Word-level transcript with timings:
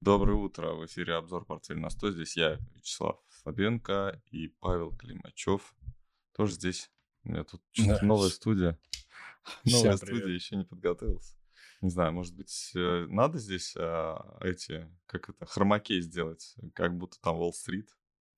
Доброе 0.00 0.34
утро, 0.34 0.74
в 0.74 0.86
эфире 0.86 1.14
обзор 1.14 1.44
«Портфель 1.44 1.78
на 1.80 1.88
100». 1.88 2.12
Здесь 2.12 2.36
я, 2.36 2.58
Вячеслав 2.76 3.18
Слабенко 3.30 4.22
и 4.30 4.46
Павел 4.46 4.96
Климачев. 4.96 5.74
Тоже 6.36 6.52
здесь. 6.52 6.90
У 7.24 7.30
меня 7.30 7.42
тут 7.42 7.60
Да. 7.76 7.98
новая 8.02 8.28
студия. 8.28 8.78
Всем 9.64 9.78
Новая 9.82 9.98
привет. 9.98 10.18
студия, 10.18 10.34
еще 10.34 10.56
не 10.56 10.64
подготовился. 10.64 11.34
Не 11.80 11.90
знаю, 11.90 12.12
может 12.12 12.36
быть, 12.36 12.70
э, 12.76 13.06
надо 13.08 13.38
здесь 13.38 13.74
а, 13.76 14.38
эти, 14.40 14.88
как 15.06 15.30
это, 15.30 15.46
хромакей 15.46 16.00
сделать, 16.00 16.54
как 16.74 16.96
будто 16.96 17.20
там 17.20 17.36
Уолл-стрит, 17.38 17.88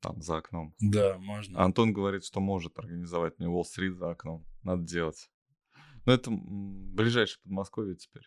там 0.00 0.22
за 0.22 0.38
окном. 0.38 0.74
Да, 0.80 1.18
можно. 1.18 1.62
Антон 1.62 1.92
говорит, 1.92 2.24
что 2.24 2.40
может 2.40 2.78
организовать 2.78 3.38
мне 3.38 3.48
Уолл-стрит 3.48 3.96
за 3.96 4.10
окном. 4.10 4.46
Надо 4.62 4.82
делать. 4.82 5.30
Но 6.06 6.12
это 6.12 6.30
ближайшее 6.30 7.42
Подмосковье 7.42 7.96
теперь. 7.96 8.24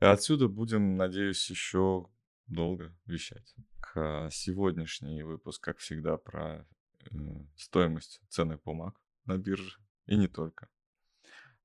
Отсюда 0.00 0.48
будем, 0.48 0.96
надеюсь, 0.96 1.48
еще 1.50 2.08
долго 2.46 2.96
вещать. 3.06 3.54
К, 3.80 4.28
сегодняшний 4.30 5.22
выпуск, 5.22 5.62
как 5.62 5.78
всегда, 5.78 6.16
про 6.16 6.66
э, 7.00 7.06
стоимость 7.56 8.20
ценных 8.28 8.62
бумаг 8.62 9.00
на 9.24 9.38
бирже. 9.38 9.78
И 10.06 10.16
не 10.16 10.28
только. 10.28 10.68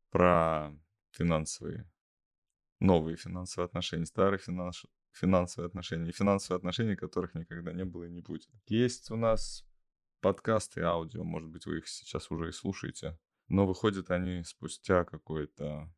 Про 0.09 0.73
финансовые, 1.11 1.89
новые 2.79 3.17
финансовые 3.17 3.65
отношения, 3.65 4.05
старые 4.05 4.39
финанс- 4.39 4.85
финансовые 5.11 5.67
отношения 5.67 6.09
и 6.09 6.13
финансовые 6.13 6.57
отношения, 6.57 6.95
которых 6.95 7.35
никогда 7.35 7.73
не 7.73 7.85
было 7.85 8.05
и 8.05 8.11
не 8.11 8.21
будет. 8.21 8.49
Есть 8.67 9.11
у 9.11 9.15
нас 9.15 9.65
подкасты 10.21 10.81
аудио, 10.81 11.23
может 11.23 11.49
быть, 11.49 11.65
вы 11.65 11.79
их 11.79 11.87
сейчас 11.87 12.31
уже 12.31 12.49
и 12.49 12.53
слушаете, 12.53 13.17
но 13.47 13.65
выходят 13.65 14.11
они 14.11 14.43
спустя 14.43 15.03
какое-то 15.03 15.91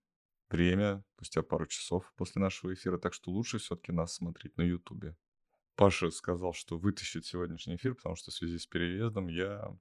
время, 0.51 1.03
спустя 1.15 1.41
пару 1.41 1.65
часов 1.67 2.11
после 2.15 2.41
нашего 2.41 2.73
эфира, 2.73 2.97
так 2.97 3.13
что 3.13 3.31
лучше 3.31 3.57
все-таки 3.57 3.91
нас 3.91 4.15
смотреть 4.15 4.57
на 4.57 4.63
Ютубе. 4.63 5.15
Паша 5.75 6.11
сказал, 6.11 6.53
что 6.53 6.77
вытащит 6.77 7.25
сегодняшний 7.25 7.75
эфир, 7.75 7.95
потому 7.95 8.15
что 8.15 8.31
в 8.31 8.33
связи 8.33 8.57
с 8.57 8.65
переездом 8.65 9.27
я 9.27 9.75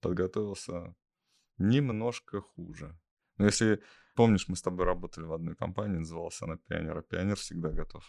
подготовился 0.00 0.94
немножко 1.58 2.40
хуже. 2.40 2.98
Но 3.36 3.46
если 3.46 3.82
помнишь, 4.14 4.48
мы 4.48 4.56
с 4.56 4.62
тобой 4.62 4.84
работали 4.84 5.24
в 5.24 5.32
одной 5.32 5.54
компании, 5.54 5.98
называлась 5.98 6.40
она 6.42 6.56
Пионер, 6.56 6.98
а 6.98 7.02
Пионер 7.02 7.36
всегда 7.36 7.70
готов. 7.70 8.04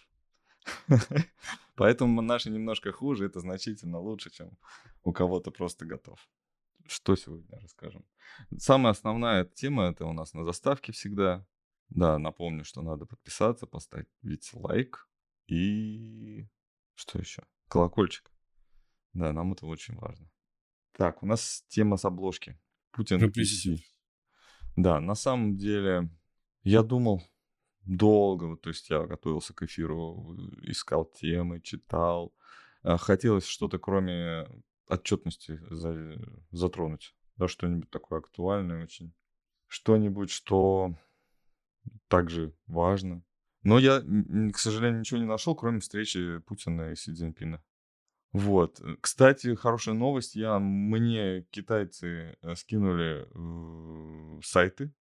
Поэтому 1.76 2.22
наши 2.22 2.50
немножко 2.50 2.92
хуже, 2.92 3.26
это 3.26 3.40
значительно 3.40 4.00
лучше, 4.00 4.30
чем 4.30 4.58
у 5.04 5.14
кого-то 5.14 5.52
просто 5.52 5.86
готов. 5.86 6.20
Что 6.88 7.16
сегодня 7.16 7.60
расскажем? 7.60 8.06
Самая 8.58 8.92
основная 8.92 9.46
тема 9.46 9.90
это 9.90 10.06
у 10.06 10.14
нас 10.14 10.34
на 10.34 10.44
заставке 10.44 10.92
всегда. 10.92 11.46
Да, 11.90 12.20
напомню, 12.20 12.64
что 12.64 12.82
надо 12.82 13.06
подписаться, 13.06 13.66
поставить 13.66 14.10
лайк 14.54 15.08
и 15.48 16.48
что 16.96 17.20
еще? 17.20 17.44
Колокольчик. 17.68 18.32
Да, 19.14 19.34
нам 19.34 19.54
это 19.54 19.66
очень 19.66 19.96
важно. 19.96 20.30
Так, 20.92 21.24
у 21.24 21.26
нас 21.26 21.66
тема 21.68 21.98
с 21.98 22.06
обложки. 22.06 22.60
Путин. 22.92 23.20
PC. 23.24 23.78
Да, 24.76 25.00
на 25.00 25.16
самом 25.16 25.56
деле, 25.58 26.10
я 26.64 26.84
думал 26.84 27.24
долго, 27.86 28.46
вот, 28.46 28.62
то 28.62 28.70
есть 28.70 28.90
я 28.90 29.06
готовился 29.06 29.54
к 29.54 29.64
эфиру, 29.64 30.36
искал 30.62 31.06
темы, 31.06 31.62
читал. 31.62 32.36
А, 32.84 32.98
Хотелось 32.98 33.46
что-то, 33.46 33.80
кроме 33.80 34.48
отчетности, 34.88 35.60
за- 35.70 36.20
затронуть. 36.52 37.16
Да, 37.38 37.48
что-нибудь 37.48 37.90
такое 37.90 38.20
актуальное 38.20 38.84
очень. 38.84 39.14
Что-нибудь, 39.68 40.30
что 40.30 40.96
также 42.10 42.54
важно. 42.68 43.24
Но 43.64 43.80
я, 43.80 44.02
к 44.54 44.58
сожалению, 44.58 45.00
ничего 45.00 45.20
не 45.20 45.26
нашел, 45.26 45.56
кроме 45.56 45.80
встречи 45.80 46.40
Путина 46.40 46.92
и 46.92 46.96
Си 46.96 47.14
Цзиньпина. 47.14 47.64
Вот. 48.32 48.80
Э, 48.82 48.96
Кстати, 49.02 49.56
хорошая 49.56 49.96
новость. 49.96 50.36
Я, 50.36 50.60
мне 50.60 51.44
китайцы 51.52 52.38
э, 52.42 52.56
скинули 52.56 53.28
э, 53.30 54.42
сайты 54.44 54.94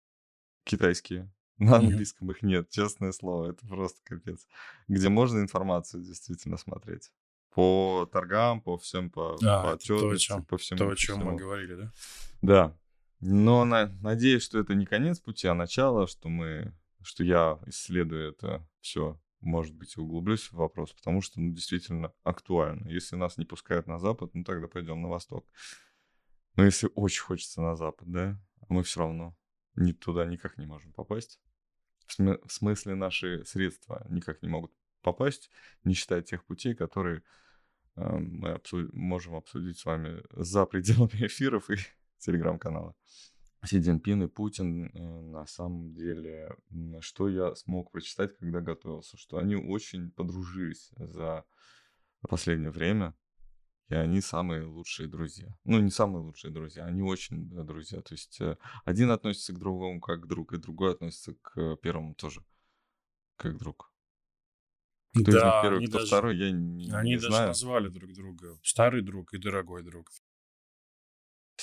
китайские. 0.63 1.31
На 1.57 1.77
английском 1.77 2.29
их 2.31 2.41
нет, 2.43 2.69
честное 2.69 3.11
слово. 3.11 3.51
Это 3.51 3.65
просто 3.67 3.99
капец. 4.03 4.47
Где 4.87 5.09
можно 5.09 5.39
информацию 5.39 6.03
действительно 6.03 6.57
смотреть. 6.57 7.11
По 7.53 8.07
торгам, 8.11 8.61
по 8.61 8.77
всем, 8.77 9.09
по, 9.09 9.35
А, 9.43 9.63
по 9.63 9.69
то, 9.69 9.73
отчетности, 9.75 10.25
чем, 10.27 10.43
по 10.45 10.57
всему. 10.57 10.77
то, 10.77 10.89
о 10.89 10.95
чем 10.95 11.19
мы 11.25 11.35
говорили, 11.35 11.73
да? 11.75 11.91
Да. 12.41 12.77
Но 13.19 13.65
на- 13.65 13.87
надеюсь, 14.01 14.43
что 14.43 14.59
это 14.59 14.75
не 14.75 14.85
конец 14.85 15.19
пути, 15.19 15.47
а 15.47 15.55
начало, 15.55 16.05
что 16.07 16.29
мы, 16.29 16.71
что 17.07 17.23
я 17.23 17.59
исследую 17.65 18.29
это 18.29 18.67
все, 18.81 19.19
может 19.39 19.73
быть, 19.73 19.97
углублюсь 19.97 20.51
в 20.51 20.53
вопрос, 20.53 20.93
потому 20.93 21.21
что, 21.21 21.39
ну, 21.39 21.53
действительно 21.53 22.13
актуально. 22.23 22.87
Если 22.89 23.15
нас 23.15 23.37
не 23.37 23.45
пускают 23.45 23.87
на 23.87 23.97
Запад, 23.97 24.31
ну, 24.33 24.43
тогда 24.43 24.67
пойдем 24.67 25.01
на 25.01 25.07
Восток. 25.07 25.47
Но 26.55 26.65
если 26.65 26.89
очень 26.95 27.23
хочется 27.23 27.61
на 27.61 27.75
Запад, 27.75 28.11
да, 28.11 28.39
мы 28.67 28.83
все 28.83 28.99
равно 29.01 29.35
ни 29.75 29.93
туда 29.93 30.25
никак 30.25 30.57
не 30.57 30.65
можем 30.65 30.91
попасть. 30.91 31.39
В, 32.07 32.19
сме- 32.19 32.39
в 32.45 32.51
смысле, 32.51 32.95
наши 32.95 33.45
средства 33.45 34.05
никак 34.09 34.41
не 34.41 34.49
могут 34.49 34.71
попасть, 35.01 35.49
не 35.83 35.93
считая 35.93 36.21
тех 36.21 36.43
путей, 36.45 36.73
которые 36.73 37.23
э, 37.95 38.17
мы 38.17 38.49
обсу- 38.49 38.89
можем 38.93 39.35
обсудить 39.35 39.77
с 39.77 39.85
вами 39.85 40.23
за 40.31 40.65
пределами 40.65 41.11
эфиров 41.27 41.69
и 41.69 41.77
телеграм-канала. 42.17 42.95
Си 43.67 43.81
Цзиньпин 43.81 44.23
и 44.23 44.27
Путин, 44.27 44.85
э, 44.85 45.21
на 45.21 45.45
самом 45.45 45.93
деле, 45.93 46.55
что 47.01 47.27
я 47.27 47.53
смог 47.55 47.91
прочитать, 47.91 48.37
когда 48.37 48.61
готовился, 48.61 49.17
что 49.17 49.37
они 49.37 49.55
очень 49.55 50.11
подружились 50.11 50.89
за 50.97 51.43
последнее 52.21 52.71
время, 52.71 53.13
и 53.89 53.95
они 53.95 54.21
самые 54.21 54.63
лучшие 54.63 55.07
друзья. 55.09 55.47
Ну, 55.65 55.79
не 55.79 55.91
самые 55.91 56.23
лучшие 56.23 56.51
друзья, 56.51 56.85
они 56.85 57.01
очень 57.01 57.49
друзья. 57.49 58.01
То 58.01 58.13
есть 58.13 58.39
э, 58.41 58.57
один 58.85 59.11
относится 59.11 59.53
к 59.53 59.59
другому 59.59 59.99
как 59.99 60.27
друг, 60.27 60.53
и 60.53 60.57
другой 60.57 60.93
относится 60.93 61.35
к 61.41 61.77
первому 61.77 62.15
тоже 62.15 62.43
как 63.35 63.57
друг. 63.57 63.91
Кто 65.11 65.31
из 65.31 65.35
них 65.35 65.35
Да, 65.35 65.61
первый, 65.61 65.87
кто 65.87 65.97
даже, 65.97 66.07
второй, 66.07 66.37
я 66.37 66.51
не, 66.51 66.91
они 66.91 67.11
не 67.11 67.15
даже 67.15 67.27
знаю. 67.29 67.47
назвали 67.47 67.89
друг 67.89 68.13
друга 68.13 68.57
старый 68.63 69.01
друг 69.01 69.33
и 69.33 69.37
дорогой 69.37 69.83
друг. 69.83 70.09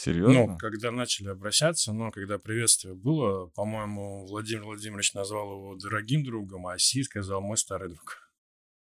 Ну, 0.06 0.12
Серьезно? 0.12 0.59
когда 0.59 0.91
начали 0.91 1.28
обращаться, 1.28 1.92
но 1.92 2.10
когда 2.10 2.38
приветствие 2.38 2.94
было, 2.94 3.47
по-моему, 3.48 4.26
Владимир 4.26 4.65
Владимирович 4.65 5.15
назвал 5.15 5.53
его 5.53 5.76
дорогим 5.76 6.25
другом, 6.25 6.66
а 6.66 6.78
Си 6.78 7.03
сказал 7.04 7.41
мой 7.41 7.56
старый 7.56 7.88
друг. 7.91 8.31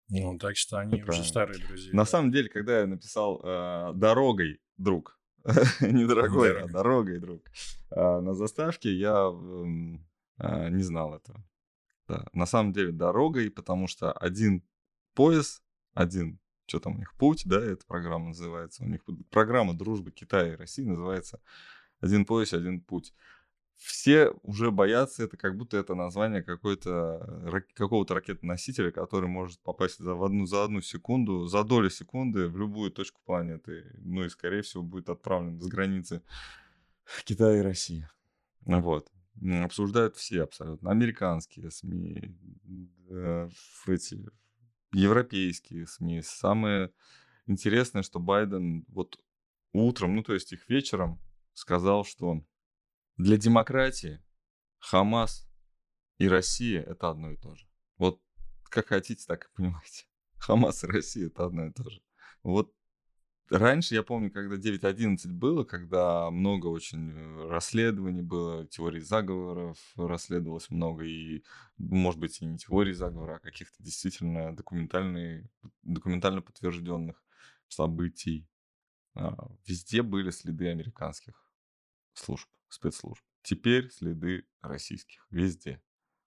Ну, 0.10 0.38
так 0.38 0.58
что 0.58 0.78
они 0.80 0.96
уже 0.96 1.06
правильно. 1.06 1.28
старые 1.28 1.66
друзья. 1.66 1.92
На 1.94 2.04
да. 2.04 2.06
самом 2.06 2.32
деле, 2.32 2.50
когда 2.50 2.80
я 2.82 2.88
написал 2.88 3.42
э, 3.44 3.92
дорогой 3.94 4.60
друг, 4.78 5.20
не 5.82 6.06
дорогой, 6.06 6.62
а 6.64 6.68
Дорогой. 6.68 7.20
друг, 7.20 7.44
а, 7.92 8.20
на 8.22 8.34
заставке 8.34 8.94
я 8.94 9.14
м, 9.14 10.06
а, 10.38 10.70
не 10.70 10.84
знал 10.84 11.16
этого. 11.16 11.44
Да. 12.08 12.26
На 12.34 12.46
самом 12.46 12.74
деле 12.74 12.92
дорогой, 12.92 13.50
потому 13.52 13.88
что 13.88 14.12
один 14.12 14.64
пояс, 15.14 15.62
один, 15.94 16.40
что 16.70 16.80
там 16.80 16.96
у 16.96 16.98
них, 17.00 17.14
путь, 17.16 17.44
да, 17.46 17.60
эта 17.60 17.86
программа 17.86 18.28
называется. 18.28 18.84
У 18.84 18.88
них 18.88 19.02
программа 19.30 19.74
дружбы 19.74 20.12
Китая 20.12 20.54
и 20.54 20.56
России 20.56 20.84
называется 20.84 21.42
«Один 22.00 22.26
пояс, 22.26 22.54
один 22.54 22.82
путь». 22.82 23.14
Все 23.76 24.32
уже 24.44 24.72
боятся 24.72 25.24
это, 25.24 25.38
как 25.38 25.56
будто 25.56 25.78
это 25.78 25.96
название 25.96 26.44
какой-то, 26.44 27.44
рак- 27.46 27.74
какого-то 27.74 28.14
ракетоносителя, 28.14 28.92
который 28.92 29.30
может 29.30 29.62
попасть 29.62 30.00
за, 30.00 30.16
в 30.16 30.24
одну, 30.24 30.46
за 30.46 30.66
одну 30.66 30.82
секунду, 30.82 31.46
за 31.48 31.64
долю 31.64 31.90
секунды 31.90 32.50
в 32.50 32.58
любую 32.58 32.92
точку 32.92 33.22
планеты. 33.26 33.86
Ну 34.00 34.26
и, 34.26 34.30
скорее 34.30 34.64
всего, 34.64 34.84
будет 34.84 35.08
отправлен 35.08 35.62
с 35.62 35.68
границы 35.68 36.22
Китая 37.24 37.60
и 37.60 37.62
России. 37.62 38.10
Вот. 38.66 39.10
Обсуждают 39.64 40.18
все 40.18 40.44
абсолютно. 40.44 40.92
Американские 40.92 41.72
СМИ, 41.72 42.36
э, 43.10 43.50
эти 43.88 44.28
европейские 44.92 45.88
СМИ. 45.88 46.22
Самое 46.22 46.92
интересное, 47.46 48.04
что 48.04 48.20
Байден 48.20 48.86
вот 48.88 49.20
утром, 49.74 50.16
ну 50.16 50.24
то 50.24 50.34
есть 50.34 50.52
их 50.52 50.70
вечером, 50.70 51.22
сказал, 51.54 52.04
что 52.06 52.44
для 53.18 53.38
демократии 53.38 54.24
Хамас 54.80 55.48
и 56.18 56.28
Россия 56.28 56.82
это 56.82 57.10
одно 57.10 57.32
и 57.32 57.38
то 57.38 57.56
же. 57.56 57.68
Вот 57.98 58.22
как 58.64 58.88
хотите, 58.88 59.26
так 59.28 59.46
и 59.46 59.56
понимаете. 59.56 60.06
Хамас 60.38 60.84
и 60.84 60.88
Россия 60.88 61.28
это 61.28 61.46
одно 61.46 61.66
и 61.66 61.72
то 61.72 61.90
же. 61.90 62.02
Вот 62.44 62.74
раньше, 63.50 63.96
я 63.96 64.04
помню, 64.04 64.32
когда 64.32 64.56
9.11 64.56 65.28
было, 65.28 65.64
когда 65.64 66.30
много 66.32 66.68
очень 66.68 67.12
э, 67.12 67.48
расследований 67.50 68.22
было, 68.22 68.66
теорий 68.68 69.02
заговоров 69.02 69.78
расследовалось 69.96 70.70
много, 70.70 71.04
и, 71.04 71.44
может 71.78 72.20
быть, 72.20 72.42
и 72.42 72.46
не 72.46 72.58
теорий 72.58 72.94
заговора, 72.94 73.36
а 73.36 73.40
каких-то 73.40 73.82
действительно 73.84 74.56
документально 74.56 76.42
подтвержденных 76.42 77.24
событий. 77.68 78.48
А, 79.16 79.36
Везде 79.68 80.02
были 80.02 80.30
следы 80.32 80.70
американских 80.70 81.52
служб, 82.14 82.48
спецслужб. 82.70 83.24
Теперь 83.42 83.90
следы 83.92 84.46
российских. 84.62 85.26
Везде. 85.30 85.82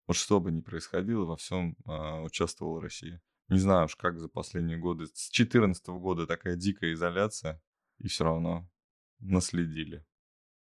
Вот 0.07 0.17
что 0.17 0.41
бы 0.41 0.51
ни 0.51 0.61
происходило, 0.61 1.25
во 1.25 1.37
всем 1.37 1.77
а, 1.85 2.23
участвовала 2.23 2.81
Россия. 2.81 3.21
Не 3.49 3.59
знаю 3.59 3.87
уж, 3.87 3.97
как 3.97 4.19
за 4.19 4.29
последние 4.29 4.79
годы. 4.79 5.07
С 5.07 5.31
2014 5.31 5.87
года 5.89 6.27
такая 6.27 6.57
дикая 6.57 6.93
изоляция, 6.93 7.63
и 7.99 8.09
все 8.09 8.25
равно 8.25 8.69
наследили. 9.19 10.05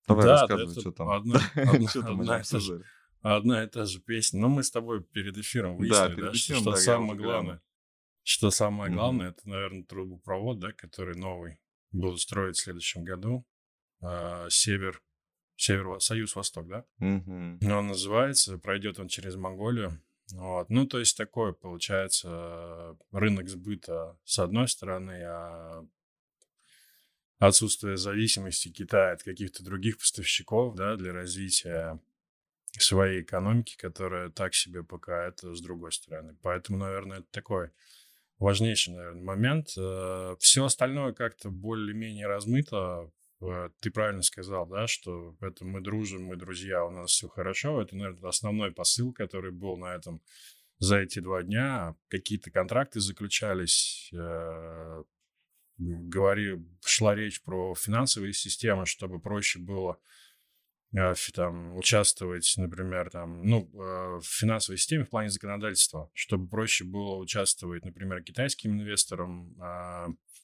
Давай 0.08 0.26
Да, 0.26 0.32
рассказывай, 0.42 0.72
это 0.72 0.82
что 0.82 0.92
там. 0.92 1.10
одна, 1.10 1.40
одна, 1.56 1.88
Что 1.90 2.02
там 2.02 2.22
одна 2.22 2.44
та 2.44 2.60
же, 2.60 2.84
одна 3.22 3.64
и 3.64 3.68
та 3.68 3.86
же 3.86 4.00
песня. 4.00 4.40
Но 4.40 4.50
мы 4.50 4.64
с 4.64 4.72
тобой 4.72 5.04
перед 5.04 5.38
эфиром 5.38 5.74
Да, 5.74 5.78
выяснили, 5.80 6.16
перед 6.16 6.28
да, 6.28 6.34
что, 6.34 6.54
эфиром, 6.54 6.62
что 6.62 6.72
да, 6.72 6.78
я 6.78 6.84
самое 6.84 7.20
главное, 7.20 7.62
что 8.24 8.52
самое 8.52 8.94
главное, 8.94 9.30
это, 9.30 9.50
наверное, 9.50 9.84
трубопровод, 9.84 10.60
да, 10.60 10.72
который 10.72 11.16
новый 11.16 11.60
будут 11.92 12.22
строить 12.22 12.58
в 12.58 12.62
следующем 12.62 13.04
году. 13.04 13.46
А, 14.02 14.48
Север, 14.50 15.02
Север, 15.56 16.00
Союз-Восток, 16.00 16.68
да? 16.68 16.86
Но 17.00 17.80
он 17.80 17.88
называется, 17.88 18.58
пройдет 18.58 19.00
он 19.00 19.08
через 19.08 19.36
Монголию. 19.36 20.02
Вот. 20.34 20.70
Ну, 20.70 20.88
то 20.88 21.00
есть 21.00 21.16
такой, 21.18 21.54
получается, 21.54 22.98
рынок 23.12 23.48
сбыта 23.48 24.18
с 24.24 24.40
одной 24.40 24.68
стороны, 24.68 25.24
а 25.24 25.86
отсутствие 27.38 27.98
зависимости 27.98 28.70
Китая 28.70 29.12
от 29.12 29.24
каких-то 29.24 29.64
других 29.64 29.98
поставщиков, 29.98 30.76
да, 30.76 30.96
для 30.96 31.14
развития 31.14 32.00
своей 32.72 33.22
экономики, 33.22 33.78
которая 33.78 34.30
так 34.30 34.54
себе 34.54 34.84
пока 34.84 35.28
это 35.28 35.54
с 35.54 35.62
другой 35.62 35.92
стороны. 35.92 36.36
Поэтому, 36.42 36.80
наверное, 36.80 37.20
это 37.20 37.28
такой 37.32 37.70
важнейший, 38.40 38.96
наверное, 38.96 39.24
момент. 39.24 39.68
Все 40.40 40.66
остальное 40.66 41.14
как-то 41.14 41.52
более-менее 41.52 42.28
размыто. 42.28 43.12
Э, 43.42 43.70
Ты 43.82 43.92
правильно 43.92 44.22
сказал, 44.22 44.68
да, 44.68 44.88
что 44.88 45.36
это 45.42 45.66
мы 45.66 45.82
дружим, 45.82 46.26
мы 46.26 46.36
друзья, 46.36 46.86
у 46.86 46.92
нас 46.92 47.12
все 47.12 47.28
хорошо. 47.28 47.82
Это, 47.82 47.96
наверное, 47.96 48.30
основной 48.30 48.72
посыл, 48.72 49.14
который 49.14 49.52
был 49.52 49.78
на 49.78 49.96
этом 49.96 50.22
за 50.80 50.98
эти 51.00 51.20
два 51.20 51.44
дня. 51.44 51.96
Какие-то 52.10 52.52
контракты 52.52 53.00
заключались, 53.00 54.10
э, 54.14 55.04
говори, 55.78 56.66
шла 56.84 57.16
речь 57.16 57.42
про 57.44 57.76
финансовые 57.76 58.34
системы, 58.34 58.86
чтобы 58.86 59.20
проще 59.20 59.60
было 59.60 60.00
э, 60.98 61.14
там, 61.34 61.76
участвовать, 61.76 62.54
например, 62.58 63.10
там, 63.10 63.44
ну, 63.44 63.70
э, 63.74 64.20
в 64.20 64.26
финансовой 64.26 64.78
системе 64.78 65.04
в 65.04 65.10
плане 65.10 65.30
законодательства, 65.30 66.10
чтобы 66.14 66.48
проще 66.48 66.86
было 66.86 67.18
участвовать, 67.18 67.84
например, 67.84 68.24
китайским 68.24 68.80
инвесторам, 68.80 69.56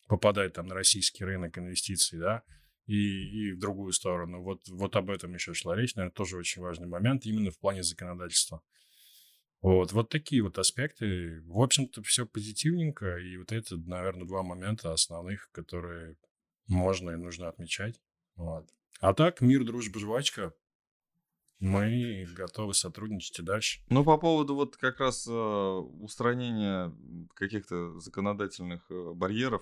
попадать 0.08 0.52
там 0.52 0.68
на 0.68 0.76
российский 0.76 1.24
рынок 1.24 1.58
инвестиций, 1.58 2.20
да, 2.20 2.44
и, 2.92 3.48
и 3.48 3.52
в 3.54 3.60
другую 3.60 3.94
сторону. 3.94 4.42
Вот, 4.44 4.68
вот 4.68 4.96
об 4.96 5.10
этом 5.10 5.34
еще 5.34 5.54
шла 5.54 5.76
речь, 5.76 5.96
наверное, 5.96 6.14
тоже 6.14 6.38
очень 6.38 6.62
важный 6.62 6.88
момент 6.88 7.26
именно 7.26 7.52
в 7.52 7.58
плане 7.58 7.84
законодательства. 7.84 8.62
Вот, 9.62 9.94
вот 9.94 10.10
такие 10.10 10.42
вот 10.42 10.58
аспекты. 10.58 11.42
В 11.46 11.62
общем-то, 11.62 12.04
все 12.04 12.26
позитивненько, 12.26 13.18
и 13.18 13.38
вот 13.38 13.52
это, 13.52 13.78
наверное, 13.78 14.28
два 14.28 14.44
момента 14.44 14.92
основных, 14.92 15.50
которые 15.52 16.18
можно 16.68 17.12
и 17.12 17.16
нужно 17.16 17.48
отмечать. 17.48 18.02
Вот. 18.36 18.68
А 19.00 19.14
так, 19.14 19.40
мир, 19.42 19.64
дружба, 19.64 20.00
жвачка. 20.00 20.54
Мы 21.60 22.26
готовы 22.36 22.74
сотрудничать 22.74 23.40
и 23.40 23.44
дальше. 23.44 23.82
Ну, 23.90 24.04
по 24.04 24.18
поводу 24.18 24.56
вот 24.56 24.78
как 24.78 25.00
раз 25.00 25.28
э, 25.28 25.32
устранения 25.32 26.92
каких-то 27.36 28.00
законодательных 28.00 28.90
э, 28.90 29.12
барьеров 29.14 29.62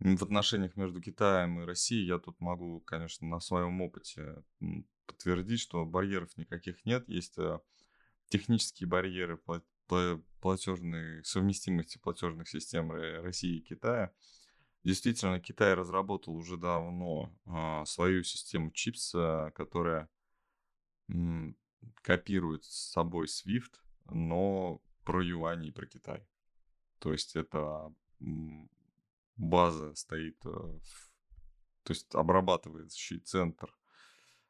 в 0.00 0.22
отношениях 0.22 0.76
между 0.76 1.00
Китаем 1.00 1.60
и 1.60 1.64
Россией, 1.64 2.06
я 2.06 2.18
тут 2.18 2.40
могу, 2.40 2.80
конечно, 2.80 3.26
на 3.26 3.38
своем 3.40 3.80
опыте 3.82 4.42
подтвердить, 5.06 5.60
что 5.60 5.84
барьеров 5.84 6.36
никаких 6.36 6.84
нет. 6.86 7.06
Есть 7.08 7.36
э, 7.38 7.60
технические 8.28 8.88
барьеры 8.88 9.34
пла- 9.36 9.62
пла- 9.88 10.22
платежной 10.40 11.22
совместимости 11.24 11.98
платежных 11.98 12.48
систем 12.48 12.90
России 12.90 13.58
и 13.58 13.62
Китая. 13.62 14.12
Действительно, 14.84 15.38
Китай 15.38 15.74
разработал 15.74 16.34
уже 16.34 16.56
давно 16.56 17.36
а, 17.44 17.84
свою 17.84 18.22
систему 18.22 18.70
чипс, 18.70 19.12
а, 19.14 19.50
которая 19.50 20.08
копирует 22.02 22.64
с 22.64 22.92
собой 22.92 23.26
SWIFT, 23.26 23.74
но 24.06 24.80
про 25.04 25.22
юани 25.22 25.68
и 25.68 25.72
про 25.72 25.86
Китай. 25.86 26.26
То 26.98 27.12
есть 27.12 27.36
это 27.36 27.92
база 29.40 29.94
стоит, 29.94 30.36
э, 30.44 30.78
то 31.82 31.92
есть 31.92 32.14
обрабатывающий 32.14 33.20
центр 33.20 33.74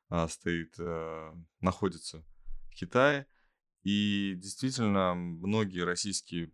а, 0.08 0.28
стоит, 0.28 0.74
э, 0.78 1.32
находится 1.60 2.24
в 2.70 2.74
Китае. 2.74 3.26
И 3.82 4.34
действительно, 4.36 5.14
многие 5.14 5.84
российские 5.84 6.52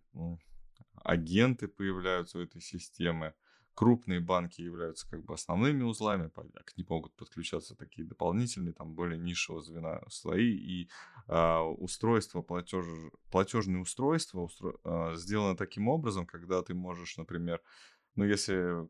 агенты 1.03 1.67
появляются 1.67 2.39
в 2.39 2.43
этой 2.43 2.61
системе. 2.61 3.35
Крупные 3.75 4.21
банки 4.21 4.63
являются 4.63 5.09
как 5.09 5.25
бы 5.25 5.35
основными 5.35 5.83
узлами, 5.83 6.31
а 6.35 6.63
к 6.63 6.77
ним 6.79 6.87
могут 6.89 7.15
подключаться 7.15 7.75
такие 7.75 8.07
дополнительные, 8.07 8.73
там 8.73 8.95
более 8.95 9.19
низшего 9.19 9.61
звена 9.63 10.01
слои. 10.09 10.51
И 10.51 10.89
а, 11.27 11.63
устройство, 11.63 12.43
платеж, 12.43 12.85
платежные 13.31 13.81
устройства 13.81 14.47
устро- 14.47 14.79
а, 14.85 15.15
сделано 15.17 15.57
таким 15.57 15.89
образом, 15.89 16.27
когда 16.27 16.63
ты 16.63 16.75
можешь, 16.75 17.17
например, 17.17 17.61
ну 18.17 18.25
если 18.25 18.89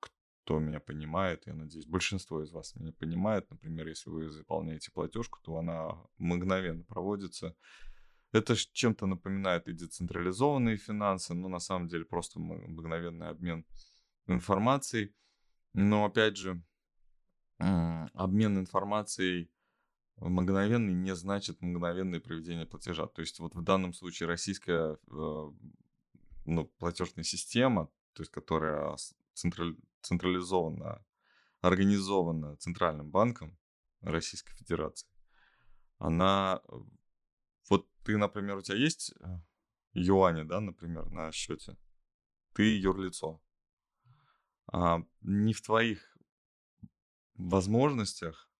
кто 0.00 0.58
меня 0.58 0.80
понимает, 0.80 1.46
я 1.46 1.54
надеюсь, 1.54 1.86
большинство 1.86 2.42
из 2.42 2.50
вас 2.50 2.74
меня 2.74 2.92
понимает, 2.92 3.48
например, 3.50 3.86
если 3.86 4.10
вы 4.10 4.28
заполняете 4.30 4.90
платежку, 4.90 5.38
то 5.42 5.56
она 5.56 5.96
мгновенно 6.18 6.82
проводится. 6.82 7.54
Это 8.32 8.56
чем-то 8.56 9.06
напоминает 9.06 9.68
и 9.68 9.72
децентрализованные 9.72 10.76
финансы, 10.76 11.34
но 11.34 11.48
на 11.48 11.60
самом 11.60 11.88
деле 11.88 12.04
просто 12.04 12.40
мгновенный 12.40 13.28
обмен 13.28 13.64
информацией. 14.26 15.14
Но 15.72 16.04
опять 16.04 16.36
же, 16.36 16.62
обмен 17.58 18.58
информацией 18.58 19.50
мгновенный 20.16 20.94
не 20.94 21.14
значит 21.14 21.62
мгновенное 21.62 22.20
проведение 22.20 22.66
платежа. 22.66 23.06
То 23.06 23.20
есть 23.20 23.38
вот 23.38 23.54
в 23.54 23.62
данном 23.62 23.92
случае 23.92 24.28
российская 24.28 24.98
э, 25.10 25.52
ну, 26.44 26.66
платежная 26.78 27.24
система, 27.24 27.86
то 28.12 28.22
есть 28.22 28.32
которая 28.32 28.96
централизованно 30.02 31.04
организована 31.60 32.56
Центральным 32.56 33.10
банком 33.10 33.58
Российской 34.00 34.54
Федерации, 34.54 35.08
она... 35.98 36.60
э, 36.68 36.76
Вот 37.68 37.88
ты, 38.02 38.16
например, 38.16 38.56
у 38.56 38.62
тебя 38.62 38.78
есть 38.78 39.12
э, 39.20 39.40
юани, 39.92 40.42
да, 40.42 40.60
например, 40.60 41.10
на 41.10 41.32
счете, 41.32 41.76
ты 42.54 42.78
юрлицо. 42.78 43.40
А, 44.72 45.02
не 45.20 45.52
в 45.52 45.62
твоих 45.62 46.16
возможностях 47.34 48.50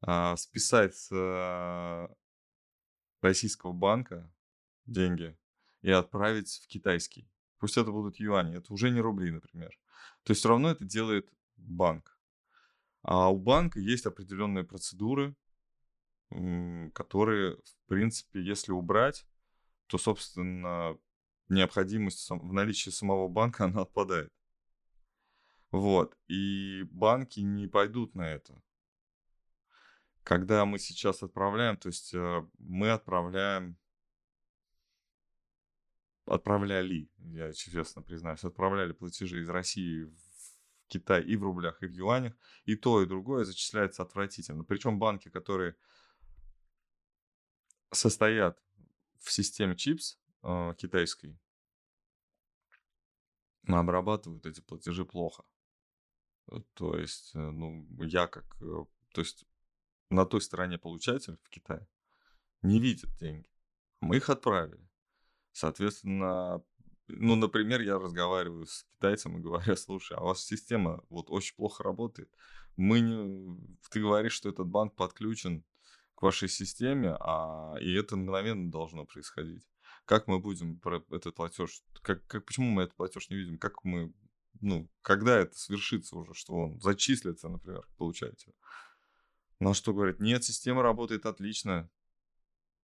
а, 0.00 0.36
списать 0.36 0.94
с 0.94 1.10
э, 1.12 2.08
российского 3.20 3.72
банка 3.72 4.32
деньги 4.86 5.36
и 5.84 5.90
отправить 5.90 6.48
в 6.64 6.66
китайский. 6.66 7.28
Пусть 7.58 7.76
это 7.76 7.92
будут 7.92 8.18
юани, 8.18 8.56
это 8.56 8.72
уже 8.72 8.90
не 8.90 9.02
рубли, 9.02 9.30
например. 9.30 9.78
То 10.22 10.30
есть 10.30 10.40
все 10.40 10.48
равно 10.48 10.70
это 10.70 10.86
делает 10.86 11.30
банк. 11.56 12.18
А 13.02 13.30
у 13.30 13.36
банка 13.36 13.78
есть 13.80 14.06
определенные 14.06 14.64
процедуры, 14.64 15.36
которые, 16.94 17.56
в 17.56 17.86
принципе, 17.86 18.40
если 18.42 18.72
убрать, 18.72 19.26
то, 19.86 19.98
собственно, 19.98 20.96
необходимость 21.50 22.30
в 22.30 22.52
наличии 22.54 22.88
самого 22.88 23.28
банка, 23.28 23.64
она 23.66 23.82
отпадает. 23.82 24.32
Вот. 25.70 26.16
И 26.28 26.84
банки 26.84 27.40
не 27.40 27.66
пойдут 27.66 28.14
на 28.14 28.26
это. 28.26 28.58
Когда 30.22 30.64
мы 30.64 30.78
сейчас 30.78 31.22
отправляем, 31.22 31.76
то 31.76 31.88
есть 31.88 32.14
э, 32.14 32.48
мы 32.58 32.90
отправляем, 32.90 33.76
отправляли, 36.26 37.08
я 37.18 37.52
честно 37.52 38.02
признаюсь, 38.02 38.44
отправляли 38.44 38.92
платежи 38.92 39.40
из 39.40 39.48
России 39.48 40.04
в 40.04 40.14
Китай 40.88 41.22
и 41.22 41.36
в 41.36 41.42
рублях, 41.42 41.82
и 41.82 41.86
в 41.86 41.92
юанях, 41.92 42.34
и 42.64 42.76
то, 42.76 43.02
и 43.02 43.06
другое 43.06 43.44
зачисляется 43.44 44.02
отвратительно. 44.02 44.64
Причем 44.64 44.98
банки, 44.98 45.28
которые 45.28 45.76
состоят 47.90 48.62
в 49.18 49.30
системе 49.30 49.76
чипс 49.76 50.18
э, 50.42 50.74
китайской, 50.76 51.38
обрабатывают 53.66 54.46
эти 54.46 54.60
платежи 54.60 55.04
плохо. 55.04 55.44
Э, 56.50 56.60
То 56.74 56.98
есть, 56.98 57.34
э, 57.34 57.38
ну, 57.38 57.86
я 58.04 58.26
как, 58.26 58.44
э, 58.60 58.84
то 59.12 59.20
есть 59.20 59.46
на 60.10 60.26
той 60.26 60.40
стороне 60.40 60.78
получатель 60.78 61.38
в 61.42 61.48
Китае 61.48 61.86
не 62.62 62.80
видит 62.80 63.14
деньги. 63.16 63.48
Мы 64.00 64.16
их 64.16 64.30
отправили. 64.30 64.86
Соответственно, 65.54 66.64
ну, 67.06 67.36
например, 67.36 67.80
я 67.80 67.96
разговариваю 67.96 68.66
с 68.66 68.84
китайцем 68.94 69.38
и 69.38 69.40
говорю, 69.40 69.76
слушай, 69.76 70.16
а 70.18 70.22
у 70.22 70.26
вас 70.26 70.44
система 70.44 71.04
вот 71.08 71.30
очень 71.30 71.54
плохо 71.54 71.84
работает. 71.84 72.28
Мы 72.76 72.98
не... 73.00 73.56
Ты 73.90 74.00
говоришь, 74.00 74.32
что 74.32 74.48
этот 74.48 74.66
банк 74.66 74.96
подключен 74.96 75.64
к 76.16 76.22
вашей 76.22 76.48
системе, 76.48 77.16
а... 77.20 77.76
и 77.80 77.94
это 77.94 78.16
мгновенно 78.16 78.68
должно 78.68 79.04
происходить. 79.04 79.68
Как 80.06 80.26
мы 80.26 80.40
будем 80.40 80.80
про 80.80 81.04
этот 81.10 81.36
платеж, 81.36 81.84
как, 82.02 82.26
как, 82.26 82.44
почему 82.44 82.70
мы 82.70 82.82
этот 82.82 82.96
платеж 82.96 83.30
не 83.30 83.36
видим, 83.36 83.56
как 83.56 83.84
мы, 83.84 84.12
ну, 84.60 84.90
когда 85.02 85.38
это 85.38 85.56
свершится 85.56 86.16
уже, 86.16 86.34
что 86.34 86.52
он 86.54 86.80
зачислится, 86.80 87.48
например, 87.48 87.86
получаете. 87.96 88.52
На 89.60 89.72
что 89.72 89.94
говорит, 89.94 90.18
нет, 90.18 90.42
система 90.42 90.82
работает 90.82 91.26
отлично. 91.26 91.88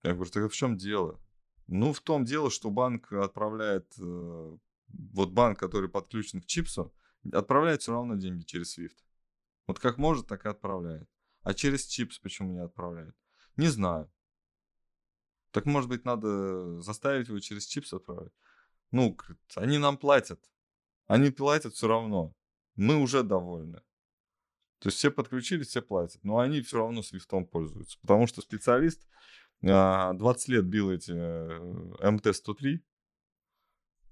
Я 0.05 0.15
говорю, 0.15 0.31
так 0.31 0.53
в 0.53 0.55
чем 0.55 0.77
дело? 0.77 1.21
Ну, 1.73 1.93
в 1.93 2.01
том 2.01 2.25
дело, 2.25 2.51
что 2.51 2.69
банк 2.69 3.13
отправляет, 3.13 3.87
э, 3.97 4.57
вот 4.89 5.31
банк, 5.31 5.57
который 5.57 5.89
подключен 5.89 6.41
к 6.41 6.47
чипсу, 6.47 6.93
отправляет 7.33 7.81
все 7.81 7.93
равно 7.93 8.17
деньги 8.17 8.43
через 8.43 8.77
SWIFT. 8.77 8.97
Вот 9.69 9.79
как 9.79 9.97
может, 9.97 10.27
так 10.27 10.45
и 10.47 10.49
отправляет. 10.49 11.09
А 11.43 11.55
через 11.55 11.87
чипс 11.87 12.19
почему 12.19 12.53
не 12.55 12.59
отправляет? 12.59 13.15
Не 13.57 13.69
знаю. 13.69 14.11
Так 15.53 15.65
может 15.65 15.89
быть 15.89 16.05
надо 16.05 16.81
заставить 16.81 17.29
его 17.29 17.39
через 17.39 17.67
чипс 17.67 17.93
отправить? 17.93 18.33
Ну, 18.91 19.17
они 19.55 19.79
нам 19.79 19.97
платят. 19.97 20.41
Они 21.07 21.31
платят 21.31 21.75
все 21.75 21.87
равно. 21.87 22.35
Мы 22.75 22.97
уже 22.97 23.23
довольны. 23.23 23.81
То 24.81 24.89
есть 24.89 24.99
все 24.99 25.13
подключились, 25.13 25.69
все 25.69 25.83
платят. 25.83 26.25
Но 26.25 26.41
они 26.41 26.63
все 26.63 26.79
равно 26.79 27.03
свифтом 27.03 27.47
пользуются. 27.47 27.97
Потому 28.01 28.27
что 28.27 28.41
специалист 28.41 29.07
20 29.63 30.49
а, 30.49 30.53
лет 30.53 30.65
бил 30.65 30.91
эти 30.91 31.13
э, 31.13 32.11
МТ-103 32.11 32.81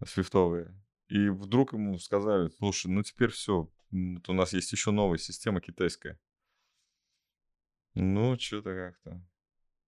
свифтовые. 0.07 0.75
И 1.09 1.29
вдруг 1.31 1.73
ему 1.73 1.99
сказали, 1.99 2.51
слушай, 2.59 2.89
ну 2.89 3.03
теперь 3.03 3.31
все, 3.31 3.71
вот 3.91 4.29
у 4.29 4.33
нас 4.35 4.53
есть 4.53 4.71
еще 4.73 4.91
новая 4.91 5.19
система 5.19 5.61
китайская. 5.61 6.21
Ну, 7.95 8.39
что-то 8.39 8.75
как-то. 8.75 9.27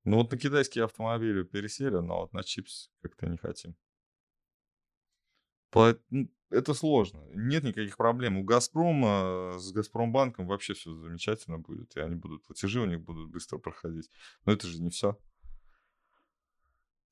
Ну, 0.05 0.17
вот 0.17 0.31
на 0.31 0.37
китайские 0.37 0.85
автомобили 0.85 1.43
пересели, 1.43 1.97
но 1.97 2.21
вот 2.21 2.33
на 2.33 2.43
чипс 2.43 2.89
как-то 3.01 3.27
не 3.27 3.37
хотим. 3.37 3.75
Это 6.51 6.73
сложно. 6.73 7.23
Нет 7.35 7.63
никаких 7.63 7.95
проблем. 7.95 8.37
У 8.37 8.43
Газпрома 8.43 9.59
с 9.59 9.71
Газпромбанком 9.71 10.47
вообще 10.47 10.73
все 10.73 10.95
замечательно 10.95 11.59
будет. 11.59 11.95
И 11.95 11.99
они 11.99 12.15
будут, 12.15 12.43
платежи 12.43 12.81
у 12.81 12.85
них 12.85 13.01
будут 13.01 13.29
быстро 13.29 13.59
проходить. 13.59 14.09
Но 14.45 14.53
это 14.53 14.65
же 14.65 14.81
не 14.81 14.89
все. 14.89 15.19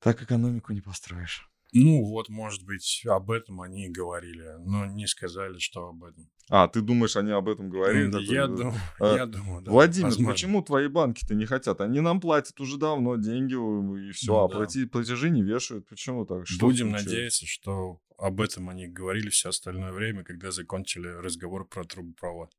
Так 0.00 0.22
экономику 0.22 0.72
не 0.72 0.80
построишь. 0.80 1.48
Ну, 1.72 2.02
вот, 2.04 2.30
может 2.30 2.64
быть, 2.64 3.02
об 3.06 3.30
этом 3.30 3.60
они 3.60 3.86
и 3.86 3.90
говорили, 3.90 4.56
но 4.60 4.86
не 4.86 5.06
сказали, 5.06 5.58
что 5.58 5.88
об 5.88 6.02
этом. 6.04 6.30
А, 6.48 6.66
ты 6.66 6.80
думаешь, 6.80 7.14
они 7.16 7.30
об 7.32 7.46
этом 7.46 7.68
говорили? 7.68 8.10
Да, 8.10 8.18
я, 8.20 8.46
дум... 8.46 8.72
а, 9.00 9.16
я 9.16 9.26
думаю, 9.26 9.60
да. 9.62 9.70
Владимир, 9.70 10.06
возможно. 10.06 10.32
почему 10.32 10.62
твои 10.62 10.88
банки-то 10.88 11.34
не 11.34 11.44
хотят? 11.44 11.82
Они 11.82 12.00
нам 12.00 12.20
платят 12.20 12.58
уже 12.58 12.78
давно 12.78 13.16
деньги 13.16 13.52
и 13.52 14.12
все, 14.12 14.32
ну, 14.32 14.44
а 14.44 14.48
да. 14.48 14.56
плати, 14.56 14.86
платежи 14.86 15.28
не 15.28 15.42
вешают. 15.42 15.86
Почему 15.86 16.24
так? 16.24 16.46
Что 16.46 16.66
Будем 16.66 16.88
случилось? 16.88 17.04
надеяться, 17.04 17.46
что 17.46 18.00
об 18.16 18.40
этом 18.40 18.70
они 18.70 18.88
говорили 18.88 19.28
все 19.28 19.50
остальное 19.50 19.92
время, 19.92 20.24
когда 20.24 20.50
закончили 20.50 21.08
разговор 21.08 21.68
про 21.68 21.84
трубопровод. 21.84 22.50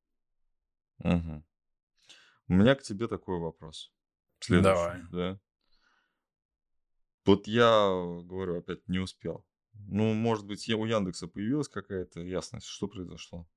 Угу. 1.00 1.43
У 2.50 2.53
меня 2.53 2.75
к 2.75 2.84
тебе 2.84 3.08
такой 3.08 3.39
вопрос. 3.39 3.91
Следующий, 4.39 4.75
Давай. 4.75 5.01
Да? 5.12 5.39
Вот 7.30 7.46
я, 7.46 7.88
говорю, 8.24 8.58
опять 8.58 8.88
не 8.88 8.98
успел. 8.98 9.46
Ну, 9.74 10.16
может 10.16 10.48
быть, 10.48 10.68
у 10.68 10.86
Яндекса 10.86 11.28
появилась 11.28 11.68
какая-то 11.68 12.22
ясность, 12.22 12.66
что 12.66 12.88
произошло? 12.88 13.48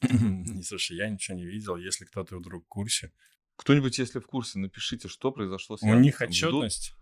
Слушай, 0.62 0.96
я 0.96 1.10
ничего 1.10 1.36
не 1.36 1.44
видел. 1.44 1.76
Если 1.76 2.06
кто-то 2.06 2.38
вдруг 2.38 2.64
в 2.64 2.68
курсе. 2.68 3.12
Кто-нибудь, 3.56 3.98
если 3.98 4.18
в 4.18 4.26
курсе, 4.26 4.58
напишите, 4.58 5.08
что 5.08 5.30
произошло 5.30 5.76
с 5.76 5.82
У 5.82 5.94
них 5.94 6.22
отчетность. 6.22 6.94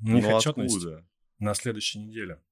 У 0.00 0.12
них 0.12 0.24
ну, 0.24 0.34
отчетность 0.34 0.76
откуда? 0.76 1.06
на 1.38 1.52
следующей 1.52 1.98
неделе. 1.98 2.42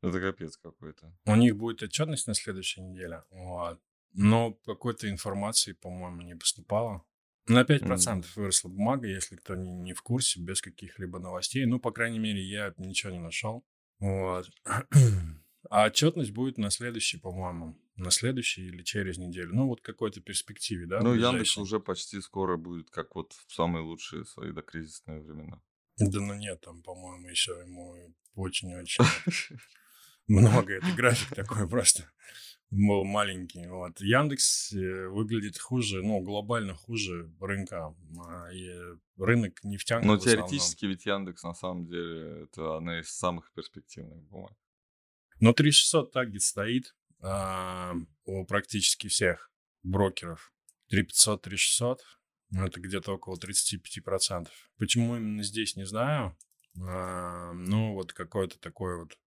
Это 0.00 0.18
капец 0.18 0.56
какой-то. 0.56 1.14
У 1.26 1.34
них 1.34 1.58
будет 1.58 1.82
отчетность 1.82 2.26
на 2.26 2.32
следующей 2.32 2.80
неделе. 2.80 3.22
Вот. 3.32 3.78
Но 4.14 4.54
какой-то 4.64 5.10
информации, 5.10 5.72
по-моему, 5.72 6.22
не 6.22 6.36
поступало. 6.36 7.04
На 7.46 7.62
5% 7.62 7.80
mm. 7.80 8.26
выросла 8.36 8.68
бумага, 8.68 9.08
если 9.08 9.36
кто 9.36 9.54
не, 9.54 9.72
не 9.72 9.92
в 9.92 10.02
курсе, 10.02 10.40
без 10.40 10.60
каких-либо 10.60 11.18
новостей. 11.18 11.64
Ну, 11.66 11.80
по 11.80 11.90
крайней 11.90 12.18
мере, 12.18 12.42
я 12.42 12.74
ничего 12.76 13.12
не 13.12 13.18
нашел. 13.18 13.64
Вот. 13.98 14.50
А 15.68 15.84
отчетность 15.84 16.30
будет 16.30 16.56
на 16.56 16.70
следующий, 16.70 17.18
по-моему, 17.18 17.78
на 17.94 18.10
следующий 18.10 18.66
или 18.66 18.82
через 18.82 19.18
неделю. 19.18 19.54
Ну, 19.54 19.66
вот 19.66 19.82
какой-то 19.82 20.22
перспективе, 20.22 20.86
да? 20.86 21.00
Ну, 21.02 21.12
Яндекс 21.12 21.58
уже 21.58 21.80
почти 21.80 22.20
скоро 22.22 22.56
будет, 22.56 22.88
как 22.90 23.14
вот 23.14 23.34
в 23.46 23.52
самые 23.52 23.84
лучшие 23.84 24.24
свои 24.24 24.52
докризисные 24.52 25.20
времена. 25.20 25.60
Да 25.98 26.18
ну 26.18 26.32
нет, 26.32 26.62
там, 26.62 26.82
по-моему, 26.82 27.28
еще 27.28 27.52
ему 27.52 27.94
очень-очень 28.34 29.04
много. 30.28 30.76
Это 30.76 30.90
график 30.96 31.36
такой 31.36 31.68
просто 31.68 32.10
был 32.70 33.04
маленький. 33.04 33.66
Вот. 33.66 34.00
Яндекс 34.00 34.72
э, 34.72 35.08
выглядит 35.08 35.58
хуже, 35.58 36.02
ну, 36.02 36.20
глобально 36.20 36.74
хуже 36.74 37.30
рынка. 37.40 37.94
А, 38.18 38.52
и 38.52 38.70
рынок 39.18 39.62
нефтянка 39.64 40.06
Но 40.06 40.16
теоретически 40.16 40.86
ведь 40.86 41.04
Яндекс, 41.06 41.42
на 41.42 41.54
самом 41.54 41.86
деле, 41.86 42.44
это 42.44 42.76
одна 42.76 43.00
из 43.00 43.08
самых 43.08 43.52
перспективных 43.52 44.22
бумаг. 44.24 44.52
Но 45.40 45.52
3600 45.52 46.12
таргет 46.12 46.42
стоит 46.42 46.94
а, 47.20 47.94
у 48.24 48.44
практически 48.46 49.08
всех 49.08 49.50
брокеров. 49.82 50.52
3500, 50.88 51.42
3600, 51.42 52.00
ну, 52.50 52.66
это 52.66 52.80
где-то 52.80 53.14
около 53.14 53.36
35%. 53.36 54.48
Почему 54.76 55.16
именно 55.16 55.42
здесь, 55.42 55.76
не 55.76 55.86
знаю. 55.86 56.36
А, 56.80 57.52
ну, 57.52 57.94
вот 57.94 58.12
какой-то 58.12 58.58
такой 58.58 58.98
вот 58.98 59.18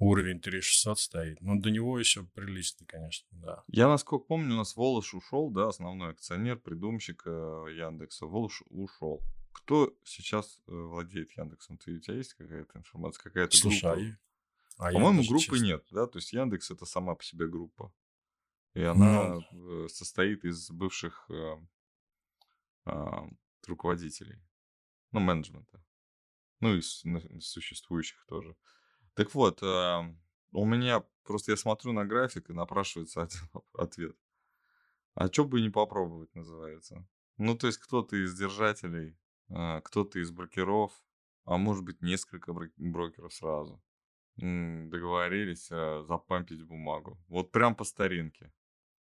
уровень 0.00 0.40
3600 0.40 0.98
стоит. 0.98 1.40
Но 1.40 1.56
до 1.56 1.70
него 1.70 1.98
еще 1.98 2.24
прилично, 2.24 2.86
конечно, 2.86 3.28
да. 3.32 3.62
Я, 3.68 3.88
насколько 3.88 4.24
помню, 4.24 4.54
у 4.54 4.58
нас 4.58 4.74
Волош 4.74 5.14
ушел, 5.14 5.50
да, 5.50 5.68
основной 5.68 6.10
акционер, 6.10 6.58
придумщик 6.58 7.22
э, 7.26 7.66
Яндекса. 7.76 8.26
Волош 8.26 8.62
ушел. 8.70 9.20
Кто 9.52 9.94
сейчас 10.04 10.60
э, 10.66 10.72
владеет 10.72 11.36
Яндексом? 11.36 11.76
Ты, 11.76 11.92
у 11.92 12.00
тебя 12.00 12.16
есть 12.16 12.34
какая-то 12.34 12.78
информация, 12.78 13.22
какая-то 13.22 13.56
Слушай, 13.56 13.80
группа? 13.80 14.18
А 14.78 14.92
По-моему, 14.92 15.22
группы 15.28 15.56
честно... 15.56 15.64
нет, 15.64 15.84
да? 15.90 16.06
То 16.06 16.18
есть 16.18 16.32
Яндекс 16.32 16.70
это 16.70 16.86
сама 16.86 17.14
по 17.14 17.22
себе 17.22 17.46
группа. 17.46 17.92
И 18.72 18.82
она 18.82 19.40
ну... 19.50 19.88
состоит 19.88 20.44
из 20.44 20.70
бывших 20.70 21.26
э, 21.28 21.56
э, 22.86 23.28
руководителей, 23.66 24.40
ну, 25.12 25.20
менеджмента. 25.20 25.84
Ну, 26.60 26.76
из 26.76 27.04
существующих 27.40 28.24
тоже. 28.26 28.56
Так 29.14 29.34
вот, 29.34 29.62
э, 29.62 30.14
у 30.52 30.64
меня 30.64 31.04
просто 31.24 31.52
я 31.52 31.56
смотрю 31.56 31.92
на 31.92 32.04
график 32.04 32.50
и 32.50 32.54
напрашивается 32.54 33.28
ответ. 33.74 34.16
А 35.14 35.26
что 35.32 35.44
бы 35.44 35.60
не 35.60 35.70
попробовать, 35.70 36.34
называется. 36.34 37.06
Ну, 37.36 37.56
то 37.56 37.66
есть 37.66 37.78
кто-то 37.78 38.16
из 38.16 38.36
держателей, 38.38 39.18
э, 39.48 39.80
кто-то 39.82 40.18
из 40.18 40.30
брокеров, 40.30 40.92
а 41.44 41.56
может 41.56 41.84
быть 41.84 42.02
несколько 42.02 42.52
брокеров 42.52 43.34
сразу 43.34 43.82
договорились 44.40 45.68
э, 45.70 46.04
запампить 46.06 46.62
бумагу. 46.62 47.18
Вот 47.28 47.52
прям 47.52 47.74
по 47.74 47.84
старинке. 47.84 48.52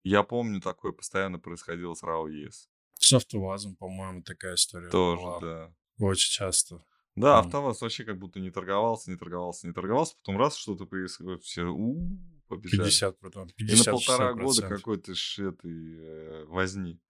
Я 0.04 0.24
помню, 0.24 0.62
такое 0.62 0.92
постоянно 0.92 1.40
происходило 1.40 1.94
с 1.94 2.04
РАО 2.04 2.28
ЕС. 2.28 2.70
С 2.96 3.14
автовазом, 3.14 3.76
по-моему, 3.76 4.24
такая 4.24 4.56
история 4.56 4.90
Тоже, 4.90 5.22
была. 5.22 5.40
да. 5.40 5.76
Очень 6.00 6.32
часто. 6.32 6.84
Да, 7.18 7.40
АвтоВАЗ 7.40 7.82
вообще 7.82 8.06
как 8.06 8.20
будто 8.20 8.40
не 8.40 8.52
торговался, 8.52 9.10
не 9.10 9.18
торговался, 9.18 9.68
не 9.68 9.74
торговался, 9.74 10.16
потом 10.18 10.38
раз 10.38 10.56
что-то 10.56 10.86
происходит, 10.86 11.44
все 11.44 11.64
у 11.64 12.18
побежали. 12.48 12.90
50, 12.90 13.20
потом 13.20 13.50
50, 13.50 13.76
И 13.76 13.90
на 13.90 13.92
полтора 13.92 14.34
года 14.34 14.68
какой-то 14.68 15.12
этой 15.12 15.98
э, 16.00 16.46
возни. 16.46 17.02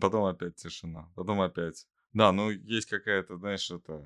Потом 0.00 0.24
опять 0.24 0.56
тишина, 0.56 1.12
потом 1.14 1.40
опять. 1.40 1.86
Да, 2.12 2.32
ну 2.32 2.50
есть 2.50 2.88
какая-то, 2.88 3.36
знаешь, 3.36 3.70
это 3.70 4.04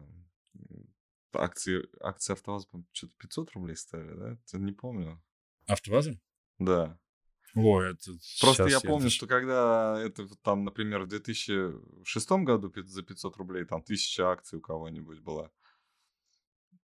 акции, 1.32 1.88
акции 2.00 2.34
АвтоВАЗа, 2.34 2.66
что-то 2.92 3.14
500 3.18 3.52
рублей 3.52 3.76
стали, 3.76 4.14
да? 4.14 4.38
Я 4.52 4.58
не 4.58 4.72
помню. 4.72 5.22
АвтоВАЗа? 5.66 6.20
Да. 6.58 6.98
О, 7.54 7.82
это 7.82 8.12
Просто 8.40 8.68
я 8.68 8.80
помню, 8.80 9.06
я... 9.06 9.10
что 9.10 9.26
когда 9.26 9.98
это 10.00 10.28
там, 10.42 10.64
например, 10.64 11.02
в 11.02 11.08
2006 11.08 12.30
году 12.30 12.72
за 12.74 13.02
500 13.02 13.36
рублей 13.36 13.64
там 13.64 13.82
тысяча 13.82 14.30
акций 14.30 14.58
у 14.58 14.60
кого-нибудь 14.60 15.20
была. 15.20 15.50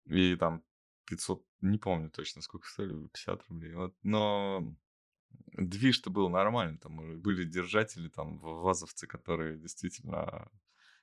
И 0.07 0.37
там 0.37 0.63
500, 1.07 1.45
не 1.61 1.79
помню 1.79 2.11
точно, 2.11 2.43
сколько 2.43 2.69
стоили, 2.69 3.09
50 3.09 3.49
рублей. 3.49 3.75
Вот, 3.75 3.95
но 4.03 4.75
движ-то 5.53 6.11
был 6.11 6.29
нормальный. 6.29 6.79
Там 6.79 7.21
были 7.21 7.45
держатели, 7.45 8.09
там, 8.09 8.39
вазовцы, 8.39 9.07
которые 9.07 9.59
действительно 9.59 10.51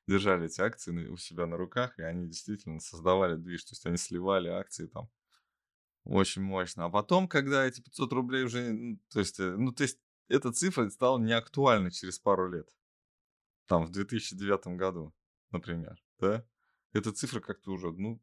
держали 0.07 0.47
эти 0.47 0.61
акции 0.61 1.07
у 1.07 1.17
себя 1.17 1.45
на 1.45 1.57
руках, 1.57 1.97
и 1.99 2.01
они 2.01 2.27
действительно 2.27 2.79
создавали 2.79 3.35
движ. 3.35 3.63
То 3.65 3.73
есть 3.73 3.85
они 3.85 3.97
сливали 3.97 4.47
акции 4.49 4.87
там 4.87 5.09
очень 6.03 6.41
мощно. 6.41 6.85
А 6.85 6.89
потом, 6.89 7.27
когда 7.27 7.65
эти 7.65 7.81
500 7.81 8.13
рублей 8.13 8.43
уже, 8.43 8.97
то 9.09 9.19
есть, 9.19 9.39
э, 9.39 9.55
ну, 9.55 9.71
то 9.71 9.83
есть, 9.83 9.99
эта 10.27 10.51
цифра 10.51 10.89
стала 10.89 11.17
неактуальной 11.19 11.91
через 11.91 12.19
пару 12.19 12.51
лет. 12.51 12.69
Там, 13.65 13.85
в 13.85 13.91
2009 13.91 14.77
году, 14.77 15.13
например, 15.51 16.01
да? 16.19 16.45
Эта 16.93 17.11
цифра 17.11 17.39
как-то 17.39 17.71
уже, 17.71 17.91
ну, 17.91 18.21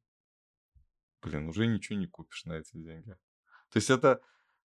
блин, 1.23 1.49
уже 1.49 1.67
ничего 1.67 1.99
не 1.99 2.07
купишь 2.07 2.45
на 2.45 2.55
эти 2.55 2.77
деньги. 2.77 3.17
То 3.71 3.77
есть 3.77 3.91
это... 3.91 4.21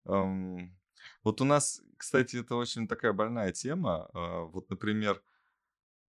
эм, 0.04 0.78
вот 1.22 1.40
у 1.40 1.44
нас, 1.44 1.82
кстати, 1.96 2.36
это 2.36 2.56
очень 2.56 2.88
такая 2.88 3.12
больная 3.12 3.52
тема. 3.52 4.10
Э, 4.14 4.44
вот, 4.44 4.68
например, 4.70 5.22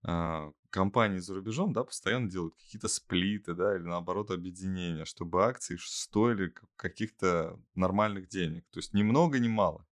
компании 0.03 1.19
за 1.19 1.35
рубежом, 1.35 1.73
да, 1.73 1.83
постоянно 1.83 2.29
делают 2.29 2.55
какие-то 2.55 2.87
сплиты, 2.87 3.53
да, 3.53 3.75
или 3.75 3.83
наоборот 3.83 4.31
объединения, 4.31 5.05
чтобы 5.05 5.45
акции 5.45 5.77
стоили 5.79 6.53
каких-то 6.75 7.59
нормальных 7.75 8.27
денег. 8.27 8.65
То 8.71 8.79
есть 8.79 8.93
ни 8.93 9.03
много, 9.03 9.39
ни 9.39 9.47
мало. 9.47 9.85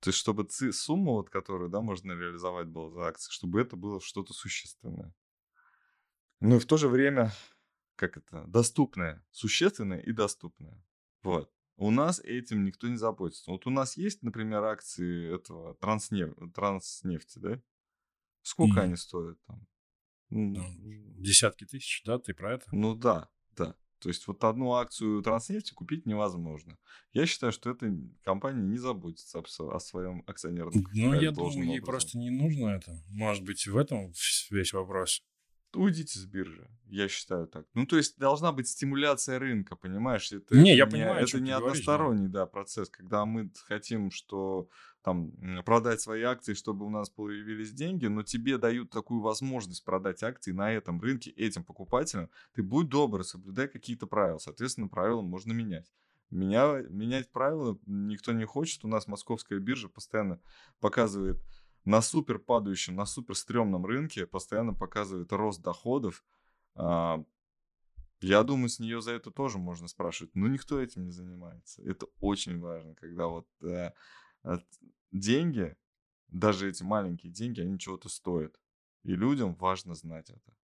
То 0.00 0.08
есть 0.08 0.18
чтобы 0.18 0.48
сумма, 0.50 1.12
вот, 1.12 1.30
которую, 1.30 1.70
да, 1.70 1.80
можно 1.80 2.12
реализовать 2.12 2.66
было 2.66 2.90
за 2.90 3.06
акции, 3.06 3.30
чтобы 3.30 3.60
это 3.60 3.76
было 3.76 4.00
что-то 4.00 4.32
существенное. 4.32 5.14
Ну 6.40 6.56
и 6.56 6.58
в 6.58 6.66
то 6.66 6.76
же 6.76 6.88
время, 6.88 7.30
как 7.94 8.16
это, 8.16 8.44
доступное, 8.48 9.24
существенное 9.30 10.00
и 10.00 10.10
доступное. 10.10 10.82
Вот. 11.22 11.52
У 11.76 11.90
нас 11.92 12.18
этим 12.18 12.64
никто 12.64 12.88
не 12.88 12.96
заботится. 12.96 13.50
Вот 13.52 13.66
у 13.66 13.70
нас 13.70 13.96
есть, 13.96 14.22
например, 14.22 14.64
акции 14.64 15.32
этого 15.32 15.74
транснеф... 15.76 16.34
транснефти, 16.52 17.38
да? 17.38 17.60
Сколько 18.42 18.80
Мгм. 18.80 18.88
они 18.88 18.96
стоят 18.96 19.38
там? 19.46 19.66
Ну, 20.30 20.64
десятки 21.18 21.64
тысяч, 21.64 22.02
да, 22.04 22.18
ты 22.18 22.34
про 22.34 22.54
это? 22.54 22.66
Ну 22.72 22.94
да, 22.94 23.28
да. 23.56 23.74
То 23.98 24.08
есть 24.08 24.26
вот 24.26 24.42
одну 24.42 24.72
акцию 24.72 25.22
транснефти 25.22 25.74
купить 25.74 26.06
невозможно. 26.06 26.76
Я 27.12 27.24
считаю, 27.26 27.52
что 27.52 27.70
эта 27.70 27.94
компания 28.24 28.62
не 28.62 28.76
заботится 28.78 29.38
о 29.40 29.78
своем 29.78 30.24
акционерном 30.26 30.72
Ну, 30.74 30.82
капитале 30.82 31.24
я 31.24 31.30
должным 31.30 31.62
думаю, 31.62 31.74
ей 31.74 31.80
образом. 31.80 32.00
просто 32.00 32.18
не 32.18 32.30
нужно 32.30 32.68
это. 32.70 32.98
Может 33.10 33.44
быть, 33.44 33.66
в 33.66 33.76
этом 33.76 34.12
весь 34.50 34.72
вопрос. 34.72 35.22
Уйдите 35.74 36.18
с 36.18 36.24
биржи, 36.26 36.68
я 36.86 37.08
считаю 37.08 37.46
так. 37.46 37.66
Ну, 37.74 37.86
то 37.86 37.96
есть 37.96 38.18
должна 38.18 38.52
быть 38.52 38.68
стимуляция 38.68 39.38
рынка, 39.38 39.76
понимаешь? 39.76 40.30
Это, 40.32 40.56
Не, 40.56 40.76
я 40.76 40.86
понимаю, 40.86 41.18
о 41.18 41.22
это 41.22 41.40
не 41.40 41.50
говоришь, 41.50 41.84
да. 41.84 41.94
односторонний 41.94 42.28
да, 42.28 42.46
процесс, 42.46 42.90
когда 42.90 43.24
мы 43.24 43.50
хотим, 43.66 44.10
что 44.10 44.68
там 45.02 45.32
продать 45.64 46.00
свои 46.00 46.22
акции, 46.22 46.54
чтобы 46.54 46.84
у 46.86 46.90
нас 46.90 47.10
появились 47.10 47.72
деньги, 47.72 48.06
но 48.06 48.22
тебе 48.22 48.58
дают 48.58 48.90
такую 48.90 49.20
возможность 49.20 49.84
продать 49.84 50.22
акции 50.22 50.52
на 50.52 50.72
этом 50.72 51.00
рынке 51.00 51.30
этим 51.30 51.64
покупателям. 51.64 52.30
Ты 52.54 52.62
будь 52.62 52.88
добр, 52.88 53.24
соблюдай 53.24 53.68
какие-то 53.68 54.06
правила. 54.06 54.38
Соответственно, 54.38 54.88
правила 54.88 55.22
можно 55.22 55.52
менять. 55.52 55.90
Меня, 56.30 56.82
менять 56.88 57.30
правила 57.30 57.78
никто 57.84 58.32
не 58.32 58.46
хочет. 58.46 58.84
У 58.84 58.88
нас 58.88 59.06
московская 59.06 59.58
биржа 59.58 59.88
постоянно 59.88 60.40
показывает 60.80 61.42
на 61.84 62.02
супер 62.02 62.38
падающем, 62.38 62.94
на 62.94 63.06
супер 63.06 63.34
стрёмном 63.34 63.86
рынке, 63.86 64.26
постоянно 64.26 64.74
показывает 64.74 65.32
рост 65.32 65.62
доходов. 65.62 66.24
А, 66.74 67.24
Я 68.22 68.44
думаю, 68.44 68.68
с 68.68 68.78
нее 68.78 69.00
за 69.00 69.12
это 69.12 69.32
тоже 69.32 69.58
можно 69.58 69.88
спрашивать. 69.88 70.34
Но 70.36 70.46
никто 70.46 70.80
этим 70.80 71.04
не 71.04 71.10
занимается. 71.10 71.82
Это 71.82 72.06
очень 72.20 72.60
важно, 72.60 72.94
когда 72.94 73.26
вот 73.26 73.48
э, 73.62 73.90
деньги, 75.10 75.76
даже 76.28 76.68
эти 76.68 76.84
маленькие 76.84 77.32
деньги, 77.32 77.60
они 77.60 77.78
чего-то 77.78 78.08
стоят. 78.08 78.60
И 79.02 79.16
людям 79.16 79.54
важно 79.56 79.94
знать 79.94 80.30
это. 80.30 80.56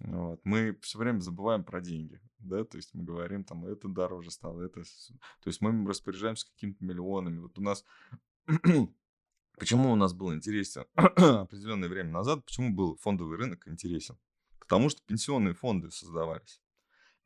Вот. 0.00 0.40
Мы 0.44 0.76
все 0.82 0.98
время 0.98 1.20
забываем 1.20 1.62
про 1.62 1.80
деньги, 1.80 2.20
да, 2.38 2.64
то 2.64 2.78
есть 2.78 2.94
мы 2.94 3.04
говорим, 3.04 3.44
там, 3.44 3.66
это 3.66 3.86
дороже 3.86 4.30
стало, 4.30 4.62
это... 4.62 4.82
То 4.82 5.48
есть 5.48 5.60
мы 5.60 5.86
распоряжаемся 5.86 6.46
какими-то 6.50 6.84
миллионами. 6.84 7.38
Вот 7.38 7.58
у 7.58 7.62
нас... 7.62 7.84
Почему 9.60 9.92
у 9.92 9.96
нас 9.96 10.14
был 10.14 10.32
интересен 10.32 10.86
определенное 10.94 11.90
время 11.90 12.10
назад, 12.10 12.42
почему 12.46 12.74
был 12.74 12.96
фондовый 12.96 13.36
рынок 13.36 13.68
интересен? 13.68 14.18
Потому 14.58 14.88
что 14.88 15.02
пенсионные 15.04 15.52
фонды 15.52 15.90
создавались. 15.90 16.62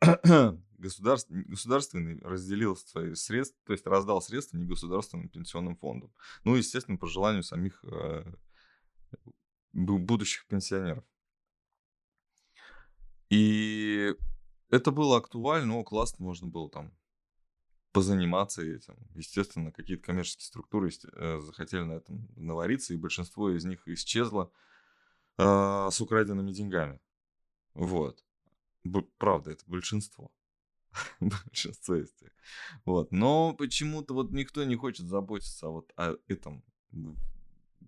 Государств- 0.76 1.30
Государственный 1.30 2.18
разделил 2.22 2.74
свои 2.76 3.14
средства, 3.14 3.60
то 3.64 3.72
есть 3.72 3.86
раздал 3.86 4.20
средства 4.20 4.56
негосударственным 4.56 5.28
пенсионным 5.28 5.76
фондам. 5.76 6.12
Ну, 6.42 6.56
естественно, 6.56 6.99
по 6.99 7.06
желанию 7.06 7.44
самих 7.44 7.84
э, 7.84 8.25
бу- 9.73 9.99
будущих 9.99 10.44
пенсионеров. 10.49 11.04
И 13.30 14.12
это 14.70 14.90
было 14.90 15.18
актуально, 15.18 15.76
о, 15.76 15.84
классно, 15.84 16.25
можно 16.25 16.49
было 16.49 16.68
там 16.68 16.92
позаниматься 17.95 18.61
этим. 18.63 18.97
Естественно, 19.15 19.71
какие-то 19.71 20.02
коммерческие 20.02 20.47
структуры 20.47 20.91
э, 20.91 21.41
захотели 21.41 21.83
на 21.83 21.93
этом 21.93 22.28
навариться, 22.35 22.93
и 22.93 22.99
большинство 22.99 23.49
из 23.50 23.65
них 23.65 23.87
исчезло 23.87 24.50
а, 25.39 25.91
с 25.93 26.00
украденными 26.00 26.50
деньгами. 26.50 27.00
Вот. 27.75 28.25
Б- 28.83 29.07
правда, 29.17 29.52
это 29.52 29.63
большинство. 29.69 30.33
большинство 31.21 31.95
из 31.95 32.13
них. 32.21 32.33
Вот. 32.85 33.13
Но 33.13 33.54
почему-то 33.54 34.13
вот 34.13 34.33
никто 34.33 34.65
не 34.65 34.75
хочет 34.75 35.07
заботиться 35.07 35.69
вот 35.69 35.93
о 35.97 36.17
этом 36.26 36.65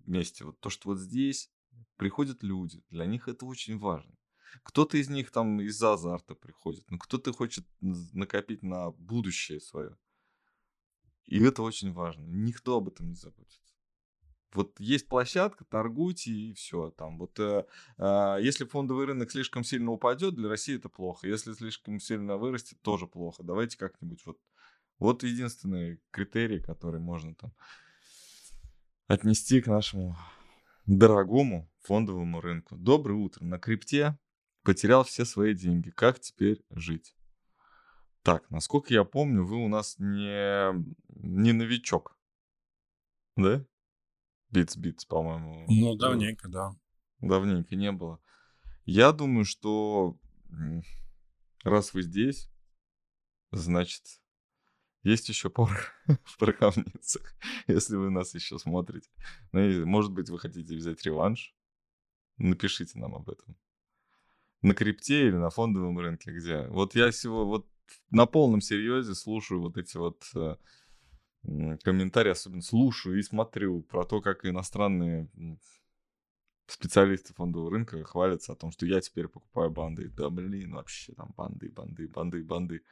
месте. 0.05 0.45
Вот 0.45 0.57
то, 0.61 0.69
что 0.69 0.89
вот 0.89 0.99
здесь 0.99 1.51
приходят 1.97 2.43
люди, 2.43 2.81
для 2.89 3.05
них 3.05 3.27
это 3.27 3.45
очень 3.45 3.77
важно. 3.77 4.16
Кто-то 4.63 4.97
из 4.97 5.09
них 5.09 5.31
там 5.31 5.61
из-за 5.61 5.93
азарта 5.93 6.35
приходит, 6.35 6.89
но 6.89 6.97
кто-то 6.97 7.33
хочет 7.33 7.65
накопить 7.81 8.63
на 8.63 8.91
будущее 8.91 9.59
свое. 9.59 9.97
И 11.25 11.43
это 11.43 11.61
очень 11.61 11.91
важно. 11.91 12.23
Никто 12.25 12.77
об 12.77 12.87
этом 12.87 13.09
не 13.09 13.15
заботится. 13.15 13.59
Вот 14.53 14.79
есть 14.79 15.07
площадка, 15.07 15.65
торгуйте 15.65 16.31
и 16.31 16.53
все. 16.53 16.91
Там 16.91 17.17
вот, 17.19 17.37
э, 17.39 17.65
а, 17.97 18.37
если 18.37 18.63
фондовый 18.65 19.05
рынок 19.05 19.29
слишком 19.29 19.63
сильно 19.63 19.91
упадет, 19.91 20.35
для 20.35 20.47
России 20.47 20.77
это 20.77 20.87
плохо. 20.89 21.27
Если 21.27 21.53
слишком 21.53 21.99
сильно 21.99 22.37
вырастет, 22.37 22.81
тоже 22.81 23.07
плохо. 23.07 23.43
Давайте 23.43 23.77
как-нибудь 23.77 24.25
вот. 24.25 24.39
Вот 24.99 25.21
единственный 25.21 26.01
критерий, 26.09 26.59
который 26.59 26.99
можно 26.99 27.35
там 27.35 27.53
отнести 29.07 29.61
к 29.61 29.67
нашему 29.67 30.17
дорогому 30.87 31.71
фондовому 31.81 32.41
рынку. 32.41 32.75
Доброе 32.77 33.15
утро. 33.15 33.45
На 33.45 33.59
крипте 33.59 34.17
потерял 34.67 35.05
все 35.05 35.23
свои 35.23 35.53
деньги. 35.53 35.91
Как 35.91 36.19
теперь 36.19 36.61
жить? 36.71 37.15
Так, 38.21 38.51
насколько 38.51 38.93
я 38.93 39.05
помню, 39.05 39.45
вы 39.45 39.63
у 39.63 39.69
нас 39.69 39.95
не, 39.97 40.73
не 41.07 41.53
новичок. 41.53 42.19
Да? 43.37 43.65
Битс-битс, 44.51 45.05
по-моему. 45.05 45.63
Ну, 45.69 45.95
давненько, 45.95 46.49
да. 46.49 46.75
Давненько 47.21 47.77
не 47.77 47.93
было. 47.93 48.19
Я 48.83 49.13
думаю, 49.13 49.45
что 49.45 50.19
раз 51.63 51.93
вы 51.93 52.01
здесь, 52.01 52.51
значит, 53.51 54.03
есть 55.01 55.29
еще 55.29 55.49
пор 55.49 55.69
в 56.25 56.37
пороховницах, 56.37 57.35
если 57.67 57.95
вы 57.95 58.09
нас 58.09 58.35
еще 58.35 58.59
смотрите. 58.59 59.09
Ну, 59.53 59.61
и, 59.61 59.85
может 59.85 60.11
быть, 60.11 60.29
вы 60.29 60.37
хотите 60.39 60.75
взять 60.75 61.03
реванш? 61.03 61.55
Напишите 62.35 62.99
нам 62.99 63.15
об 63.15 63.29
этом. 63.29 63.57
На 64.61 64.73
крипте 64.73 65.27
или 65.27 65.35
на 65.35 65.49
фондовом 65.49 65.99
рынке, 65.99 66.31
где? 66.31 66.67
Вот 66.67 66.95
я 66.95 67.11
всего 67.11 67.45
вот 67.45 67.67
на 68.09 68.25
полном 68.25 68.61
серьезе 68.61 69.13
слушаю 69.15 69.61
вот 69.61 69.77
эти 69.77 69.97
вот 69.97 70.23
э, 70.35 70.55
комментарии, 71.83 72.31
особенно 72.31 72.61
слушаю 72.61 73.19
и 73.19 73.23
смотрю 73.23 73.81
про 73.83 74.03
то, 74.03 74.21
как 74.21 74.45
иностранные 74.45 75.29
специалисты 76.67 77.33
фондового 77.33 77.71
рынка 77.71 78.03
хвалятся 78.03 78.53
о 78.53 78.55
том, 78.55 78.71
что 78.71 78.85
я 78.85 78.99
теперь 79.01 79.27
покупаю 79.27 79.71
банды. 79.71 80.09
Да 80.09 80.29
блин, 80.29 80.73
вообще 80.73 81.13
там 81.13 81.33
банды, 81.35 81.69
банды, 81.69 82.07
банды, 82.07 82.43
банды. 82.43 82.83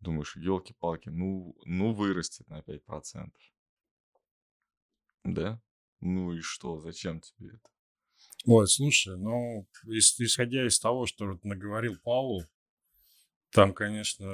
Думаешь, 0.00 0.36
елки-палки, 0.36 1.10
ну, 1.10 1.54
ну 1.64 1.92
вырастет 1.92 2.48
на 2.48 2.62
5%. 2.62 3.32
Да? 5.24 5.60
Ну 6.00 6.32
и 6.32 6.40
что, 6.40 6.80
зачем 6.80 7.20
тебе 7.20 7.48
это? 7.48 7.70
Ой, 8.46 8.66
слушай, 8.68 9.16
ну, 9.16 9.66
ис- 9.86 10.14
исходя 10.18 10.66
из 10.66 10.78
того, 10.78 11.06
что 11.06 11.26
вот 11.26 11.44
наговорил 11.44 11.96
Паул, 12.02 12.44
там, 13.52 13.74
конечно, 13.74 14.24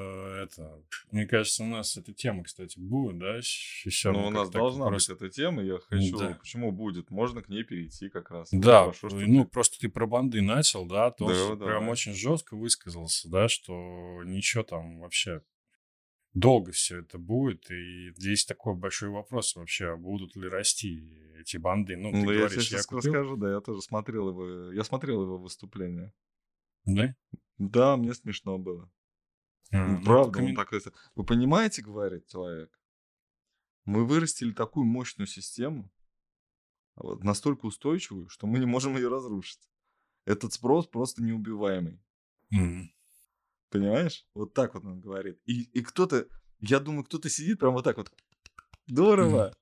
это... 0.43 0.79
Мне 1.11 1.25
кажется, 1.27 1.63
у 1.65 1.67
нас 1.67 1.97
эта 1.97 2.13
тема, 2.13 2.45
кстати, 2.45 2.79
будет, 2.79 3.19
да? 3.19 3.37
Еще 3.39 4.13
Ну, 4.13 4.27
у 4.27 4.31
нас 4.31 4.51
должна 4.51 4.91
быть 4.91 5.09
эта 5.09 5.31
тема, 5.31 5.63
я 5.63 5.79
хочу... 5.79 6.19
Да. 6.19 6.35
Почему 6.35 6.71
будет? 6.71 7.11
Можно 7.11 7.43
к 7.43 7.49
ней 7.49 7.65
перейти 7.65 8.11
как 8.11 8.31
раз. 8.31 8.49
Да, 8.53 8.81
Хорошо, 8.83 9.09
что 9.09 9.19
ну 9.19 9.45
ты- 9.45 9.51
просто 9.51 9.79
ты 9.81 9.89
про 9.89 10.07
банды 10.07 10.43
начал, 10.43 10.85
да, 10.85 11.11
то 11.11 11.29
Да, 11.29 11.57
давай. 11.57 11.57
прям 11.77 11.89
очень 11.89 12.13
жестко 12.13 12.57
высказался, 12.57 13.31
да, 13.31 13.49
что 13.49 14.23
ничего 14.25 14.65
там 14.65 14.99
вообще 15.01 15.41
долго 16.37 16.71
все 16.73 16.99
это 17.01 17.19
будет, 17.19 17.71
и 17.71 18.13
здесь 18.17 18.45
такой 18.45 18.75
большой 18.75 19.09
вопрос 19.09 19.57
вообще, 19.57 19.97
будут 19.97 20.37
ли 20.37 20.49
расти 20.49 21.19
эти 21.39 21.57
банды. 21.57 21.97
Ну, 21.97 22.11
ты 22.11 22.17
Ну, 22.19 22.31
я 22.31 22.39
говоришь, 22.41 22.57
я 22.57 22.63
сейчас 22.63 22.87
купил, 22.87 23.13
расскажу, 23.13 23.37
да, 23.37 23.51
я 23.53 23.61
тоже 23.61 23.81
смотрел 23.83 24.29
его, 24.29 24.73
я 24.73 24.85
смотрел 24.85 25.23
его 25.23 25.39
выступление. 25.39 26.13
да? 26.85 27.15
Да, 27.59 27.97
мне 27.97 28.15
смешно 28.15 28.59
было. 28.59 28.93
А, 29.73 29.87
Ну, 29.87 29.99
ну, 29.99 30.05
правда, 30.05 30.39
он 30.39 30.45
коммен- 30.49 30.55
такой... 30.55 30.81
Вы 31.15 31.25
понимаете, 31.25 31.83
говорит 31.83 32.27
человек, 32.29 32.79
мы 33.85 34.05
вырастили 34.07 34.53
такую 34.53 34.85
мощную 34.85 35.27
систему, 35.27 35.91
вот, 36.97 37.25
настолько 37.25 37.67
устойчивую, 37.67 38.29
что 38.29 38.47
мы 38.47 38.59
не 38.59 38.67
можем 38.67 38.97
ее 38.97 39.09
разрушить. 39.09 39.69
Этот 40.27 40.53
спрос 40.53 40.87
просто 40.87 41.23
неубиваемый. 41.23 42.03
Мгм. 42.51 42.91
Понимаешь? 43.71 44.27
Вот 44.35 44.55
так 44.55 44.75
вот 44.75 44.85
он 44.85 45.01
говорит. 45.01 45.41
И, 45.47 45.63
и 45.63 45.83
кто-то, 45.83 46.27
я 46.61 46.81
думаю, 46.81 47.05
кто-то 47.05 47.29
сидит 47.29 47.59
прям 47.59 47.73
вот 47.73 47.85
так 47.85 47.97
вот. 47.97 48.13
Здорово. 48.87 49.55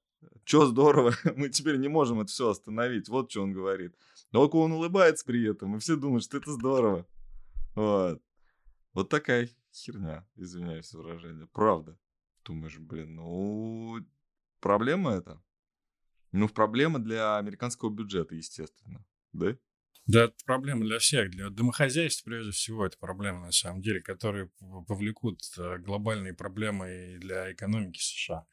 Чё 0.44 0.66
здорово? 0.66 1.12
Мы 1.36 1.48
теперь 1.48 1.78
не 1.78 1.88
можем 1.88 2.20
это 2.20 2.30
все 2.30 2.50
остановить. 2.50 3.08
Вот 3.08 3.30
что 3.30 3.42
он 3.42 3.52
говорит. 3.52 3.96
Только 4.30 4.56
он 4.56 4.72
улыбается 4.72 5.24
при 5.24 5.48
этом, 5.48 5.76
и 5.76 5.78
все 5.78 5.96
думают, 5.96 6.24
что 6.24 6.36
это 6.36 6.52
здорово. 6.52 7.06
Вот. 7.74 8.22
Вот 8.92 9.08
такая 9.08 9.48
херня, 9.72 10.26
извиняюсь 10.36 10.90
за 10.90 10.98
выражение. 10.98 11.46
Правда. 11.46 11.98
Думаешь, 12.44 12.78
блин, 12.78 13.16
ну, 13.16 13.98
проблема 14.60 15.12
это? 15.12 15.42
Ну, 16.32 16.48
проблема 16.48 16.98
для 16.98 17.38
американского 17.38 17.90
бюджета, 17.90 18.34
естественно. 18.34 19.04
Да? 19.32 19.56
Да, 20.06 20.24
это 20.24 20.34
проблема 20.44 20.84
для 20.84 20.98
всех. 20.98 21.30
Для 21.30 21.48
домохозяйств, 21.48 22.24
прежде 22.24 22.52
всего, 22.52 22.84
это 22.84 22.98
проблема, 22.98 23.46
на 23.46 23.52
самом 23.52 23.80
деле, 23.80 24.02
которые 24.02 24.50
повлекут 24.86 25.40
э, 25.56 25.78
глобальные 25.78 26.34
проблемы 26.34 27.14
и 27.14 27.18
для 27.18 27.52
экономики 27.52 28.00
США. 28.00 28.44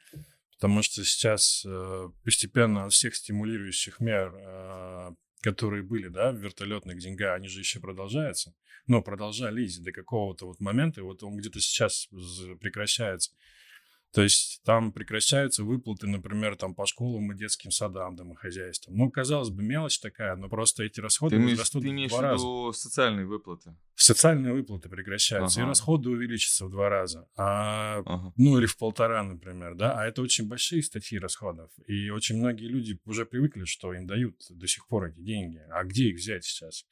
Потому 0.54 0.82
что 0.82 1.04
сейчас 1.04 1.66
э, 1.66 2.10
постепенно 2.24 2.86
от 2.86 2.94
всех 2.94 3.16
стимулирующих 3.16 4.00
мер, 4.00 4.34
э, 4.34 5.12
которые 5.42 5.84
были, 5.84 6.08
да, 6.08 6.32
вертолетных 6.32 7.00
деньгах, 7.00 7.36
они 7.36 7.50
же 7.50 7.60
еще 7.60 7.82
продолжаются. 7.82 8.54
Но 8.88 9.02
продолжались 9.02 9.78
до 9.80 9.92
какого-то 9.92 10.46
вот 10.46 10.62
момента, 10.62 11.02
и 11.02 11.04
вот 11.04 11.22
он 11.22 11.36
где-то 11.36 11.60
сейчас 11.60 12.08
прекращается. 12.62 13.32
То 14.14 14.22
есть 14.24 14.62
там 14.66 14.92
прекращаются 14.92 15.64
выплаты, 15.64 16.06
например, 16.06 16.58
там 16.58 16.76
по 16.76 16.86
школам 16.86 17.32
и 17.32 17.38
детским 17.38 17.72
садам, 17.72 18.16
домохозяйствам. 18.18 18.96
Ну, 18.98 19.10
казалось 19.10 19.50
бы, 19.50 19.64
мелочь 19.64 20.00
такая, 20.00 20.36
но 20.36 20.50
просто 20.50 20.84
эти 20.84 21.00
расходы 21.00 21.38
ты 21.38 21.42
возрастут 21.44 21.82
ты 21.84 21.88
в 21.88 21.92
имеешь 21.92 22.10
два 22.12 22.20
в 22.20 22.22
раза. 22.22 22.44
виду 22.46 22.74
социальные 22.74 23.26
выплаты? 23.26 23.76
Социальные 23.96 24.54
выплаты 24.54 24.90
прекращаются, 24.90 25.60
Ага. 25.62 25.68
и 25.68 25.70
расходы 25.70 26.10
увеличатся 26.10 26.66
в 26.66 26.70
два 26.72 26.90
раза. 26.90 27.28
А, 27.38 28.00
Ага. 28.06 28.34
ну, 28.36 28.58
или 28.58 28.66
в 28.66 28.78
полтора, 28.78 29.24
например, 29.24 29.76
да. 29.76 29.98
А 29.98 30.06
это 30.06 30.22
очень 30.22 30.48
большие 30.48 30.84
статьи 30.84 31.18
расходов. 31.18 31.72
И 31.88 32.10
очень 32.10 32.38
многие 32.38 32.68
люди 32.68 33.00
уже 33.06 33.26
привыкли, 33.26 33.64
что 33.64 33.94
им 33.94 34.08
дают 34.08 34.36
до 34.50 34.68
сих 34.68 34.88
пор 34.88 35.06
эти 35.06 35.22
деньги. 35.22 35.62
А 35.72 35.84
где 35.86 36.10
их 36.10 36.18
взять 36.18 36.44
сейчас? 36.44 36.86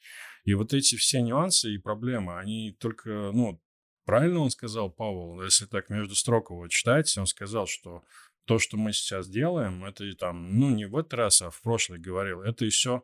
И 0.44 0.54
вот 0.54 0.72
эти 0.72 0.96
все 0.96 1.20
нюансы 1.20 1.74
и 1.74 1.78
проблемы, 1.78 2.38
они 2.38 2.72
только, 2.78 3.30
ну, 3.34 3.60
правильно 4.04 4.40
он 4.40 4.50
сказал, 4.50 4.90
Павел, 4.90 5.42
если 5.42 5.66
так 5.66 5.90
между 5.90 6.14
строк 6.14 6.50
его 6.50 6.68
читать, 6.68 7.16
он 7.18 7.26
сказал, 7.26 7.66
что 7.66 8.02
то, 8.44 8.58
что 8.58 8.76
мы 8.76 8.92
сейчас 8.92 9.28
делаем, 9.28 9.84
это 9.84 10.04
и 10.04 10.12
там, 10.12 10.58
ну, 10.58 10.70
не 10.70 10.86
в 10.86 10.96
этот 10.96 11.14
раз, 11.14 11.42
а 11.42 11.50
в 11.50 11.60
прошлый 11.62 12.00
говорил, 12.00 12.42
это 12.42 12.64
еще 12.64 13.02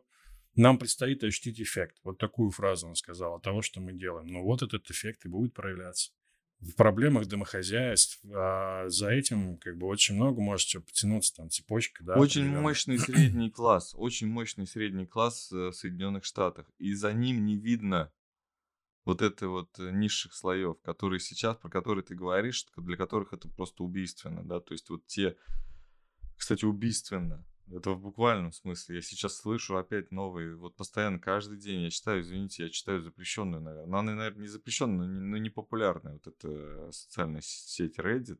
нам 0.57 0.77
предстоит 0.77 1.23
ощутить 1.23 1.61
эффект. 1.61 1.97
Вот 2.03 2.17
такую 2.17 2.51
фразу 2.51 2.87
он 2.87 2.95
сказал 2.95 3.35
от 3.35 3.43
того, 3.43 3.61
что 3.61 3.79
мы 3.79 3.93
делаем. 3.93 4.27
Ну, 4.27 4.43
вот 4.43 4.63
этот 4.63 4.89
эффект 4.89 5.25
и 5.25 5.29
будет 5.29 5.53
проявляться. 5.53 6.11
В 6.59 6.73
проблемах 6.73 7.27
домохозяйств, 7.27 8.19
а 8.33 8.89
за 8.89 9.11
этим 9.11 9.57
как 9.59 9.77
бы 9.77 9.85
очень 9.85 10.15
много 10.15 10.41
может 10.41 10.67
что 10.67 10.81
потянуться, 10.81 11.35
там, 11.35 11.51
цепочка, 11.51 12.03
да. 12.03 12.15
очень 12.15 12.47
мощный 12.47 12.97
средний 12.97 13.51
класс, 13.51 13.93
очень 13.95 14.27
мощный 14.27 14.65
средний 14.65 15.05
класс 15.05 15.51
э, 15.51 15.69
в 15.69 15.73
Соединенных 15.73 16.25
Штатах. 16.25 16.67
И 16.79 16.93
за 16.93 17.13
ним 17.13 17.45
не 17.45 17.57
видно 17.57 18.11
вот 19.07 19.21
это 19.21 19.47
вот 19.47 19.79
э, 19.79 19.89
низших 19.91 20.33
слоев, 20.33 20.81
которые 20.81 21.19
сейчас, 21.19 21.55
про 21.57 21.69
которые 21.69 22.03
ты 22.03 22.13
говоришь, 22.13 22.65
для 22.75 22.97
которых 22.97 23.33
это 23.33 23.47
просто 23.49 23.83
убийственно, 23.83 24.43
да, 24.43 24.59
то 24.59 24.73
есть 24.73 24.89
вот 24.89 25.05
те, 25.07 25.37
кстати, 26.35 26.65
убийственно, 26.65 27.45
это 27.71 27.91
в 27.91 27.99
буквальном 27.99 28.51
смысле. 28.51 28.97
Я 28.97 29.01
сейчас 29.01 29.35
слышу 29.35 29.77
опять 29.77 30.11
новые, 30.11 30.55
вот 30.55 30.75
постоянно 30.75 31.19
каждый 31.19 31.57
день 31.57 31.81
я 31.81 31.89
читаю, 31.89 32.21
извините, 32.21 32.63
я 32.63 32.69
читаю 32.69 33.01
запрещенную, 33.01 33.61
наверное. 33.61 33.89
Но 33.89 33.97
она, 33.97 34.15
наверное, 34.15 34.41
не 34.41 34.47
запрещенная, 34.47 35.07
но 35.07 35.37
не, 35.37 35.41
не 35.41 35.49
популярная. 35.49 36.13
Вот 36.13 36.27
эта 36.27 36.91
социальная 36.91 37.41
сеть 37.41 37.99
Reddit. 37.99 38.39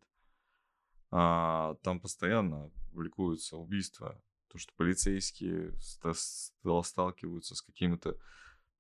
А, 1.11 1.75
там 1.83 1.99
постоянно 1.99 2.71
публикуются 2.91 3.57
убийства. 3.57 4.21
То, 4.49 4.57
что 4.57 4.73
полицейские 4.75 5.73
ста- 5.79 6.13
ста- 6.13 6.83
сталкиваются 6.83 7.55
с 7.55 7.61
какими-то, 7.61 8.17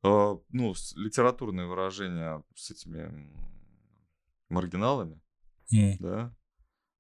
ну, 0.03 0.73
с- 0.73 0.95
литературное 0.95 1.65
выражение 1.65 2.43
с 2.55 2.71
этими 2.71 3.31
маргиналами 4.49 5.19
М. 5.73 5.97
да, 5.99 6.35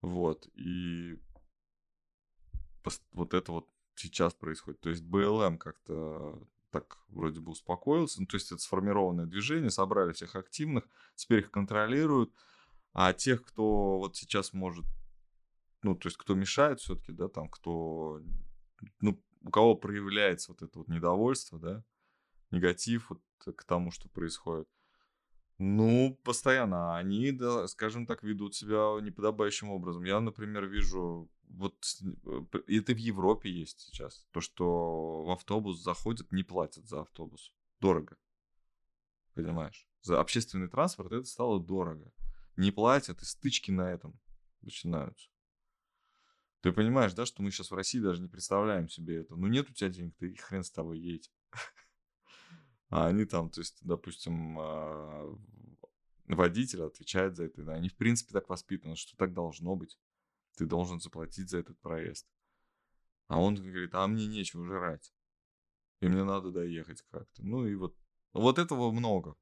вот, 0.01 0.47
и 0.55 1.19
вот 3.11 3.33
это 3.33 3.51
вот 3.51 3.69
сейчас 3.95 4.33
происходит, 4.33 4.79
то 4.79 4.89
есть 4.89 5.03
БЛМ 5.03 5.57
как-то 5.57 6.41
так 6.69 6.99
вроде 7.07 7.39
бы 7.39 7.51
успокоился, 7.51 8.21
ну, 8.21 8.27
то 8.27 8.35
есть 8.35 8.51
это 8.51 8.61
сформированное 8.61 9.25
движение, 9.25 9.69
собрали 9.69 10.11
всех 10.13 10.35
активных, 10.35 10.83
теперь 11.15 11.39
их 11.39 11.51
контролируют, 11.51 12.33
а 12.93 13.13
тех, 13.13 13.43
кто 13.43 13.97
вот 13.99 14.15
сейчас 14.15 14.53
может, 14.53 14.85
ну, 15.81 15.95
то 15.95 16.07
есть 16.07 16.17
кто 16.17 16.35
мешает 16.35 16.79
все-таки, 16.79 17.13
да, 17.13 17.29
там, 17.29 17.49
кто, 17.49 18.21
ну, 18.99 19.21
у 19.41 19.49
кого 19.49 19.75
проявляется 19.75 20.51
вот 20.51 20.61
это 20.61 20.79
вот 20.79 20.87
недовольство, 20.89 21.57
да, 21.57 21.83
негатив 22.51 23.09
вот 23.09 23.21
к 23.55 23.63
тому, 23.63 23.91
что 23.91 24.09
происходит, 24.09 24.67
ну, 25.59 26.19
постоянно. 26.23 26.97
Они, 26.97 27.31
да, 27.31 27.67
скажем 27.67 28.05
так, 28.05 28.21
ведут 28.21 28.55
себя 28.55 28.99
неподобающим 29.01 29.69
образом. 29.69 30.03
Я, 30.03 30.19
например, 30.19 30.67
вижу, 30.67 31.31
вот 31.49 31.83
э, 32.25 32.61
это 32.67 32.93
в 32.93 32.97
Европе 32.97 33.49
есть 33.49 33.79
сейчас, 33.79 34.27
то, 34.31 34.39
что 34.39 35.23
в 35.23 35.31
автобус 35.31 35.81
заходят, 35.81 36.31
не 36.31 36.43
платят 36.43 36.87
за 36.87 37.01
автобус. 37.01 37.55
Дорого. 37.79 38.17
Понимаешь? 39.33 39.87
За 40.01 40.19
общественный 40.19 40.67
транспорт 40.67 41.11
это 41.11 41.25
стало 41.25 41.59
дорого. 41.59 42.11
Не 42.55 42.71
платят, 42.71 43.21
и 43.21 43.25
стычки 43.25 43.71
на 43.71 43.91
этом 43.91 44.19
начинаются. 44.61 45.29
Ты 46.61 46.71
понимаешь, 46.71 47.13
да, 47.13 47.25
что 47.25 47.41
мы 47.41 47.49
сейчас 47.49 47.71
в 47.71 47.75
России 47.75 47.99
даже 47.99 48.21
не 48.21 48.27
представляем 48.27 48.89
себе 48.89 49.21
это. 49.21 49.35
Ну, 49.35 49.47
нет 49.47 49.69
у 49.69 49.73
тебя 49.73 49.89
денег, 49.89 50.15
ты 50.17 50.35
хрен 50.35 50.63
с 50.63 50.71
тобой 50.71 50.99
едь. 50.99 51.31
А 52.89 53.07
они 53.07 53.25
там, 53.25 53.49
то 53.49 53.61
есть, 53.61 53.77
допустим, 53.81 54.57
а, 54.59 55.37
водитель 56.27 56.83
отвечает 56.83 57.35
за 57.35 57.45
это. 57.45 57.63
да, 57.63 57.73
Они, 57.73 57.89
в 57.89 57.95
принципе, 57.95 58.31
так 58.31 58.49
воспитаны, 58.49 58.95
что 58.95 59.17
так 59.17 59.33
должно 59.33 59.75
быть. 59.75 59.97
Ты 60.55 60.65
должен 60.65 60.99
заплатить 60.99 61.49
за 61.49 61.59
этот 61.59 61.77
проезд. 61.79 62.27
А 63.27 63.39
он 63.39 63.55
говорит, 63.55 63.93
а 63.93 64.07
мне 64.07 64.25
нечего 64.25 64.65
жрать. 64.65 65.13
И 65.99 66.07
мне 66.07 66.23
надо 66.23 66.51
доехать 66.51 67.01
как-то. 67.11 67.43
Ну 67.43 67.65
и 67.65 67.75
вот, 67.75 67.95
вот 68.33 68.57
этого 68.57 68.91
много. 68.91 69.35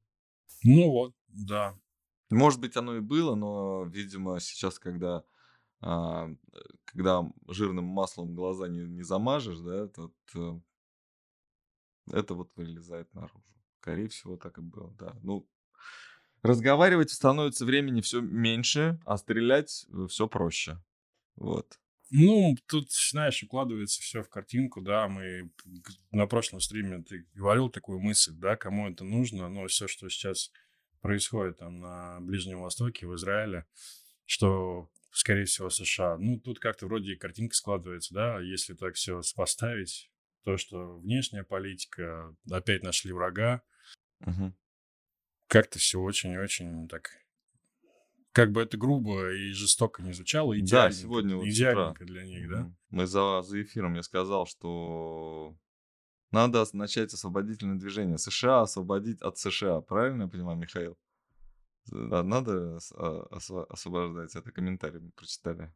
Ну 0.63 0.89
вот, 0.89 1.13
да. 1.27 1.77
Может 2.31 2.59
быть, 2.59 2.75
оно 2.75 2.95
и 2.97 3.01
было, 3.01 3.35
но, 3.35 3.83
видимо, 3.83 4.39
сейчас, 4.39 4.79
когда, 4.79 5.23
а, 5.81 6.27
э, 6.27 6.57
когда 6.85 7.21
жирным 7.47 7.85
маслом 7.85 8.33
глаза 8.33 8.67
не, 8.67 8.87
не 8.87 9.03
замажешь, 9.03 9.59
да, 9.59 9.87
то 9.87 10.11
то 10.31 10.61
это 12.11 12.33
вот 12.33 12.51
вылезает 12.55 13.13
наружу. 13.13 13.43
Скорее 13.81 14.07
всего, 14.07 14.37
так 14.37 14.57
и 14.57 14.61
было, 14.61 14.93
да. 14.97 15.15
Ну, 15.21 15.47
разговаривать 16.41 17.11
становится 17.11 17.65
времени 17.65 18.01
все 18.01 18.21
меньше, 18.21 18.99
а 19.05 19.17
стрелять 19.17 19.85
все 20.09 20.27
проще. 20.27 20.81
Вот. 21.35 21.79
Ну, 22.11 22.55
тут, 22.67 22.91
знаешь, 22.91 23.41
укладывается 23.43 24.01
все 24.01 24.21
в 24.21 24.29
картинку, 24.29 24.81
да, 24.81 25.07
мы 25.07 25.49
на 26.11 26.27
прошлом 26.27 26.61
стриме 26.61 27.03
ты 27.03 27.25
говорил 27.33 27.69
такую 27.69 27.99
мысль, 27.99 28.33
да, 28.35 28.55
кому 28.55 28.89
это 28.89 29.03
нужно, 29.03 29.49
но 29.49 29.65
все, 29.67 29.87
что 29.87 30.07
сейчас 30.09 30.51
происходит 31.01 31.57
там 31.57 31.79
на 31.79 32.19
Ближнем 32.21 32.61
Востоке, 32.61 33.07
в 33.07 33.15
Израиле, 33.15 33.65
что, 34.25 34.89
скорее 35.11 35.45
всего, 35.45 35.69
США, 35.69 36.17
ну, 36.17 36.39
тут 36.39 36.59
как-то 36.59 36.85
вроде 36.85 37.15
картинка 37.15 37.55
складывается, 37.55 38.13
да, 38.13 38.39
если 38.39 38.75
так 38.75 38.95
все 38.95 39.19
поставить, 39.35 40.11
то, 40.45 40.57
что 40.57 40.97
внешняя 40.99 41.43
политика, 41.43 42.33
опять 42.49 42.83
нашли 42.83 43.11
врага, 43.11 43.61
Мгм. 44.19 44.55
как-то 45.47 45.79
все 45.79 45.99
очень-очень 45.99 46.87
так, 46.87 47.09
как 48.31 48.51
бы 48.51 48.61
это 48.61 48.77
грубо 48.77 49.31
и 49.33 49.51
жестоко 49.51 50.03
не 50.03 50.13
звучало, 50.13 50.53
Да, 50.53 50.59
идеальненько, 50.59 51.01
сегодня 51.01 51.35
вот 51.35 51.47
идеальненько 51.47 52.03
утра. 52.03 52.05
для 52.13 52.23
них, 52.25 52.49
да. 52.49 52.71
Мы 52.89 53.07
за, 53.07 53.41
за 53.41 53.61
эфиром 53.61 53.95
я 53.95 54.03
сказал, 54.03 54.45
что 54.45 55.57
надо 56.31 56.63
начать 56.73 57.13
освободительное 57.13 57.77
движение. 57.77 58.17
США 58.17 58.61
освободить 58.61 59.21
от 59.21 59.37
США. 59.37 59.81
Правильно 59.81 60.23
я 60.23 60.29
понимаю, 60.29 60.57
Михаил? 60.57 60.97
Да, 61.87 62.23
надо 62.23 62.77
а, 62.95 63.27
осво- 63.31 63.65
освобождать. 63.69 64.35
Это 64.35 64.51
комментарий 64.51 64.99
мы 64.99 65.11
прочитали. 65.11 65.73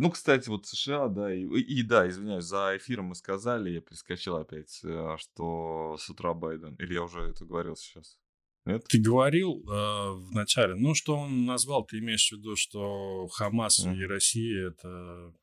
Ну, 0.00 0.10
кстати, 0.10 0.48
вот 0.48 0.66
США, 0.66 1.08
да, 1.08 1.34
и, 1.34 1.42
и- 1.42 1.80
и 1.80 1.82
да, 1.82 2.08
извиняюсь, 2.08 2.44
за 2.44 2.76
эфиром 2.76 3.06
мы 3.06 3.14
сказали, 3.16 3.70
я 3.70 3.80
перескочил 3.80 4.36
опять, 4.36 4.80
э, 4.84 5.16
что 5.18 5.96
с 5.98 6.08
утра 6.08 6.34
Байден, 6.34 6.74
или 6.76 6.94
я 6.94 7.02
уже 7.02 7.20
это 7.20 7.44
говорил 7.44 7.74
сейчас? 7.74 8.16
Нет? 8.64 8.84
Ты 8.88 9.00
говорил 9.00 9.64
э, 9.68 10.12
в 10.12 10.30
начале, 10.32 10.74
ну, 10.76 10.94
что 10.94 11.16
он 11.16 11.46
назвал, 11.46 11.84
ты 11.84 11.98
имеешь 11.98 12.28
в 12.28 12.32
виду, 12.32 12.54
что 12.54 13.26
Хамас 13.28 13.80
и 13.84 13.88
Мгм. 13.88 14.08
Россия 14.08 14.68
это, 14.68 15.34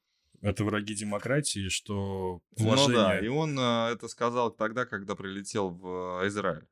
это 0.41 0.63
враги 0.63 0.94
демократии, 0.96 1.68
что 1.70 2.41
Ну 2.58 2.65
вложение... 2.65 2.96
да, 2.96 3.20
и 3.20 3.28
он 3.28 3.60
э, 3.60 3.91
это 3.94 4.08
сказал 4.08 4.52
тогда, 4.52 4.86
когда 4.86 5.15
прилетел 5.15 5.70
в 5.70 6.22
э, 6.24 6.28
Израиль. 6.28 6.68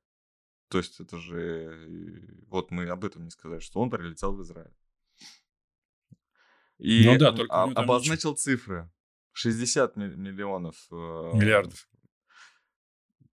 То 0.70 0.78
есть 0.78 1.00
это 1.00 1.18
же... 1.18 2.46
Вот 2.48 2.72
мы 2.72 2.88
об 2.88 3.04
этом 3.04 3.26
не 3.26 3.30
сказали, 3.30 3.60
что 3.60 3.80
он 3.82 3.90
прилетел 3.90 4.34
в 4.34 4.42
Израиль. 4.42 4.74
И 6.80 7.06
Ну 7.06 7.18
да, 7.18 7.32
только 7.32 7.54
а- 7.54 7.72
обозначил 7.72 8.36
цифры. 8.36 8.90
60 9.34 9.96
ми- 9.96 10.16
миллионов. 10.16 10.76
э, 10.92 10.96
Миллиардов. 11.34 11.88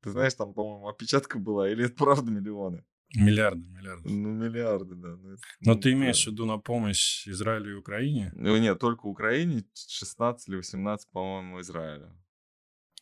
Ты 0.03 0.11
знаешь, 0.11 0.35
там, 0.35 0.55
по-моему, 0.55 0.89
опечатка 0.89 1.39
была, 1.39 1.71
или 1.71 1.85
это 1.85 1.95
правда 1.95 2.31
миллионы? 2.31 2.85
Миллиарды, 3.15 3.67
миллиарды. 3.69 4.09
Ну, 4.09 4.31
миллиарды, 4.33 4.95
да. 4.95 5.09
Ну, 5.17 5.33
это- 5.33 5.43
Но 5.61 5.75
ну, 5.75 5.81
ты 5.81 5.93
имеешь 5.93 6.25
в 6.25 6.29
виду 6.29 6.47
на 6.47 6.59
помощь 6.59 7.27
Израилю 7.27 7.73
и 7.73 7.75
Украине? 7.75 8.33
Ну, 8.35 8.57
нет, 8.57 8.79
только 8.79 9.07
Украине 9.07 9.65
16 9.75 10.49
или 10.49 10.57
18, 10.57 11.11
по-моему, 11.11 11.61
Израилю. 11.61 12.17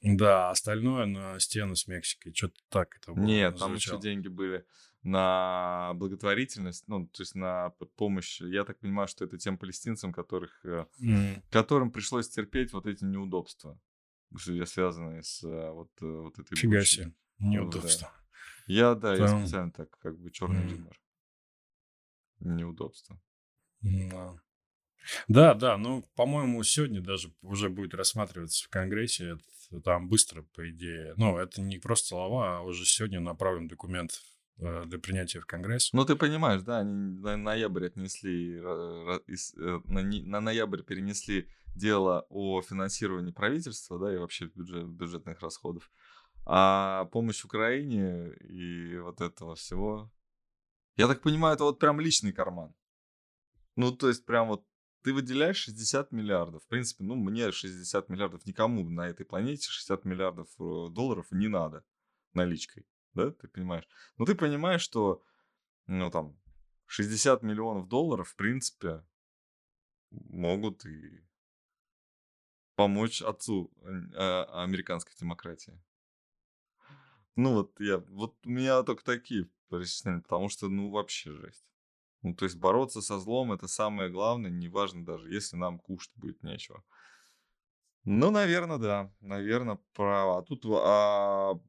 Да, 0.00 0.50
остальное 0.50 1.06
на 1.06 1.38
стену 1.40 1.74
с 1.74 1.86
Мексикой. 1.88 2.32
Что-то 2.32 2.54
так 2.68 2.96
это 2.96 3.12
было. 3.12 3.24
Нет, 3.24 3.58
там 3.58 3.74
еще 3.74 3.90
звучало. 3.90 4.02
деньги 4.02 4.28
были 4.28 4.64
на 5.08 5.92
благотворительность, 5.94 6.86
ну, 6.88 7.06
то 7.06 7.22
есть 7.22 7.34
на 7.34 7.70
помощь. 7.96 8.40
Я 8.40 8.64
так 8.64 8.78
понимаю, 8.78 9.08
что 9.08 9.24
это 9.24 9.38
тем 9.38 9.56
палестинцам, 9.58 10.12
которых, 10.12 10.64
М, 11.00 11.42
которым 11.50 11.90
пришлось 11.90 12.28
терпеть 12.28 12.72
вот 12.72 12.86
эти 12.86 13.04
неудобства, 13.04 13.78
связанные 14.66 15.22
с 15.22 15.42
э, 15.44 15.70
вот, 15.70 15.90
э, 16.02 16.06
вот 16.06 16.38
этой 16.38 16.56
Фига 16.56 16.84
себе. 16.84 17.12
Неудобство. 17.38 18.10
Я, 18.66 18.94
да, 18.94 19.14
я 19.14 19.26
Там- 19.26 19.42
специально 19.46 19.70
так, 19.72 19.98
как 19.98 20.18
бы 20.18 20.30
черный 20.30 20.64
Мгм. 20.64 20.74
юмор. 20.76 21.00
Неудобства. 22.40 23.20
Да. 23.80 24.34
Да, 25.28 25.54
да, 25.54 25.78
ну, 25.78 26.02
по-моему, 26.16 26.62
сегодня 26.64 27.00
даже 27.00 27.32
уже 27.42 27.70
будет 27.70 27.94
рассматриваться 27.94 28.64
в 28.64 28.68
Конгрессе. 28.68 29.36
Это- 29.70 29.80
там 29.80 30.08
быстро, 30.08 30.42
по 30.54 30.68
идее. 30.70 31.14
Ну, 31.16 31.38
это 31.38 31.60
не 31.62 31.78
просто 31.78 32.08
слова, 32.08 32.58
а 32.58 32.60
уже 32.62 32.84
сегодня 32.84 33.20
направлен 33.20 33.68
документ 33.68 34.20
для 34.58 34.98
принятия 34.98 35.40
в 35.40 35.46
Конгресс. 35.46 35.92
Ну, 35.92 36.04
ты 36.04 36.16
понимаешь, 36.16 36.62
да, 36.62 36.78
они 36.78 36.92
на 36.92 37.36
ноябрь 37.36 37.86
отнесли, 37.86 38.58
э, 38.58 39.80
на 39.86 40.40
ноябрь 40.40 40.82
перенесли 40.82 41.48
дело 41.74 42.26
о 42.28 42.60
финансировании 42.62 43.30
правительства, 43.30 43.98
да, 43.98 44.12
и 44.12 44.18
вообще 44.18 44.46
бюджет, 44.46 44.88
бюджетных 44.88 45.40
расходов. 45.40 45.90
А 46.44 47.04
помощь 47.12 47.44
Украине 47.44 48.32
и 48.40 48.98
вот 48.98 49.20
этого 49.20 49.54
всего, 49.54 50.10
я 50.96 51.06
так 51.06 51.22
понимаю, 51.22 51.54
это 51.54 51.64
вот 51.64 51.78
прям 51.78 52.00
личный 52.00 52.32
карман. 52.32 52.74
Ну, 53.76 53.92
то 53.92 54.08
есть 54.08 54.24
прям 54.26 54.48
вот 54.48 54.64
ты 55.02 55.12
выделяешь 55.12 55.58
60 55.58 56.10
миллиардов. 56.10 56.64
В 56.64 56.66
принципе, 56.66 57.04
ну, 57.04 57.14
мне 57.14 57.52
60 57.52 58.08
миллиардов 58.08 58.44
никому 58.46 58.88
на 58.88 59.08
этой 59.08 59.24
планете 59.24 59.68
60 59.68 60.04
миллиардов 60.04 60.48
э, 60.58 60.88
долларов 60.90 61.26
не 61.30 61.48
надо 61.48 61.84
наличкой, 62.34 62.86
да, 63.18 63.32
ты 63.32 63.48
понимаешь? 63.48 63.88
Но 64.16 64.24
ты 64.24 64.34
понимаешь, 64.34 64.82
что, 64.82 65.22
ну, 65.86 66.10
там, 66.10 66.38
60 66.86 67.42
миллионов 67.42 67.88
долларов, 67.88 68.28
в 68.30 68.36
принципе, 68.36 69.04
могут 70.10 70.86
и 70.86 71.24
помочь 72.76 73.22
отцу 73.22 73.72
э, 73.82 74.44
американской 74.52 75.14
демократии. 75.18 75.82
Ну, 77.34 77.54
вот 77.54 77.80
я, 77.80 77.98
вот 77.98 78.36
у 78.44 78.48
меня 78.48 78.82
только 78.84 79.04
такие 79.04 79.48
причины, 79.68 80.22
потому 80.22 80.48
что, 80.48 80.68
ну, 80.68 80.90
вообще 80.90 81.32
жесть. 81.32 81.66
Ну, 82.22 82.34
то 82.34 82.44
есть 82.44 82.56
бороться 82.56 83.00
со 83.00 83.18
злом 83.18 83.52
это 83.52 83.68
самое 83.68 84.10
главное, 84.10 84.50
неважно 84.50 85.04
даже, 85.04 85.32
если 85.32 85.56
нам 85.56 85.78
кушать 85.78 86.12
будет 86.16 86.42
нечего. 86.42 86.82
Ну, 88.04 88.30
наверное, 88.30 88.78
да, 88.78 89.12
наверное, 89.20 89.78
право. 89.92 90.38
А 90.38 90.42
тут 90.42 90.64
а, 90.66 91.60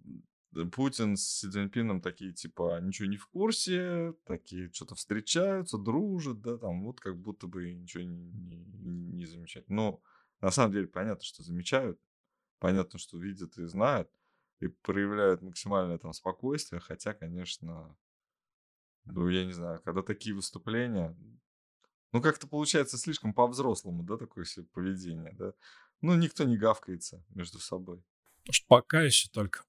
Путин 0.71 1.15
с 1.15 1.39
Си 1.39 1.47
Цзиньпином 1.49 2.01
такие, 2.01 2.33
типа, 2.33 2.79
ничего 2.81 3.07
не 3.07 3.17
в 3.17 3.27
курсе, 3.27 4.13
такие 4.25 4.71
что-то 4.71 4.95
встречаются, 4.95 5.77
дружат, 5.77 6.41
да, 6.41 6.57
там, 6.57 6.83
вот 6.83 6.99
как 6.99 7.17
будто 7.17 7.47
бы 7.47 7.71
ничего 7.73 8.03
не, 8.03 8.31
не- 8.31 9.13
не 9.13 9.25
замечают. 9.25 9.69
Но 9.69 10.01
на 10.41 10.51
самом 10.51 10.73
деле 10.73 10.87
понятно, 10.87 11.23
что 11.23 11.43
замечают, 11.43 11.99
понятно, 12.59 12.99
что 12.99 13.17
видят 13.19 13.57
и 13.57 13.65
знают, 13.65 14.09
и 14.59 14.67
проявляют 14.67 15.41
максимальное 15.41 15.97
там 15.97 16.13
спокойствие, 16.13 16.81
хотя, 16.81 17.13
конечно, 17.13 17.95
ну, 19.05 19.27
я 19.29 19.45
не 19.45 19.53
знаю, 19.53 19.81
когда 19.83 20.01
такие 20.01 20.35
выступления, 20.35 21.15
ну, 22.11 22.21
как-то 22.21 22.47
получается 22.47 22.97
слишком 22.97 23.33
по-взрослому, 23.33 24.03
да, 24.03 24.17
такое 24.17 24.45
себе 24.45 24.65
поведение, 24.65 25.33
да. 25.37 25.53
Ну, 26.01 26.15
никто 26.15 26.43
не 26.43 26.57
гавкается 26.57 27.23
между 27.29 27.59
собой. 27.59 28.03
Пока 28.67 29.01
еще 29.01 29.29
только. 29.29 29.63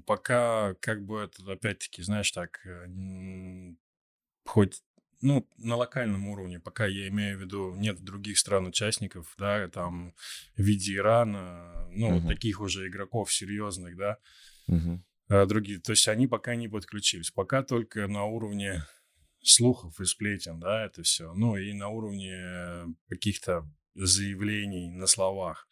Пока, 0.00 0.74
как 0.80 1.04
бы 1.04 1.20
это, 1.20 1.52
опять-таки, 1.52 2.02
знаешь, 2.02 2.30
так, 2.30 2.60
э, 2.66 2.86
хоть, 4.44 4.82
ну, 5.20 5.48
на 5.58 5.76
локальном 5.76 6.28
уровне, 6.28 6.60
пока 6.60 6.86
я 6.86 7.08
имею 7.08 7.38
в 7.38 7.40
виду, 7.40 7.74
нет 7.74 8.00
других 8.02 8.38
стран-участников, 8.38 9.34
да, 9.38 9.68
там, 9.68 10.14
в 10.56 10.62
виде 10.62 10.94
Ирана, 10.96 11.88
ну, 11.90 12.12
вот 12.12 12.20
Мгм. 12.22 12.28
таких 12.28 12.60
уже 12.60 12.86
игроков 12.88 13.32
серьезных, 13.32 13.96
да, 13.96 14.18
а 15.28 15.46
другие. 15.46 15.78
То 15.80 15.92
есть 15.92 16.08
они 16.08 16.26
пока 16.26 16.54
не 16.56 16.68
подключились. 16.68 17.30
Пока 17.30 17.62
только 17.62 18.06
на 18.06 18.24
уровне 18.24 18.82
слухов 19.42 20.00
и 20.00 20.04
сплетен, 20.04 20.58
да, 20.58 20.84
это 20.86 21.02
все. 21.02 21.32
Ну 21.34 21.56
и 21.56 21.72
на 21.72 21.88
уровне 21.88 22.32
э, 22.34 22.86
каких-то 23.08 23.68
заявлений 23.94 24.88
на 24.90 25.06
словах. 25.06 25.67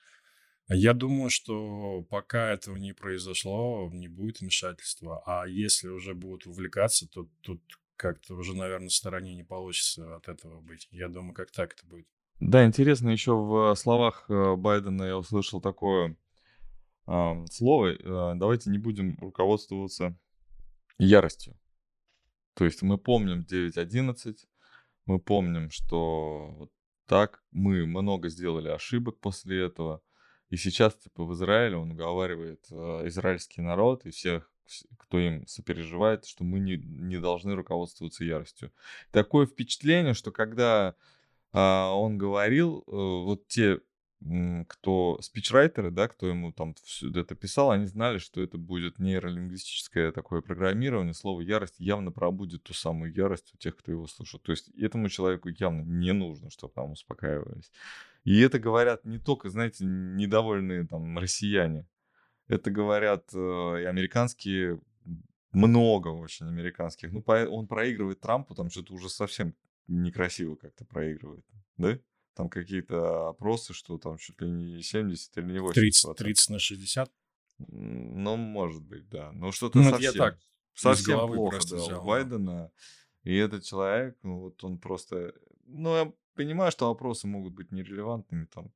Я 0.69 0.95
думаю, 0.95 1.31
что 1.31 2.03
пока 2.11 2.51
этого 2.53 2.77
не 2.77 2.93
произошло, 2.93 3.89
не 3.93 4.09
будет 4.09 4.41
вмешательства. 4.41 5.23
А 5.25 5.47
если 5.47 5.89
уже 5.89 6.15
будут 6.15 6.47
увлекаться, 6.47 7.09
то 7.09 7.29
тут 7.41 7.63
как-то 7.97 8.35
уже, 8.35 8.55
наверное, 8.55 8.89
в 8.89 8.95
стороне 8.95 9.35
не 9.35 9.45
получится 9.45 10.17
от 10.17 10.29
этого 10.29 10.61
быть. 10.61 10.89
Я 10.91 11.09
думаю, 11.09 11.35
как 11.35 11.51
так 11.51 11.75
это 11.75 11.87
будет. 11.87 12.07
Да, 12.41 12.67
интересно, 12.67 13.11
еще 13.11 13.33
в 13.33 13.75
словах 13.77 14.27
э, 14.29 14.57
Байдена 14.57 15.05
я 15.05 15.17
услышал 15.17 15.61
такое 15.61 16.17
ам, 17.07 17.47
слово. 17.47 17.93
э, 17.93 18.35
Давайте 18.37 18.69
не 18.71 18.79
будем 18.79 19.17
руководствоваться 19.21 20.19
яростью. 20.99 21.59
То 22.55 22.65
есть 22.65 22.83
мы 22.83 22.99
помним 22.99 23.47
9.11, 23.49 24.37
мы 25.07 25.19
помним, 25.19 25.71
что 25.71 26.71
так 27.07 27.43
мы 27.53 27.87
много 27.87 28.29
сделали 28.29 28.69
ошибок 28.69 29.21
после 29.21 29.63
этого. 29.63 30.03
И 30.51 30.57
сейчас, 30.57 30.95
типа, 30.95 31.25
в 31.25 31.33
Израиле 31.35 31.77
он 31.77 31.93
уговаривает 31.93 32.65
э, 32.71 32.75
израильский 33.09 33.61
народ 33.63 34.07
и 34.07 34.11
всех, 34.11 34.51
вс- 34.67 34.87
кто 34.99 35.19
им 35.19 35.47
сопереживает, 35.47 36.25
что 36.25 36.45
мы 36.45 36.61
не, 36.61 36.77
не 36.77 37.19
должны 37.19 37.55
руководствоваться 37.55 38.25
яростью. 38.25 38.73
Такое 39.11 39.47
впечатление, 39.47 40.15
что 40.15 40.31
когда 40.31 40.95
а, 41.53 41.93
он 41.95 42.19
говорил, 42.19 42.85
э, 42.87 42.91
вот 42.93 43.49
те, 43.49 43.81
м, 44.23 44.65
кто 44.67 45.19
спичрайтеры, 45.23 45.91
да, 45.91 46.09
кто 46.09 46.27
ему 46.29 46.53
там 46.53 46.75
всё 46.85 47.11
это 47.11 47.35
писал, 47.35 47.71
они 47.71 47.87
знали, 47.87 48.19
что 48.19 48.43
это 48.43 48.59
будет 48.59 48.99
нейролингвистическое 48.99 50.13
такое 50.13 50.43
программирование. 50.43 51.15
Слово 51.15 51.41
ярость 51.41 51.77
явно 51.79 52.13
пробудет 52.13 52.63
ту 52.65 52.75
самую 52.75 53.13
ярость 53.15 53.53
у 53.55 53.59
тех, 53.59 53.77
кто 53.77 53.93
его 53.93 54.07
слушает. 54.07 54.43
То 54.43 54.53
есть 54.53 54.69
этому 54.79 55.09
человеку 55.09 55.49
явно 55.49 55.83
не 55.83 56.13
нужно, 56.13 56.51
чтобы 56.51 56.73
там 56.75 56.93
успокаивались. 56.93 57.71
И 58.27 58.41
это 58.41 58.59
говорят 58.59 59.05
не 59.05 59.19
только, 59.19 59.49
знаете, 59.51 59.85
недовольные 59.85 60.85
там 60.87 61.17
россияне. 61.17 61.87
Это 62.49 62.73
говорят 62.73 63.31
э, 63.33 63.39
и 63.83 63.85
американские, 63.85 64.81
много 65.53 66.09
очень 66.09 66.47
американских. 66.49 67.13
Ну, 67.13 67.23
по- 67.23 67.47
он 67.49 67.69
проигрывает 67.69 68.21
Трампу, 68.21 68.55
там 68.57 68.69
что-то 68.69 68.95
уже 68.95 69.09
совсем 69.09 69.55
некрасиво 69.87 70.57
как-то 70.57 70.85
проигрывает, 70.85 71.45
да? 71.77 71.99
Там 72.35 72.49
какие-то 72.49 73.29
опросы, 73.29 73.73
что 73.73 73.97
там 73.97 74.19
чуть 74.19 74.41
ли 74.41 74.51
не 74.51 74.83
70 74.83 75.39
или 75.39 75.53
не 75.53 75.61
80 75.61 75.75
30, 75.75 76.17
30 76.17 76.51
на 76.51 76.59
60. 76.59 77.13
М, 77.61 78.25
Ну, 78.25 78.37
может 78.37 78.83
быть, 78.83 79.09
да. 79.09 79.31
Ну, 79.33 79.53
что-то 79.53 79.79
Ну, 79.79 79.85
совсем, 79.91 80.13
я 80.13 80.19
так, 80.19 80.39
совсем 80.75 81.27
плохо, 81.29 81.59
да, 81.71 81.77
взял, 81.77 82.03
у. 82.03 82.05
Байдена. 82.05 82.73
И 83.23 83.37
этот 83.37 83.63
человек, 83.65 84.19
ну, 84.25 84.41
вот 84.41 84.63
он 84.65 84.79
просто... 84.79 85.33
Ну, 85.65 85.95
я 85.97 86.13
понимаю, 86.37 86.71
что 86.71 86.89
вопросы 86.89 87.27
могут 87.27 87.55
быть 87.55 87.73
нерелевантными 87.73 88.47
там, 88.47 88.73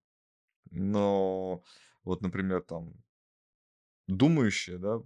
но 0.71 1.63
вот, 2.05 2.23
например, 2.23 2.63
там, 2.63 2.95
думающие, 4.07 4.79
да, 4.79 5.01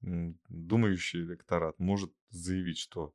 думающий 0.00 1.20
электорат 1.20 1.78
может 1.78 2.12
заявить, 2.30 2.78
что, 2.78 3.14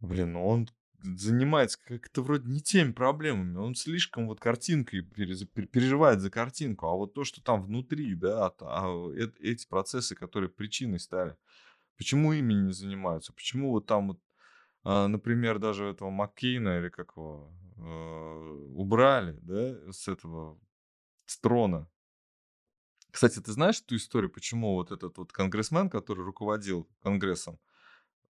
блин, 0.00 0.32
ну 0.32 0.46
он 0.46 0.68
занимается 1.02 1.78
как-то 1.84 2.22
вроде 2.22 2.48
не 2.48 2.60
теми 2.60 2.92
проблемами, 2.92 3.58
он 3.58 3.74
слишком 3.74 4.26
вот 4.26 4.40
картинкой 4.40 5.02
переживает 5.02 6.20
за 6.20 6.30
картинку, 6.30 6.86
а 6.86 6.96
вот 6.96 7.12
то, 7.14 7.24
что 7.24 7.42
там 7.42 7.62
внутри, 7.62 8.14
да, 8.14 8.52
а, 8.60 9.10
эти 9.40 9.66
процессы, 9.66 10.14
которые 10.14 10.48
причиной 10.48 10.98
стали, 10.98 11.36
почему 11.98 12.32
ими 12.32 12.54
не 12.54 12.72
занимаются, 12.72 13.32
почему 13.34 13.70
вот 13.70 13.86
там 13.86 14.08
вот, 14.08 14.20
например, 14.84 15.58
даже 15.58 15.86
этого 15.86 16.10
Маккейна 16.10 16.78
или 16.78 16.88
как 16.90 17.12
его 17.16 17.50
э, 17.76 18.70
убрали, 18.74 19.38
да, 19.42 19.92
с 19.92 20.08
этого 20.08 20.58
с 21.26 21.38
трона, 21.38 21.88
Кстати, 23.10 23.40
ты 23.40 23.52
знаешь 23.52 23.80
эту 23.80 23.96
историю, 23.96 24.30
почему 24.30 24.74
вот 24.74 24.90
этот 24.90 25.16
вот 25.18 25.32
конгрессмен, 25.32 25.88
который 25.88 26.24
руководил 26.24 26.88
конгрессом, 27.00 27.58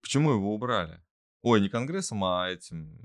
почему 0.02 0.32
его 0.32 0.54
убрали? 0.54 1.02
Ой, 1.42 1.62
не 1.62 1.70
конгрессом, 1.70 2.24
а 2.24 2.50
этим... 2.50 3.00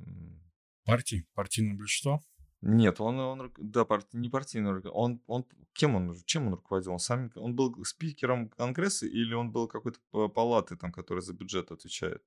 Партий? 0.84 1.26
Партийное 1.34 1.76
большинство? 1.76 2.22
Нет, 2.60 3.00
он, 3.00 3.18
он 3.20 3.52
да, 3.58 3.84
парти, 3.84 4.16
не 4.16 4.28
партийный, 4.28 4.80
он, 4.90 5.22
он, 5.26 5.46
кем 5.72 5.94
он, 5.94 6.16
чем 6.24 6.48
он 6.48 6.54
руководил? 6.54 6.92
Он 6.92 6.98
сам, 6.98 7.30
он 7.36 7.54
был 7.54 7.84
спикером 7.84 8.48
Конгресса 8.48 9.06
или 9.06 9.32
он 9.34 9.52
был 9.52 9.68
какой-то 9.68 10.00
палаты, 10.28 10.76
там, 10.76 10.90
который 10.90 11.20
за 11.20 11.34
бюджет 11.34 11.70
отвечает? 11.70 12.22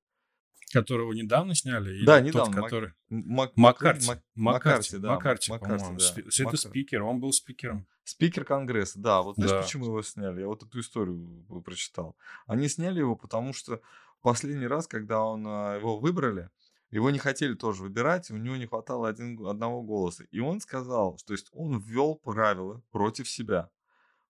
Которого 0.72 1.12
недавно 1.12 1.54
сняли? 1.54 1.90
Или 1.94 2.06
да, 2.06 2.20
недавно. 2.20 2.54
Тот, 2.54 2.64
который... 2.64 2.92
Мак... 3.10 3.52
Маккарти. 3.56 4.08
Мак... 4.08 4.20
Маккарти, 4.34 4.96
да. 4.96 5.10
Маккарти, 5.10 5.50
Маккарти, 5.50 5.84
по-моему. 5.84 5.98
да. 5.98 6.22
Это 6.22 6.44
Маккар- 6.44 6.56
спикер, 6.56 7.02
он 7.02 7.20
был 7.20 7.32
спикером. 7.32 7.86
Спикер 8.04 8.44
Конгресса, 8.44 8.98
да. 8.98 9.22
Вот 9.22 9.36
знаешь, 9.36 9.50
Да. 9.50 9.62
почему 9.62 9.84
его 9.84 10.02
сняли? 10.02 10.40
Я 10.40 10.46
вот 10.46 10.62
эту 10.62 10.80
историю 10.80 11.44
прочитал. 11.64 12.16
Они 12.46 12.68
сняли 12.68 13.00
его, 13.00 13.16
потому 13.16 13.52
что 13.52 13.80
последний 14.22 14.66
раз, 14.66 14.86
когда 14.86 15.22
он, 15.22 15.44
а, 15.46 15.76
его 15.76 15.98
выбрали, 15.98 16.48
его 16.90 17.10
не 17.10 17.18
хотели 17.18 17.54
тоже 17.54 17.82
выбирать, 17.82 18.30
у 18.30 18.36
него 18.36 18.56
не 18.56 18.66
хватало 18.66 19.08
один, 19.08 19.46
одного 19.46 19.82
голоса. 19.82 20.24
И 20.30 20.40
он 20.40 20.60
сказал, 20.60 21.18
что 21.18 21.28
то 21.28 21.32
есть 21.34 21.48
он 21.52 21.78
ввел 21.78 22.16
правила 22.16 22.82
против 22.90 23.28
себя. 23.28 23.70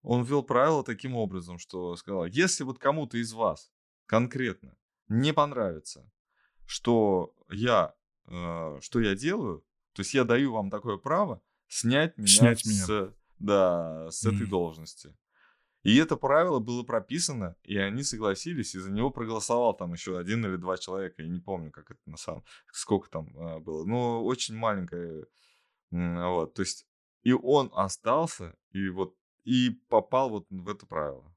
Он 0.02 0.24
ввел 0.24 0.42
правила 0.42 0.82
таким 0.82 1.14
образом, 1.14 1.58
что 1.58 1.94
сказал, 1.96 2.26
если 2.26 2.64
вот 2.64 2.78
кому-то 2.78 3.16
из 3.18 3.32
вас 3.32 3.70
конкретно 4.06 4.76
не 5.08 5.32
понравится, 5.32 6.10
что 6.72 7.34
я, 7.50 7.94
э, 8.28 8.78
что 8.80 9.00
я 9.00 9.14
делаю, 9.14 9.62
то 9.92 10.00
есть 10.00 10.14
я 10.14 10.24
даю 10.24 10.52
вам 10.52 10.70
такое 10.70 10.96
право 10.96 11.42
снять 11.68 12.16
меня, 12.16 12.28
Снять 12.28 12.64
меня. 12.64 12.86
с, 12.86 13.14
да, 13.38 14.10
с 14.10 14.24
этой 14.24 14.42
Мгм. 14.42 14.48
должности. 14.50 15.14
И 15.82 15.96
это 15.98 16.16
правило 16.16 16.60
было 16.60 16.82
прописано, 16.82 17.56
и 17.62 17.76
они 17.76 18.02
согласились, 18.04 18.74
и 18.74 18.78
за 18.78 18.90
него 18.90 19.10
проголосовал 19.10 19.74
там 19.76 19.92
еще 19.92 20.16
один 20.18 20.46
или 20.46 20.56
два 20.56 20.78
человека, 20.78 21.22
я 21.22 21.28
не 21.28 21.40
помню, 21.40 21.70
как 21.70 21.90
это 21.90 22.00
на 22.06 22.16
самом, 22.16 22.42
сколько 22.72 23.10
там 23.10 23.28
а, 23.36 23.58
было, 23.58 23.84
но 23.84 24.24
очень 24.24 24.56
маленькое, 24.56 25.26
вот, 25.90 26.54
то 26.54 26.62
есть 26.62 26.86
и 27.22 27.32
он 27.32 27.70
остался, 27.74 28.56
и 28.70 28.88
вот, 28.88 29.14
и 29.44 29.70
попал 29.88 30.30
вот 30.30 30.46
в 30.48 30.68
это 30.70 30.86
правило. 30.86 31.36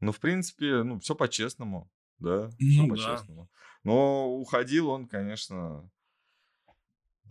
Ну, 0.00 0.10
в 0.12 0.18
принципе, 0.18 0.82
ну, 0.82 0.98
все 0.98 1.14
по-честному, 1.14 1.90
да, 2.20 2.50
Ну 2.58 2.86
да. 2.88 2.94
по-честному. 2.94 3.50
Но 3.84 4.28
уходил 4.36 4.88
он, 4.90 5.08
конечно, 5.08 5.90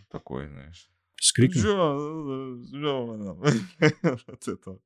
такой, 0.10 0.48
знаешь. 0.48 0.90
С 1.22 1.32
криком? 1.34 1.62
«Чё, 1.62 2.60
э, 2.62 2.66
чё, 2.72 3.34
Вот 4.28 4.48
это. 4.48 4.80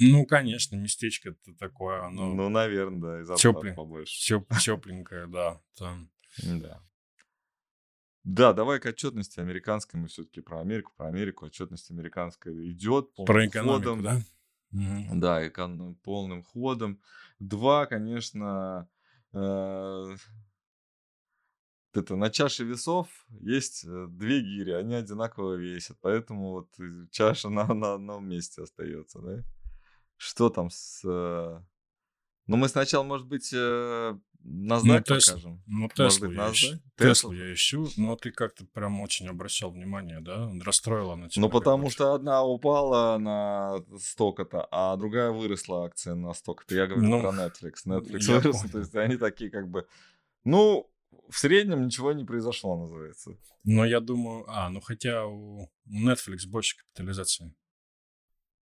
Ну, 0.00 0.26
конечно, 0.26 0.76
местечко 0.76 1.30
это 1.30 1.54
такое, 1.58 2.04
оно 2.04 2.34
Ну, 2.34 2.48
наверное, 2.48 3.00
да, 3.00 3.20
и 3.20 3.22
зарплата 3.24 3.42
Тёплый. 3.42 3.74
побольше. 3.74 4.42
тепленькое, 4.64 5.26
да. 5.28 5.60
Там. 5.76 6.10
Да. 6.42 6.82
Да, 8.24 8.52
давай 8.52 8.78
к 8.80 8.86
отчетности 8.86 9.40
американской. 9.40 9.98
Мы 10.00 10.06
все-таки 10.08 10.40
про 10.40 10.60
Америку, 10.60 10.92
про 10.96 11.08
Америку. 11.08 11.46
Отчетность 11.46 11.90
американская 11.90 12.54
идет 12.70 13.12
полным 13.14 13.26
Про 13.34 13.46
экономику, 13.46 13.88
ходом. 13.90 14.02
да? 14.02 14.20
Мгм. 14.70 15.20
Да, 15.20 15.46
экон- 15.46 15.94
полным 15.96 16.42
ходом. 16.42 17.00
Два, 17.40 17.86
конечно, 17.86 18.88
это 21.94 22.16
на 22.16 22.30
чаше 22.30 22.64
весов 22.64 23.08
есть 23.40 23.84
э, 23.84 24.06
две 24.08 24.40
гири, 24.40 24.72
они 24.72 24.94
одинаково 24.94 25.54
весят, 25.54 25.98
поэтому 26.00 26.50
вот 26.52 26.68
чаша 27.10 27.48
на, 27.50 27.66
на 27.74 27.94
одном 27.94 28.28
месте 28.28 28.62
остается, 28.62 29.20
да? 29.20 29.44
Что 30.16 30.50
там 30.50 30.70
с... 30.70 31.02
э, 31.04 31.60
Ну, 32.46 32.56
мы 32.56 32.68
сначала, 32.68 33.02
может 33.02 33.26
быть, 33.26 33.52
NASDAQ 34.44 35.02
Тесла. 35.02 35.34
покажем. 35.34 35.62
Ну, 35.66 35.88
Теслу 35.88 36.28
быть, 36.28 36.36
я 36.36 36.42
NASDAQ? 36.42 36.52
ищу. 36.52 36.80
Теслу 36.96 37.32
я 37.32 37.52
ищу, 37.52 37.88
но 37.96 38.16
ты 38.16 38.30
как-то 38.30 38.64
прям 38.66 39.00
очень 39.00 39.28
обращал 39.28 39.70
внимание, 39.70 40.20
да? 40.20 40.50
Расстроила 40.64 41.14
на 41.14 41.28
тебя. 41.28 41.42
Ну, 41.42 41.48
потому 41.50 41.90
что 41.90 42.14
одна 42.14 42.42
упала 42.44 43.18
на 43.18 43.84
столько-то, 43.98 44.66
а 44.70 44.96
другая 44.96 45.30
выросла 45.30 45.86
акция 45.86 46.14
на 46.14 46.32
столько-то. 46.34 46.74
Я 46.74 46.86
говорю 46.86 47.08
Ну, 47.08 47.20
про 47.20 47.30
Netflix. 47.30 47.74
Netflix 47.86 48.32
выросла, 48.32 48.68
то 48.68 48.78
есть 48.78 48.94
они 48.94 49.16
такие 49.16 49.50
как 49.50 49.68
бы... 49.68 49.86
Ну, 50.44 50.90
в 51.28 51.38
среднем 51.38 51.84
ничего 51.84 52.12
не 52.12 52.24
произошло, 52.24 52.76
называется. 52.76 53.36
Но 53.64 53.84
я 53.84 54.00
думаю... 54.00 54.44
А, 54.48 54.68
ну 54.70 54.80
хотя 54.80 55.26
у 55.26 55.70
у 55.86 56.08
Netflix 56.08 56.46
больше 56.46 56.76
капитализации. 56.78 57.54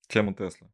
Чем 0.07 0.29
у 0.29 0.31
Tesla. 0.31 0.69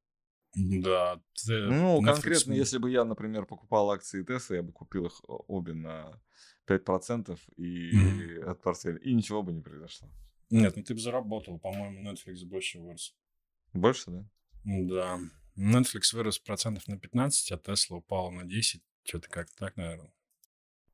Да. 0.55 1.21
Ну, 1.47 2.01
конкретно, 2.01 2.53
если 2.53 2.77
бы 2.77 2.89
я, 2.91 3.05
например, 3.05 3.45
покупал 3.45 3.91
акции 3.91 4.25
Tesla, 4.25 4.55
я 4.55 4.63
бы 4.63 4.71
купил 4.71 5.05
их 5.05 5.21
обе 5.27 5.73
на 5.73 6.21
5% 6.67 7.39
и 7.57 8.39
от 8.39 8.61
портфеля, 8.61 8.97
и 8.97 9.13
ничего 9.13 9.43
бы 9.43 9.53
не 9.53 9.61
произошло. 9.61 10.09
Нет, 10.49 10.75
ну 10.75 10.83
ты 10.83 10.93
бы 10.93 10.99
заработал. 10.99 11.59
По-моему, 11.59 12.09
Netflix 12.09 12.45
больше 12.45 12.79
вырос. 12.79 13.15
Больше, 13.73 14.11
да? 14.11 14.25
Да. 14.63 15.19
Netflix 15.57 16.13
вырос 16.13 16.39
процентов 16.39 16.87
на 16.87 16.97
15, 16.97 17.51
а 17.51 17.55
Tesla 17.55 17.97
упала 17.97 18.29
на 18.29 18.45
10. 18.45 18.81
Что-то 19.03 19.29
как 19.29 19.49
так, 19.51 19.75
наверное. 19.77 20.13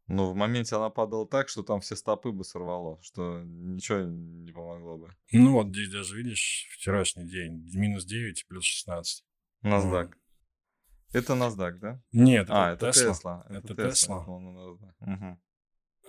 Но 0.07 0.31
в 0.31 0.35
моменте 0.35 0.75
она 0.75 0.89
падала 0.89 1.27
так, 1.27 1.49
что 1.49 1.63
там 1.63 1.79
все 1.79 1.95
стопы 1.95 2.31
бы 2.31 2.43
сорвало, 2.43 2.99
что 3.01 3.41
ничего 3.43 3.99
не 4.01 4.51
помогло 4.51 4.97
бы. 4.97 5.15
Ну 5.31 5.53
вот 5.53 5.67
здесь 5.69 5.89
даже 5.89 6.17
видишь 6.17 6.67
вчерашний 6.73 7.25
день. 7.25 7.63
Минус 7.73 8.05
9 8.05 8.47
плюс 8.47 8.65
16. 8.65 9.23
NASDAQ. 9.63 10.13
Это 11.13 11.33
NASDAQ, 11.33 11.71
да? 11.79 12.01
Нет, 12.11 12.47
а, 12.49 12.73
это 12.73 12.87
это 12.87 12.99
Tesla. 12.99 13.11
Tesla. 13.11 13.45
Это 13.49 13.73
Tesla. 13.73 14.25
Tesla. 14.25 15.37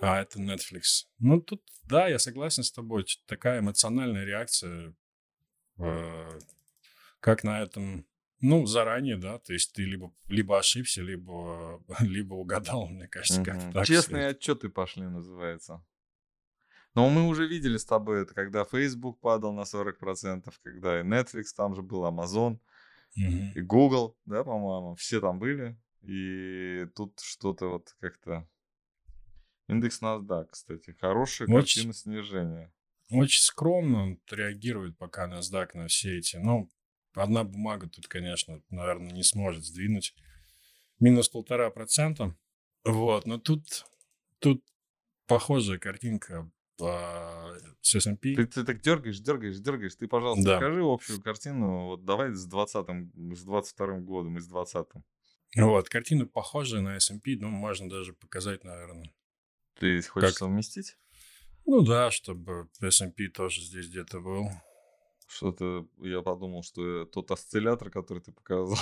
А, 0.01 0.21
это 0.21 0.39
Netflix. 0.39 1.05
Ну, 1.19 1.39
тут, 1.41 1.63
да, 1.83 2.07
я 2.07 2.19
согласен 2.19 2.63
с 2.63 2.71
тобой. 2.71 3.05
Такая 3.27 3.59
эмоциональная 3.59 4.25
реакция, 4.25 4.93
э, 5.77 6.39
как 7.21 7.43
на 7.43 7.61
этом, 7.61 8.05
ну, 8.41 8.65
заранее, 8.65 9.15
да, 9.17 9.39
то 9.39 9.53
есть 9.53 9.73
ты 9.73 9.83
либо, 9.83 10.13
либо 10.27 10.59
ошибся, 10.59 11.01
либо, 11.01 11.81
либо 12.01 12.33
угадал, 12.33 12.87
мне 12.87 13.07
кажется, 13.07 13.43
как-то 13.43 13.65
Мгм. 13.65 13.73
так. 13.73 13.85
Честные 13.85 14.27
отчеты 14.27 14.69
пошли, 14.69 15.03
называется. 15.03 15.83
Но 16.93 17.09
мы 17.09 17.27
уже 17.27 17.45
видели 17.47 17.77
с 17.77 17.85
тобой 17.85 18.21
это, 18.23 18.33
когда 18.33 18.63
Facebook 18.63 19.19
падал 19.19 19.53
на 19.53 19.65
40%, 19.65 20.53
когда 20.63 20.99
и 20.99 21.03
Netflix 21.03 21.45
там 21.55 21.75
же 21.75 21.81
был, 21.81 22.05
Amazon, 22.05 22.59
И 23.15 23.61
Google, 23.61 24.17
да, 24.25 24.43
по-моему, 24.43 24.95
все 24.95 25.21
там 25.21 25.39
были. 25.39 25.79
И 26.01 26.85
тут 26.95 27.19
что-то 27.19 27.67
вот 27.67 27.95
как-то... 27.99 28.47
Индекс 29.67 30.01
NASDAQ, 30.01 30.47
кстати, 30.51 30.95
хорошая 30.99 31.47
Очень- 31.47 31.55
картина 31.55 31.93
снижения. 31.93 32.73
Очень 33.09 33.41
скромно 33.41 34.17
реагирует 34.29 34.97
пока 34.97 35.27
NASDAQ 35.27 35.69
на 35.73 35.87
все 35.87 36.17
эти. 36.17 36.37
Ну, 36.37 36.69
одна 37.13 37.43
бумага 37.43 37.89
тут, 37.89 38.07
конечно, 38.07 38.61
наверное, 38.69 39.11
не 39.11 39.23
сможет 39.23 39.65
сдвинуть. 39.65 40.13
Минус 40.99 41.29
полтора 41.29 41.71
процента. 41.71 42.35
Вот, 42.83 43.25
но 43.25 43.39
тут, 43.39 43.85
тут 44.39 44.63
похожая 45.25 45.79
картинка 45.79 46.51
по 46.77 47.57
с 47.81 47.95
S&P. 47.95 48.35
Ты, 48.35 48.45
ты 48.47 48.63
так 48.63 48.81
дергаешь, 48.81 49.19
дергаешь, 49.19 49.57
дергаешь. 49.59 49.95
Ты, 49.95 50.07
пожалуйста, 50.07 50.43
Да. 50.43 50.53
покажи 50.55 50.81
общую 50.83 51.21
картину. 51.21 51.85
Вот 51.87 52.05
давай 52.05 52.33
с 52.33 52.45
20 52.45 52.87
с 53.37 53.43
22 53.43 53.99
годом 53.99 54.37
и 54.37 54.41
с 54.41 54.47
20 54.47 54.87
Вот, 55.57 55.89
картина 55.89 56.25
похожая 56.25 56.81
на 56.81 56.95
S&P, 56.97 57.37
ну, 57.39 57.49
можно 57.49 57.89
даже 57.89 58.13
показать, 58.13 58.63
наверное. 58.63 59.13
Ты 59.79 60.01
хочешь 60.01 60.29
Как? 60.29 60.37
совместить? 60.37 60.97
Ну 61.65 61.81
да, 61.81 62.11
чтобы 62.11 62.69
S&P 62.81 63.27
тоже 63.29 63.61
здесь 63.61 63.87
где-то 63.87 64.19
был. 64.19 64.49
Что-то 65.27 65.87
я 65.97 66.21
подумал, 66.21 66.61
что 66.63 67.05
тот 67.05 67.31
осциллятор, 67.31 67.89
который 67.89 68.21
ты 68.21 68.31
показал, 68.31 68.77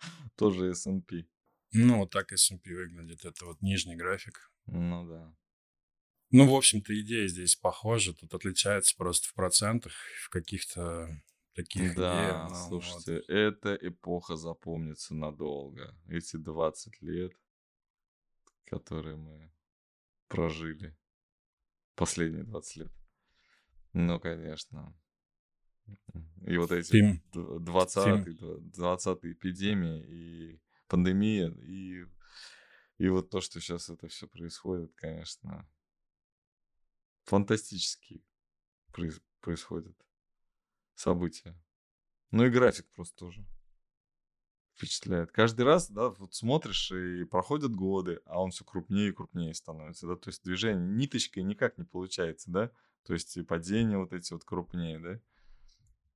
тоже 0.36 0.70
S&P. 0.70 1.26
Ну, 1.72 1.98
вот 2.00 2.10
так 2.10 2.32
S&P 2.32 2.74
выглядит. 2.74 3.24
Это 3.24 3.44
вот 3.46 3.62
нижний 3.62 3.96
график. 3.96 4.50
Ну 4.66 5.06
да. 5.08 5.34
Ну, 6.32 6.50
в 6.50 6.56
общем-то, 6.56 6.98
идея 7.00 7.28
здесь 7.28 7.56
похожа. 7.56 8.14
Тут 8.14 8.32
отличается 8.32 8.96
просто 8.96 9.28
в 9.28 9.34
процентах, 9.34 9.92
в 10.24 10.30
каких-то 10.30 11.22
таких 11.54 11.94
Да, 11.94 12.48
идеях. 12.48 12.68
Слушайте, 12.68 13.22
эта 13.28 13.74
эпоха 13.74 14.36
запомнится 14.36 15.14
надолго. 15.14 15.94
Эти 16.08 16.36
20 16.36 17.02
лет, 17.02 17.32
которые 18.64 19.16
мы 19.16 19.52
прожили. 20.28 20.96
Последние 21.94 22.44
20 22.44 22.76
лет. 22.76 22.92
Ну, 23.92 24.18
конечно. 24.18 24.96
И 26.46 26.56
вот 26.56 26.72
эти 26.72 26.92
Тим, 26.92 27.22
20 27.32 28.72
20 28.72 29.18
эпидемии 29.24 30.02
и 30.02 30.60
пандемия, 30.88 31.50
и, 31.50 32.06
и 32.98 33.08
вот 33.08 33.28
то, 33.28 33.40
что 33.40 33.60
сейчас 33.60 33.90
это 33.90 34.08
все 34.08 34.26
происходит, 34.26 34.92
конечно, 34.94 35.68
фантастически 37.24 38.22
проис- 38.92 39.22
происходят 39.40 39.96
события. 40.94 41.56
Ну 42.30 42.44
и 42.44 42.50
график 42.50 42.86
просто 42.92 43.16
тоже 43.16 43.44
впечатляет. 44.74 45.30
Каждый 45.30 45.64
раз, 45.64 45.90
да, 45.90 46.10
вот 46.10 46.34
смотришь, 46.34 46.90
и 46.92 47.24
проходят 47.24 47.74
годы, 47.74 48.20
а 48.24 48.42
он 48.42 48.50
все 48.50 48.64
крупнее 48.64 49.10
и 49.10 49.12
крупнее 49.12 49.54
становится, 49.54 50.06
да, 50.06 50.16
то 50.16 50.30
есть 50.30 50.42
движение 50.42 50.86
ниточкой 50.86 51.42
никак 51.42 51.78
не 51.78 51.84
получается, 51.84 52.50
да, 52.50 52.70
то 53.04 53.12
есть 53.12 53.36
и 53.36 53.42
падения 53.42 53.98
вот 53.98 54.12
эти 54.12 54.32
вот 54.32 54.44
крупнее, 54.44 54.98
да. 54.98 55.20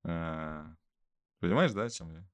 А, 0.05 0.77
понимаешь, 1.41 1.73
да, 1.73 1.85
о 1.85 1.91
чем 1.91 2.13
я? 2.13 2.25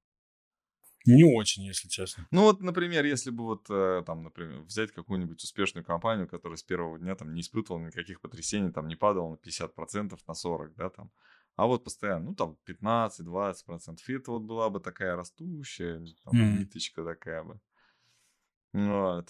Не 1.07 1.24
очень, 1.24 1.64
если 1.64 1.88
честно. 1.88 2.26
Ну 2.30 2.42
вот, 2.42 2.61
например, 2.61 3.05
если 3.05 3.30
бы 3.30 3.44
вот 3.44 3.66
э, 3.70 4.03
там, 4.07 4.22
например, 4.22 4.61
взять 4.62 4.92
какую-нибудь 4.92 5.42
успешную 5.42 5.84
компанию, 5.84 6.28
которая 6.28 6.57
с 6.57 6.62
первого 6.62 6.98
дня 6.98 7.14
там 7.14 7.34
не 7.34 7.40
испытывала 7.40 7.80
никаких 7.80 8.20
потрясений, 8.20 8.72
там 8.72 8.88
не 8.88 8.96
падала 8.96 9.30
на 9.30 9.34
50%, 9.34 10.18
на 10.26 10.32
40%, 10.32 10.72
да, 10.76 10.90
там, 10.90 11.11
а 11.57 11.66
вот 11.66 11.84
постоянно, 11.84 12.30
ну, 12.30 12.34
там, 12.34 12.57
15-20%. 12.66 13.98
И 14.09 14.12
это 14.12 14.30
вот 14.30 14.42
была 14.42 14.70
бы 14.70 14.80
такая 14.80 15.16
растущая, 15.16 16.03
там, 16.24 16.34
mm. 16.34 16.59
ниточка 16.59 17.05
такая 17.05 17.42
бы. 17.42 17.61
Вот. 18.72 19.28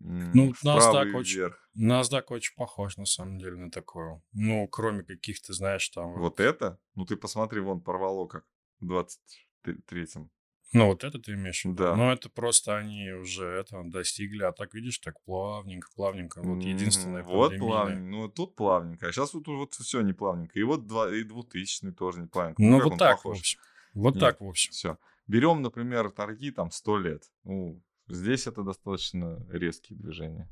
Ну, 0.00 0.52
NASDAQ 0.64 1.12
очень, 1.14 1.50
NASDAQ 1.76 2.24
очень 2.28 2.54
похож, 2.56 2.96
на 2.96 3.06
самом 3.06 3.38
деле, 3.38 3.56
на 3.56 3.70
такую. 3.70 4.22
Ну, 4.32 4.68
кроме 4.68 5.02
каких-то, 5.02 5.52
знаешь, 5.52 5.88
там... 5.88 6.14
Вот 6.14 6.40
это? 6.40 6.78
Ну, 6.94 7.04
ты 7.04 7.16
посмотри, 7.16 7.60
вон, 7.60 7.80
порвало 7.80 8.26
как 8.26 8.44
в 8.80 8.90
23-м. 8.92 10.30
Ну, 10.74 10.86
вот 10.88 11.04
это 11.04 11.20
ты 11.20 11.34
имеешь 11.34 11.62
в 11.62 11.66
виду? 11.66 11.76
Да. 11.76 11.94
Ну, 11.94 12.10
это 12.10 12.28
просто 12.28 12.76
они 12.76 13.12
уже 13.12 13.46
это 13.46 13.80
достигли, 13.84 14.42
а 14.42 14.50
так, 14.50 14.74
видишь, 14.74 14.98
так 14.98 15.22
плавненько, 15.22 15.88
плавненько. 15.94 16.42
Вот 16.42 16.62
единственное 16.62 17.22
Вот 17.22 17.56
плавненько, 17.56 18.02
ну, 18.02 18.28
тут 18.28 18.56
плавненько, 18.56 19.06
а 19.06 19.12
сейчас 19.12 19.34
вот, 19.34 19.46
вот 19.46 19.74
все 19.74 20.00
не 20.00 20.12
плавненько. 20.12 20.58
И 20.58 20.64
вот 20.64 20.88
два, 20.88 21.14
и 21.14 21.22
двухтысячный 21.22 21.92
тоже 21.92 22.20
не 22.20 22.26
плавненько. 22.26 22.60
Ну, 22.60 22.78
ну 22.78 22.90
вот 22.90 22.98
так, 22.98 23.18
похож? 23.18 23.36
в 23.36 23.40
общем. 23.40 23.60
Вот 23.94 24.14
Нет, 24.14 24.20
так, 24.20 24.40
в 24.40 24.48
общем. 24.48 24.72
Все. 24.72 24.98
Берем, 25.28 25.62
например, 25.62 26.10
торги 26.10 26.50
там 26.50 26.72
100 26.72 26.98
лет. 26.98 27.22
Ну, 27.44 27.80
здесь 28.08 28.48
это 28.48 28.64
достаточно 28.64 29.46
резкие 29.50 29.96
движения. 29.96 30.50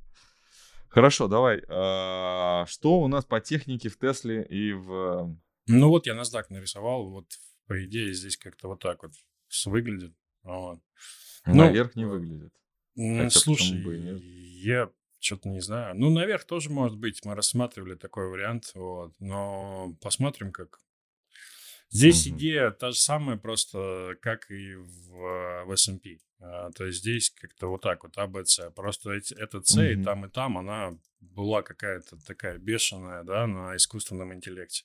Хорошо, 0.88 1.26
давай. 1.26 1.64
А, 1.68 2.64
что 2.68 3.00
у 3.00 3.08
нас 3.08 3.24
по 3.24 3.40
технике 3.40 3.88
в 3.88 3.98
Тесле 3.98 4.44
и 4.44 4.72
в... 4.72 5.36
Ну 5.66 5.88
вот 5.88 6.06
я 6.06 6.14
NASDAQ 6.14 6.44
нарисовал, 6.50 7.10
вот 7.10 7.26
по 7.66 7.84
идее 7.84 8.12
здесь 8.14 8.36
как-то 8.36 8.68
вот 8.68 8.80
так 8.80 9.02
вот 9.02 9.12
выглядит. 9.66 10.14
Вот. 10.42 10.80
Ну, 11.46 11.54
наверх 11.54 11.96
не 11.96 12.04
выглядит. 12.04 12.52
Хотя 12.96 13.30
слушай, 13.30 13.82
бы 13.82 13.96
я 14.62 14.90
что-то 15.18 15.48
не 15.48 15.60
знаю. 15.60 15.94
Ну, 15.96 16.10
наверх 16.10 16.44
тоже 16.44 16.70
может 16.70 16.98
быть. 16.98 17.24
Мы 17.24 17.34
рассматривали 17.34 17.94
такой 17.94 18.28
вариант. 18.28 18.72
Вот. 18.74 19.14
Но 19.18 19.96
посмотрим, 20.00 20.52
как. 20.52 20.80
Здесь 21.90 22.26
угу. 22.26 22.36
идея 22.36 22.70
та 22.70 22.90
же 22.90 22.96
самая, 22.96 23.36
просто 23.36 24.16
как 24.22 24.50
и 24.50 24.74
в, 24.74 25.64
в 25.66 25.72
S&P. 25.72 26.18
А, 26.40 26.70
то 26.72 26.86
есть 26.86 27.00
здесь 27.00 27.30
как-то 27.30 27.68
вот 27.68 27.82
так 27.82 28.02
вот, 28.02 28.16
АБЦ. 28.16 28.72
Просто 28.74 29.12
эти, 29.12 29.34
эта 29.34 29.62
С 29.62 29.76
угу. 29.76 29.82
и 29.82 30.02
там, 30.02 30.24
и 30.24 30.30
там, 30.30 30.58
она 30.58 30.98
была 31.20 31.62
какая-то 31.62 32.16
такая 32.26 32.58
бешеная, 32.58 33.24
да, 33.24 33.46
на 33.46 33.76
искусственном 33.76 34.32
интеллекте. 34.32 34.84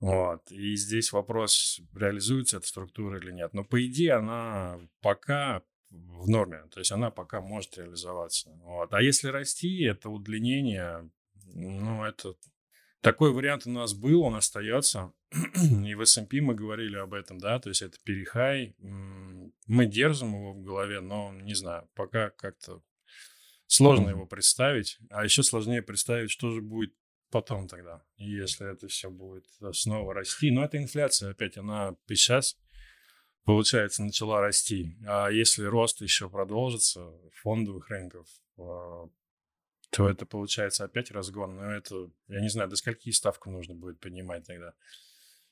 Вот. 0.00 0.50
И 0.50 0.76
здесь 0.76 1.12
вопрос, 1.12 1.80
реализуется 1.94 2.58
эта 2.58 2.66
структура 2.66 3.18
или 3.18 3.32
нет. 3.32 3.52
Но 3.52 3.64
по 3.64 3.84
идее 3.84 4.14
она 4.14 4.78
пока 5.00 5.62
в 5.90 6.28
норме. 6.28 6.62
То 6.70 6.80
есть 6.80 6.92
она 6.92 7.10
пока 7.10 7.40
может 7.40 7.76
реализоваться. 7.76 8.50
Вот. 8.62 8.92
А 8.92 9.02
если 9.02 9.28
расти, 9.28 9.82
это 9.84 10.10
удлинение, 10.10 11.10
ну, 11.54 12.04
это... 12.04 12.34
Такой 13.00 13.32
вариант 13.32 13.64
у 13.64 13.70
нас 13.70 13.94
был, 13.94 14.22
он 14.22 14.34
остается. 14.34 15.12
И 15.86 15.94
в 15.94 16.00
S&P 16.00 16.40
мы 16.40 16.54
говорили 16.54 16.96
об 16.96 17.14
этом, 17.14 17.38
да, 17.38 17.60
то 17.60 17.68
есть 17.68 17.80
это 17.80 17.96
перехай. 18.02 18.74
Мы 18.78 19.86
держим 19.86 20.34
его 20.34 20.52
в 20.52 20.62
голове, 20.62 21.00
но, 21.00 21.32
не 21.32 21.54
знаю, 21.54 21.88
пока 21.94 22.30
как-то 22.30 22.82
сложно 23.68 24.08
его 24.08 24.26
представить. 24.26 24.98
А 25.10 25.22
еще 25.22 25.44
сложнее 25.44 25.80
представить, 25.80 26.32
что 26.32 26.50
же 26.50 26.60
будет 26.60 26.92
потом 27.30 27.68
тогда, 27.68 28.02
если 28.16 28.70
это 28.70 28.88
все 28.88 29.10
будет 29.10 29.46
э, 29.60 29.72
снова 29.72 30.14
расти. 30.14 30.50
Но 30.50 30.64
эта 30.64 30.78
инфляция 30.78 31.30
опять, 31.30 31.56
она 31.56 31.96
сейчас, 32.08 32.56
получается, 33.44 34.02
начала 34.02 34.40
расти. 34.40 34.96
А 35.06 35.28
если 35.28 35.64
рост 35.64 36.00
еще 36.00 36.28
продолжится 36.28 37.10
фондовых 37.42 37.88
рынков, 37.90 38.26
э, 38.58 39.06
то 39.90 40.08
это 40.08 40.26
получается 40.26 40.84
опять 40.84 41.10
разгон. 41.10 41.56
Но 41.56 41.72
это, 41.72 42.10
я 42.28 42.40
не 42.40 42.48
знаю, 42.48 42.68
до 42.68 42.76
скольки 42.76 43.10
ставку 43.10 43.50
нужно 43.50 43.74
будет 43.74 44.00
поднимать 44.00 44.46
тогда. 44.46 44.74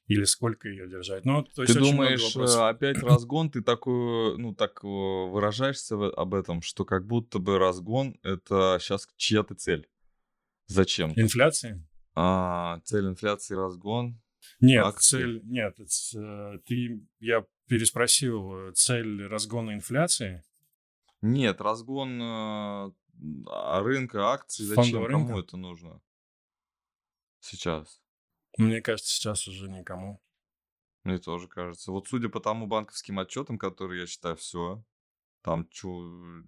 Или 0.07 0.23
сколько 0.23 0.69
ее 0.69 0.89
держать? 0.89 1.25
Ну, 1.25 1.43
то 1.43 1.63
есть 1.63 1.75
ты 1.75 1.81
думаешь, 1.81 2.37
э, 2.37 2.69
опять 2.69 2.99
разгон, 2.99 3.51
ты 3.51 3.61
такой, 3.61 4.39
ну, 4.39 4.55
так 4.55 4.85
выражаешься 4.85 5.97
об 5.97 6.35
этом, 6.35 6.63
что 6.63 6.85
как 6.85 7.07
будто 7.07 7.41
бы 7.41 7.59
разгон— 7.59 8.17
это 8.23 8.79
сейчас 8.81 9.09
чья-то 9.17 9.57
цель. 9.57 9.89
Зачем? 10.67 11.13
Инфляции? 11.17 11.87
А, 12.15 12.81
цель 12.85 13.07
инфляции 13.07 13.55
разгон. 13.55 14.21
Нет, 14.61 14.85
акции. 14.85 15.19
цель, 15.19 15.41
нет, 15.45 15.79
э, 15.79 16.59
ты, 16.65 17.01
я 17.19 17.45
переспросил, 17.67 18.69
э, 18.69 18.73
цель 18.75 19.27
разгона 19.27 19.75
инфляции? 19.75 20.45
Нет, 21.21 21.61
разгон 21.61 22.21
э, 22.23 22.91
рынка 23.83 24.31
акций, 24.31 24.65
зачем, 24.65 24.85
Фондового 24.85 25.09
кому 25.09 25.29
рынка? 25.29 25.47
это 25.47 25.57
нужно 25.57 26.01
сейчас? 27.41 28.01
Мне 28.59 28.81
кажется, 28.81 29.15
сейчас 29.15 29.47
уже 29.49 29.69
никому. 29.69 30.23
Мне 31.05 31.19
тоже 31.19 31.49
кажется. 31.49 31.93
Вот 31.93 32.09
судя 32.09 32.29
по 32.29 32.41
тому 32.41 32.67
банковским 32.67 33.19
отчетам, 33.19 33.59
которые 33.59 34.01
я 34.01 34.07
читаю, 34.07 34.37
все. 34.37 34.83
Там 35.43 35.69
чё, 35.69 35.89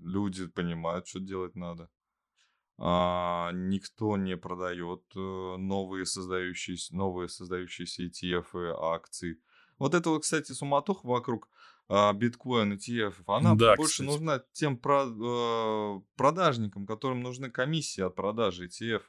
люди 0.00 0.46
понимают, 0.46 1.06
что 1.06 1.20
делать 1.20 1.54
надо 1.54 1.84
а, 1.84 1.88
никто 2.78 4.16
не 4.16 4.36
продает 4.36 5.02
э, 5.16 5.18
новые 5.18 6.06
создающиеся, 6.06 6.94
новые 6.94 7.28
создающиеся 7.28 8.04
ETF, 8.04 8.72
акции. 8.94 9.40
Вот 9.78 9.94
это 9.94 10.10
вот, 10.10 10.22
кстати, 10.22 10.52
суматоха 10.52 11.06
вокруг 11.06 11.48
а, 11.88 12.12
биткоин, 12.12 12.74
ETF, 12.74 13.14
она 13.26 13.54
да, 13.54 13.74
больше 13.74 14.02
кстати. 14.02 14.06
нужна 14.06 14.42
тем 14.52 14.80
э, 14.84 16.00
продажникам, 16.16 16.86
которым 16.86 17.22
нужны 17.22 17.50
комиссии 17.50 18.02
от 18.02 18.14
продажи 18.14 18.66
ETF, 18.66 19.02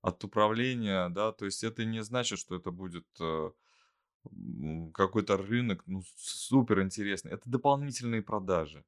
от 0.00 0.24
управления, 0.24 1.08
да, 1.10 1.32
то 1.32 1.44
есть 1.44 1.62
это 1.62 1.84
не 1.84 2.02
значит, 2.02 2.38
что 2.38 2.56
это 2.56 2.70
будет 2.70 3.06
э, 3.20 3.50
какой-то 4.94 5.36
рынок, 5.36 5.82
ну, 5.86 6.02
супер 6.16 6.82
интересный. 6.82 7.32
Это 7.32 7.48
дополнительные 7.48 8.22
продажи, 8.22 8.84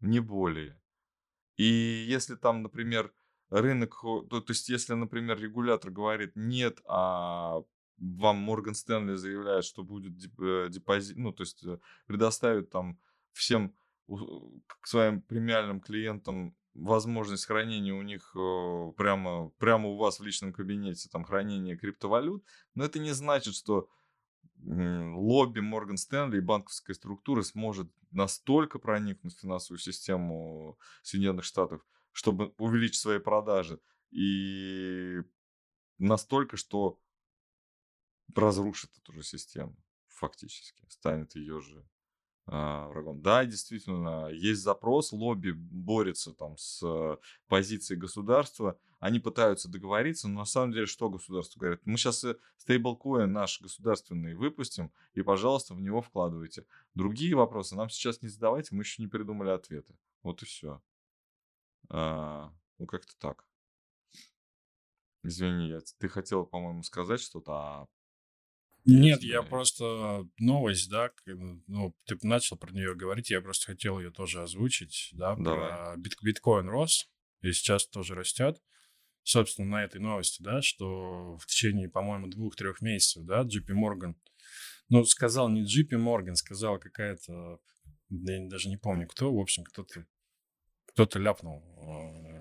не 0.00 0.20
более. 0.20 0.80
И 1.56 1.64
если 1.64 2.34
там, 2.34 2.62
например, 2.62 3.12
рынок, 3.52 4.00
то, 4.02 4.40
то 4.40 4.44
есть 4.48 4.68
если, 4.68 4.94
например, 4.94 5.38
регулятор 5.38 5.90
говорит 5.90 6.32
нет, 6.34 6.80
а 6.86 7.62
вам 7.98 8.36
Морган 8.38 8.74
Стэнли 8.74 9.14
заявляет, 9.14 9.64
что 9.64 9.84
будет 9.84 10.12
э, 10.40 10.68
депозит, 10.70 11.16
ну, 11.16 11.32
то 11.32 11.42
есть 11.42 11.64
э, 11.64 11.78
предоставит 12.06 12.70
там 12.70 12.98
всем 13.32 13.74
к 14.08 14.86
своим 14.86 15.22
премиальным 15.22 15.80
клиентам 15.80 16.56
возможность 16.74 17.46
хранения 17.46 17.94
у 17.94 18.02
них 18.02 18.34
э, 18.34 18.92
прямо, 18.96 19.50
прямо 19.58 19.90
у 19.90 19.96
вас 19.96 20.18
в 20.18 20.24
личном 20.24 20.52
кабинете, 20.52 21.08
там, 21.10 21.24
хранение 21.24 21.76
криптовалют, 21.76 22.44
но 22.74 22.84
это 22.84 22.98
не 22.98 23.12
значит, 23.12 23.54
что 23.54 23.88
лобби 24.64 25.60
Морган 25.60 25.96
Стэнли 25.96 26.38
и 26.38 26.40
банковская 26.40 26.94
структура 26.94 27.42
сможет 27.42 27.90
настолько 28.10 28.78
проникнуть 28.78 29.36
в 29.36 29.40
финансовую 29.40 29.78
систему 29.78 30.78
Соединенных 31.02 31.44
Штатов, 31.44 31.82
чтобы 32.12 32.54
увеличить 32.58 33.00
свои 33.00 33.18
продажи. 33.18 33.80
И 34.10 35.20
настолько, 35.98 36.56
что 36.56 37.00
разрушит 38.34 38.90
эту 38.98 39.12
же 39.12 39.22
систему 39.22 39.76
фактически, 40.06 40.84
станет 40.88 41.34
ее 41.34 41.60
же 41.60 41.84
а, 42.46 42.88
врагом. 42.88 43.22
Да, 43.22 43.44
действительно, 43.44 44.28
есть 44.28 44.62
запрос, 44.62 45.12
лобби 45.12 45.52
борется 45.52 46.32
там 46.32 46.56
с 46.56 47.18
позицией 47.48 47.98
государства, 47.98 48.78
они 48.98 49.18
пытаются 49.20 49.68
договориться, 49.68 50.28
но 50.28 50.40
на 50.40 50.44
самом 50.44 50.72
деле 50.72 50.86
что 50.86 51.08
государство 51.08 51.58
говорит? 51.60 51.80
Мы 51.84 51.98
сейчас 51.98 52.24
стейблкоин 52.58 53.32
наш 53.32 53.60
государственный 53.60 54.34
выпустим, 54.34 54.92
и, 55.14 55.22
пожалуйста, 55.22 55.74
в 55.74 55.80
него 55.80 56.02
вкладывайте. 56.02 56.66
Другие 56.94 57.34
вопросы 57.34 57.74
нам 57.74 57.88
сейчас 57.88 58.22
не 58.22 58.28
задавайте, 58.28 58.74
мы 58.74 58.82
еще 58.82 59.02
не 59.02 59.08
придумали 59.08 59.50
ответы. 59.50 59.96
Вот 60.22 60.42
и 60.42 60.46
все. 60.46 60.80
А, 61.92 62.50
ну, 62.78 62.86
как-то 62.86 63.12
так. 63.18 63.46
Извини, 65.22 65.68
я, 65.68 65.80
ты 65.98 66.08
хотел, 66.08 66.46
по-моему, 66.46 66.82
сказать 66.82 67.20
что-то, 67.20 67.52
а 67.52 67.86
нет, 68.84 69.22
я 69.22 69.42
просто 69.42 70.28
новость, 70.38 70.90
да, 70.90 71.12
ну, 71.26 71.94
ты 72.04 72.18
начал 72.22 72.56
про 72.56 72.72
нее 72.72 72.96
говорить, 72.96 73.30
я 73.30 73.40
просто 73.40 73.66
хотел 73.66 74.00
ее 74.00 74.10
тоже 74.10 74.42
озвучить, 74.42 75.10
да, 75.12 75.36
Давай. 75.36 75.68
про 75.68 75.96
бит 75.96 76.16
биткоин 76.20 76.68
рос, 76.68 77.08
и 77.42 77.52
сейчас 77.52 77.86
тоже 77.86 78.14
растет. 78.14 78.60
Собственно, 79.22 79.68
на 79.68 79.84
этой 79.84 80.00
новости, 80.00 80.42
да, 80.42 80.62
что 80.62 81.36
в 81.36 81.46
течение, 81.46 81.88
по-моему, 81.88 82.26
двух-трех 82.26 82.80
месяцев, 82.80 83.24
да, 83.24 83.42
JP 83.42 83.68
Morgan 83.68 84.14
Ну, 84.88 85.04
сказал 85.04 85.48
не 85.48 85.62
Джипи 85.62 85.94
Морган, 85.94 86.34
сказал 86.34 86.80
какая-то, 86.80 87.60
я 88.10 88.48
даже 88.48 88.68
не 88.68 88.78
помню 88.78 89.06
кто, 89.06 89.32
в 89.32 89.38
общем, 89.38 89.62
кто-то 89.62 90.06
кто-то 90.94 91.18
ляпнул 91.18 91.62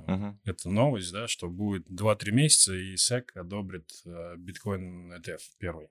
uh-huh. 0.08 0.36
эту 0.44 0.70
новость, 0.70 1.12
да, 1.12 1.28
что 1.28 1.50
будет 1.50 1.90
2-3 1.90 2.32
месяца, 2.32 2.74
и 2.74 2.96
SEC 2.96 3.32
одобрит 3.36 3.90
э, 4.06 4.36
биткоин 4.38 5.14
ETF 5.14 5.40
первый. 5.58 5.88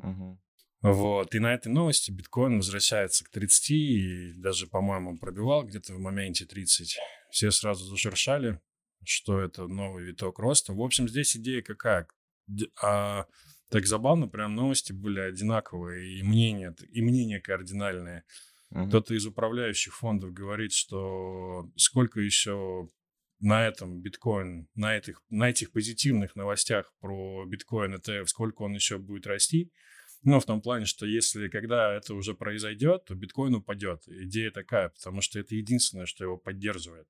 Uh-huh. 0.00 0.38
Вот, 0.82 1.34
и 1.34 1.38
на 1.40 1.52
этой 1.52 1.70
новости 1.70 2.10
биткоин 2.10 2.56
возвращается 2.56 3.24
к 3.24 3.28
30, 3.28 3.70
и 3.70 4.32
даже, 4.36 4.66
по-моему, 4.66 5.18
пробивал 5.18 5.64
где-то 5.64 5.94
в 5.94 5.98
моменте 5.98 6.46
30. 6.46 6.98
Все 7.30 7.50
сразу 7.50 7.84
зашершали, 7.84 8.60
что 9.04 9.40
это 9.40 9.66
новый 9.66 10.04
виток 10.04 10.38
роста. 10.38 10.72
В 10.72 10.80
общем, 10.80 11.06
здесь 11.06 11.36
идея 11.36 11.60
какая? 11.60 12.08
А, 12.82 13.26
так 13.68 13.86
забавно, 13.86 14.26
прям 14.26 14.54
новости 14.54 14.92
были 14.92 15.20
одинаковые, 15.20 16.18
и 16.18 16.22
мнения, 16.22 16.74
и 16.90 17.02
мнения 17.02 17.40
кардинальные. 17.40 18.24
Uh-huh. 18.72 18.86
Кто-то 18.88 19.14
из 19.14 19.26
управляющих 19.26 19.96
фондов 19.96 20.32
говорит, 20.32 20.72
что 20.72 21.68
сколько 21.76 22.20
еще 22.20 22.88
на 23.40 23.66
этом 23.66 24.00
биткоин, 24.00 24.68
на 24.74 24.96
этих, 24.96 25.22
на 25.30 25.48
этих 25.50 25.72
позитивных 25.72 26.36
новостях 26.36 26.92
про 27.00 27.44
биткоин 27.46 27.94
ETF, 27.94 28.26
сколько 28.26 28.62
он 28.62 28.74
еще 28.74 28.98
будет 28.98 29.26
расти. 29.26 29.72
Ну, 30.22 30.38
в 30.38 30.44
том 30.44 30.60
плане, 30.60 30.84
что 30.84 31.06
если, 31.06 31.48
когда 31.48 31.94
это 31.94 32.14
уже 32.14 32.34
произойдет, 32.34 33.06
то 33.06 33.14
биткоин 33.14 33.54
упадет. 33.54 34.06
Идея 34.06 34.50
такая, 34.50 34.90
потому 34.90 35.22
что 35.22 35.38
это 35.38 35.54
единственное, 35.54 36.04
что 36.04 36.24
его 36.24 36.36
поддерживает. 36.36 37.08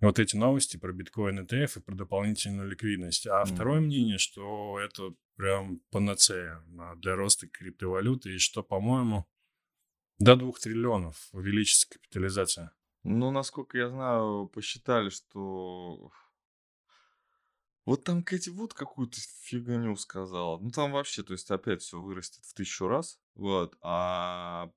Вот 0.00 0.18
эти 0.18 0.36
новости 0.36 0.76
про 0.76 0.92
биткоин 0.92 1.40
ETF 1.40 1.78
и 1.78 1.82
про 1.82 1.94
дополнительную 1.94 2.68
ликвидность. 2.68 3.26
А 3.28 3.42
mm. 3.42 3.46
второе 3.46 3.80
мнение, 3.80 4.18
что 4.18 4.78
это 4.80 5.14
прям 5.36 5.80
панацея 5.90 6.62
для 6.96 7.14
роста 7.14 7.48
криптовалюты, 7.48 8.34
и 8.34 8.38
что, 8.38 8.64
по-моему, 8.64 9.26
до 10.18 10.36
двух 10.36 10.58
триллионов 10.58 11.28
увеличится 11.32 11.88
капитализация. 11.88 12.72
Ну, 13.04 13.30
насколько 13.30 13.78
я 13.78 13.88
знаю, 13.88 14.48
посчитали, 14.48 15.10
что... 15.10 16.10
Вот 17.84 18.04
там 18.04 18.22
Кэти 18.22 18.50
вот 18.50 18.74
какую-то 18.74 19.18
фигню 19.42 19.96
сказала. 19.96 20.58
Ну, 20.58 20.70
там 20.70 20.92
вообще, 20.92 21.22
то 21.22 21.32
есть 21.32 21.50
опять 21.50 21.80
все 21.80 21.98
вырастет 21.98 22.44
в 22.44 22.52
тысячу 22.52 22.86
раз. 22.86 23.18
Вот. 23.34 23.78
А 23.80 24.70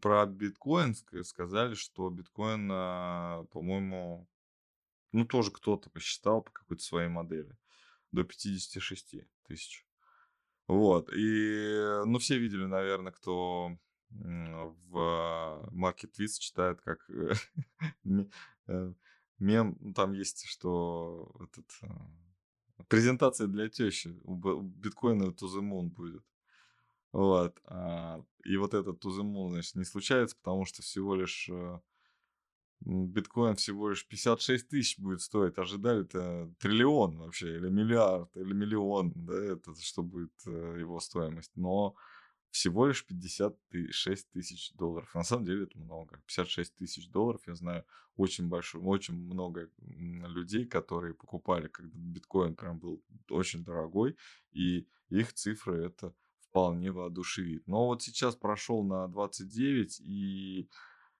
про 0.00 0.26
биткоин 0.26 0.96
сказали, 1.22 1.74
что 1.74 2.10
биткоин, 2.10 2.68
а, 2.72 3.44
по-моему, 3.52 4.28
ну, 5.12 5.24
тоже 5.24 5.52
кто-то 5.52 5.88
посчитал 5.90 6.42
по 6.42 6.50
какой-то 6.50 6.82
своей 6.82 7.08
модели. 7.08 7.56
До 8.10 8.24
56 8.24 9.16
тысяч. 9.46 9.86
Вот. 10.66 11.12
И, 11.12 12.02
ну, 12.06 12.18
все 12.18 12.38
видели, 12.38 12.64
наверное, 12.64 13.12
кто 13.12 13.78
в 14.20 15.68
Market 15.72 16.12
читает 16.38 16.80
как 16.82 17.08
э, 17.10 17.34
э, 18.68 18.92
мем, 19.38 19.76
ну, 19.80 19.92
там 19.92 20.12
есть, 20.12 20.46
что 20.46 21.34
этот, 21.40 21.66
э, 21.82 22.84
презентация 22.88 23.46
для 23.46 23.68
тещи, 23.68 24.16
биткоина 24.24 25.24
to 25.24 25.46
the 25.46 25.88
будет. 25.88 26.24
Вот. 27.12 27.60
А, 27.66 28.24
и 28.44 28.56
вот 28.56 28.74
этот 28.74 29.04
to 29.04 29.10
the 29.10 29.22
moon, 29.22 29.50
значит, 29.50 29.76
не 29.76 29.84
случается, 29.84 30.36
потому 30.36 30.64
что 30.64 30.82
всего 30.82 31.14
лишь 31.14 31.48
биткоин 32.80 33.56
всего 33.56 33.90
лишь 33.90 34.06
56 34.06 34.68
тысяч 34.68 34.98
будет 34.98 35.20
стоить. 35.22 35.56
Ожидали-то 35.56 36.52
триллион 36.58 37.18
вообще, 37.18 37.56
или 37.56 37.68
миллиард, 37.68 38.36
или 38.36 38.52
миллион, 38.52 39.12
да, 39.14 39.34
это 39.34 39.74
что 39.80 40.02
будет 40.02 40.34
его 40.44 41.00
стоимость. 41.00 41.52
Но 41.54 41.94
всего 42.54 42.86
лишь 42.86 43.04
56 43.04 44.30
тысяч 44.30 44.72
долларов. 44.74 45.12
На 45.12 45.24
самом 45.24 45.44
деле 45.44 45.64
это 45.64 45.76
много. 45.76 46.22
56 46.28 46.76
тысяч 46.76 47.08
долларов, 47.10 47.42
я 47.48 47.56
знаю, 47.56 47.84
очень 48.16 48.48
большой, 48.48 48.80
очень 48.80 49.14
много 49.14 49.68
людей, 49.80 50.64
которые 50.64 51.14
покупали, 51.14 51.66
когда 51.66 51.90
биткоин 51.98 52.54
прям 52.54 52.78
был 52.78 53.02
очень 53.28 53.64
дорогой, 53.64 54.16
и 54.52 54.86
их 55.08 55.32
цифры 55.32 55.84
это 55.84 56.14
вполне 56.48 56.92
воодушевит. 56.92 57.66
Но 57.66 57.86
вот 57.86 58.02
сейчас 58.02 58.36
прошел 58.36 58.84
на 58.84 59.08
29, 59.08 60.00
и 60.02 60.68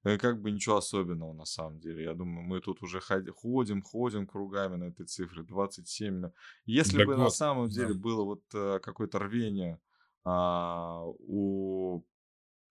э, 0.05 0.19
как 0.19 0.41
бы 0.41 0.53
ничего 0.53 0.77
особенного 0.77 1.33
на 1.33 1.47
самом 1.47 1.81
деле. 1.81 2.05
Я 2.05 2.15
думаю, 2.15 2.47
мы 2.47 2.61
тут 2.61 2.81
уже 2.81 3.01
ходим, 3.01 3.83
ходим 3.83 4.29
кругами 4.29 4.77
на 4.77 4.85
этой 4.85 5.07
цифре 5.07 5.43
27. 5.43 6.31
Если 6.65 6.99
да 6.99 7.07
бы 7.07 7.17
год. 7.17 7.25
на 7.25 7.31
самом 7.31 7.69
деле 7.71 7.95
да. 7.95 8.01
было 8.01 8.23
вот 8.23 8.45
э, 8.55 8.79
какое-то 8.81 9.19
рвение 9.19 9.81
а, 10.25 11.05
у 11.05 12.03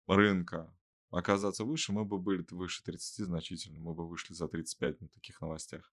рынка 0.06 0.74
оказаться 1.10 1.64
выше, 1.64 1.92
мы 1.92 2.04
бы 2.04 2.18
были 2.18 2.44
выше 2.50 2.82
30 2.82 3.26
значительно, 3.26 3.78
мы 3.78 3.94
бы 3.94 4.06
вышли 4.06 4.34
за 4.34 4.48
35 4.48 5.00
на 5.00 5.08
таких 5.08 5.40
новостях. 5.40 5.92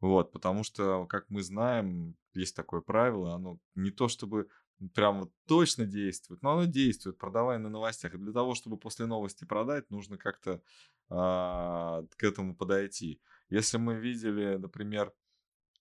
Вот, 0.00 0.32
потому 0.32 0.64
что, 0.64 1.06
как 1.06 1.30
мы 1.30 1.42
знаем, 1.42 2.16
есть 2.34 2.56
такое 2.56 2.80
правило, 2.80 3.34
оно 3.34 3.58
не 3.74 3.90
то 3.90 4.08
чтобы 4.08 4.48
прям 4.94 5.20
вот 5.20 5.32
точно 5.46 5.86
действует, 5.86 6.42
но 6.42 6.52
оно 6.52 6.64
действует, 6.64 7.18
продавая 7.18 7.58
на 7.58 7.68
новостях. 7.68 8.14
И 8.14 8.18
для 8.18 8.32
того, 8.32 8.54
чтобы 8.54 8.76
после 8.76 9.06
новости 9.06 9.44
продать, 9.44 9.88
нужно 9.90 10.18
как-то 10.18 10.60
а, 11.08 12.04
к 12.16 12.24
этому 12.24 12.56
подойти. 12.56 13.20
Если 13.48 13.78
мы 13.78 13.94
видели, 13.94 14.56
например, 14.56 15.12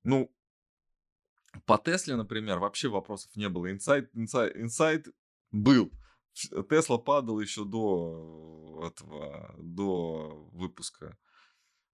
ну, 0.04 0.32
по 1.66 1.78
Тесле, 1.78 2.16
например, 2.16 2.60
вообще 2.60 2.88
вопросов 2.88 3.36
не 3.36 3.50
было. 3.50 3.72
Инсайт, 3.72 4.10
инсайт, 4.14 4.56
инсайт 4.56 5.08
был. 5.52 5.92
Тесла 6.34 6.98
падал 6.98 7.40
еще 7.40 7.66
до 7.66 8.84
этого, 8.86 9.54
до 9.58 10.50
выпуска 10.54 11.18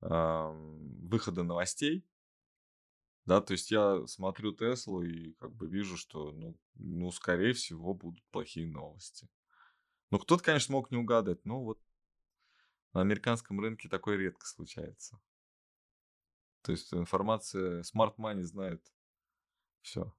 э, 0.01 0.51
выхода 1.01 1.43
новостей. 1.43 2.05
Да, 3.25 3.41
то 3.41 3.53
есть 3.53 3.71
я 3.71 4.05
смотрю 4.07 4.53
Теслу 4.53 5.01
и 5.01 5.33
как 5.33 5.53
бы 5.53 5.67
вижу, 5.67 5.97
что, 5.97 6.31
ну, 6.31 6.57
ну, 6.75 7.11
скорее 7.11 7.53
всего, 7.53 7.93
будут 7.93 8.23
плохие 8.29 8.67
новости. 8.67 9.27
Ну, 10.11 10.19
кто-то, 10.19 10.43
конечно, 10.43 10.71
мог 10.71 10.91
не 10.91 10.97
угадать, 10.97 11.43
но 11.45 11.61
вот 11.61 11.81
на 12.93 13.01
американском 13.01 13.59
рынке 13.59 13.89
такое 13.89 14.17
редко 14.17 14.45
случается. 14.45 15.19
То 16.61 16.71
есть 16.71 16.93
информация, 16.93 17.83
Money 17.93 18.43
знает 18.43 18.81
все. 19.81 20.13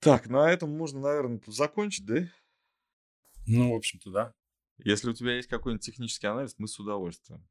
Так, 0.00 0.28
на 0.28 0.50
этом 0.50 0.76
можно, 0.76 1.00
наверное, 1.00 1.40
закончить, 1.46 2.06
да? 2.06 2.30
Ну, 3.46 3.72
в 3.72 3.76
общем-то, 3.76 4.10
да. 4.10 4.34
Если 4.78 5.10
у 5.10 5.14
тебя 5.14 5.34
есть 5.34 5.48
какой-нибудь 5.48 5.84
технический 5.84 6.28
анализ, 6.28 6.54
мы 6.58 6.68
с 6.68 6.78
удовольствием. 6.78 7.48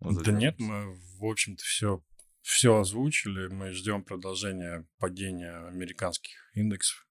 да 0.00 0.30
нет, 0.30 0.58
мы, 0.58 0.94
в 1.18 1.24
общем-то, 1.24 1.62
все, 1.64 2.04
все 2.40 2.78
озвучили. 2.78 3.48
Мы 3.48 3.72
ждем 3.72 4.04
продолжения 4.04 4.86
падения 4.98 5.66
американских 5.66 6.36
индексов. 6.54 7.08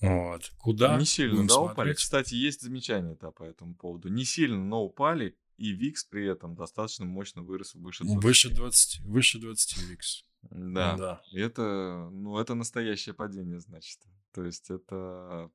Вот. 0.00 0.50
Куда? 0.58 0.96
Не 0.96 1.04
сильно, 1.04 1.42
да, 1.42 1.54
смотреть? 1.54 1.72
упали. 1.72 1.92
Кстати, 1.94 2.34
есть 2.34 2.62
замечание 2.62 3.16
да, 3.20 3.30
по 3.30 3.42
этому 3.42 3.74
поводу. 3.74 4.08
Не 4.08 4.24
сильно, 4.24 4.64
но 4.64 4.84
упали 4.84 5.36
и 5.58 5.76
VIX 5.76 5.94
при 6.08 6.26
этом 6.26 6.54
достаточно 6.54 7.04
мощно 7.04 7.42
вырос 7.42 7.74
выше 7.74 8.04
20. 8.04 8.24
Выше 8.24 8.48
20, 8.50 9.00
выше 9.00 9.38
20 9.38 9.78
VIX. 9.78 9.98
Да. 10.50 10.96
да. 10.96 11.22
Это, 11.32 12.08
ну, 12.12 12.38
это 12.38 12.54
настоящее 12.54 13.14
падение, 13.14 13.60
значит. 13.60 13.98
То 14.32 14.44
есть 14.44 14.70
это... 14.70 15.50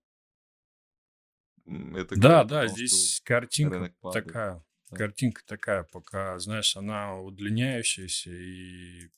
это 1.66 2.16
да, 2.20 2.44
да, 2.44 2.68
здесь 2.68 3.22
картинка 3.24 3.94
такая. 4.12 4.64
Да. 4.90 4.98
Картинка 4.98 5.42
такая, 5.46 5.84
пока, 5.84 6.38
знаешь, 6.38 6.76
она 6.76 7.18
удлиняющаяся, 7.18 8.30
и 8.30 9.10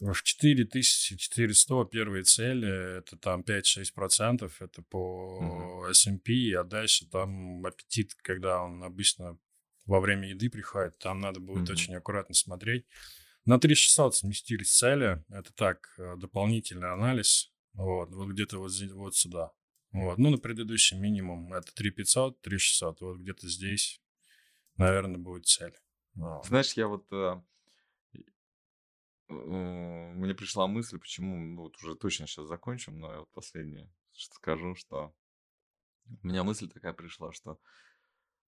в 0.00 0.22
4400 0.22 1.84
первые 1.84 2.24
цели, 2.24 2.98
это 2.98 3.16
там 3.16 3.42
5-6%, 3.42 4.52
это 4.58 4.82
по 4.82 5.84
uh-huh. 5.86 5.90
S&P, 5.92 6.54
а 6.58 6.64
дальше 6.64 7.06
там 7.08 7.64
аппетит, 7.64 8.14
когда 8.16 8.62
он 8.62 8.82
обычно 8.82 9.38
во 9.86 10.00
время 10.00 10.28
еды 10.28 10.50
приходит, 10.50 10.98
там 10.98 11.20
надо 11.20 11.40
будет 11.40 11.68
mm-hmm. 11.68 11.72
очень 11.72 11.94
аккуратно 11.94 12.34
смотреть. 12.34 12.86
На 13.44 13.58
3600 13.58 14.14
сместились 14.14 14.76
цели, 14.76 15.24
это 15.28 15.52
так, 15.52 15.94
э, 15.98 16.16
дополнительный 16.16 16.92
анализ, 16.92 17.52
вот, 17.72 18.10
вот 18.10 18.28
где-то 18.28 18.58
вот, 18.58 18.70
вот 18.92 19.16
сюда. 19.16 19.52
Вот. 19.90 20.18
Ну, 20.18 20.30
на 20.30 20.38
предыдущий 20.38 20.96
минимум 20.96 21.52
это 21.52 21.74
3500, 21.74 22.40
3600, 22.40 23.00
вот 23.00 23.18
где-то 23.18 23.48
здесь, 23.48 24.00
наверное, 24.76 25.18
будет 25.18 25.46
цель. 25.46 25.74
Знаешь, 26.14 26.72
я 26.74 26.86
вот... 26.86 27.06
Э, 27.12 27.42
э, 29.28 29.32
мне 29.34 30.34
пришла 30.34 30.68
мысль, 30.68 30.98
почему, 30.98 31.36
ну, 31.36 31.62
вот 31.62 31.76
уже 31.82 31.96
точно 31.96 32.26
сейчас 32.26 32.46
закончим, 32.46 33.00
но 33.00 33.12
я 33.12 33.18
вот 33.20 33.32
последнее 33.32 33.90
скажу, 34.12 34.74
что 34.76 35.14
у 36.22 36.26
меня 36.26 36.44
мысль 36.44 36.68
такая 36.68 36.92
пришла, 36.92 37.32
что 37.32 37.58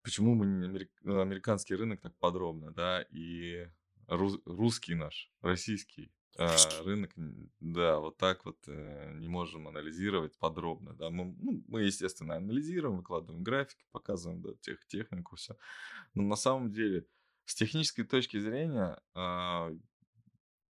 почему 0.05 0.35
мы 0.35 0.45
не 0.45 0.65
америк... 0.65 0.91
американский 1.03 1.75
рынок 1.75 1.99
так 1.99 2.15
подробно, 2.19 2.71
да, 2.71 3.01
и 3.09 3.67
рус... 4.07 4.39
русский 4.45 4.93
наш, 4.93 5.31
российский 5.41 6.11
а, 6.37 6.55
рынок, 6.83 7.11
да, 7.59 7.97
вот 7.99 8.17
так 8.17 8.45
вот 8.45 8.57
э, 8.67 9.13
не 9.15 9.27
можем 9.27 9.67
анализировать 9.67 10.37
подробно, 10.37 10.93
да, 10.93 11.09
мы, 11.09 11.35
ну, 11.39 11.63
мы, 11.67 11.83
естественно, 11.83 12.35
анализируем, 12.35 12.97
выкладываем 12.97 13.43
графики, 13.43 13.83
показываем, 13.91 14.41
да, 14.41 14.53
тех, 14.61 14.85
технику, 14.85 15.37
все, 15.37 15.57
но 16.13 16.21
на 16.21 16.35
самом 16.35 16.71
деле 16.71 17.07
с 17.45 17.55
технической 17.55 18.05
точки 18.05 18.39
зрения, 18.39 19.01
а, 19.15 19.71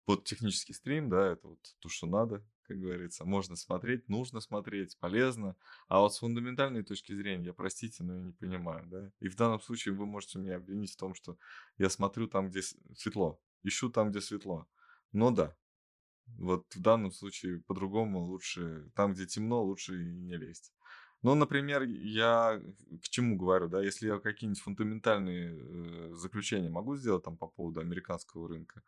вот 0.06 0.24
технический 0.24 0.74
стрим, 0.74 1.10
да, 1.10 1.34
это 1.34 1.50
вот 1.50 1.60
то, 1.80 1.90
что 1.90 2.08
надо, 2.08 2.46
как 2.68 2.80
говорится, 2.80 3.26
можно 3.26 3.56
смотреть, 3.56 4.08
нужно 4.10 4.40
смотреть, 4.40 4.98
полезно, 5.00 5.56
а 5.88 6.00
вот 6.00 6.14
с 6.14 6.20
фундаментальной 6.20 6.84
точки 6.84 7.14
зрения, 7.14 7.46
я, 7.46 7.54
простите, 7.54 8.04
но 8.04 8.16
я 8.16 8.22
не 8.22 8.34
понимаю, 8.34 8.86
да, 8.88 9.12
и 9.20 9.30
в 9.30 9.36
данном 9.36 9.60
случае 9.62 9.96
вы 9.96 10.06
можете 10.06 10.40
меня 10.40 10.58
обвинить 10.58 10.94
в 10.94 10.98
том, 10.98 11.14
что 11.14 11.38
я 11.78 11.90
смотрю 11.90 12.28
там, 12.28 12.50
где 12.50 12.62
светло, 12.96 13.40
ищу 13.64 13.90
там, 13.90 14.12
где 14.12 14.22
светло, 14.22 14.68
ну 15.12 15.32
да. 15.32 15.56
Вот 16.38 16.76
в 16.76 16.82
данном 16.82 17.12
случае 17.12 17.62
по-другому 17.62 18.20
лучше, 18.20 18.92
там, 18.96 19.14
где 19.14 19.26
темно, 19.26 19.64
лучше 19.64 19.94
не 19.94 20.36
лезть. 20.36 20.74
Ну, 21.24 21.34
например, 21.36 21.84
я 21.84 22.62
к 23.02 23.10
чему 23.10 23.38
говорю, 23.38 23.68
да, 23.70 23.82
если 23.82 24.08
я 24.08 24.20
какие-нибудь 24.20 24.62
фундаментальные 24.62 25.58
э, 25.58 26.14
заключения 26.14 26.70
могу 26.70 26.96
сделать 26.96 27.24
там 27.24 27.38
по 27.38 27.48
поводу 27.48 27.80
американского 27.80 28.48
рынка, 28.48 28.84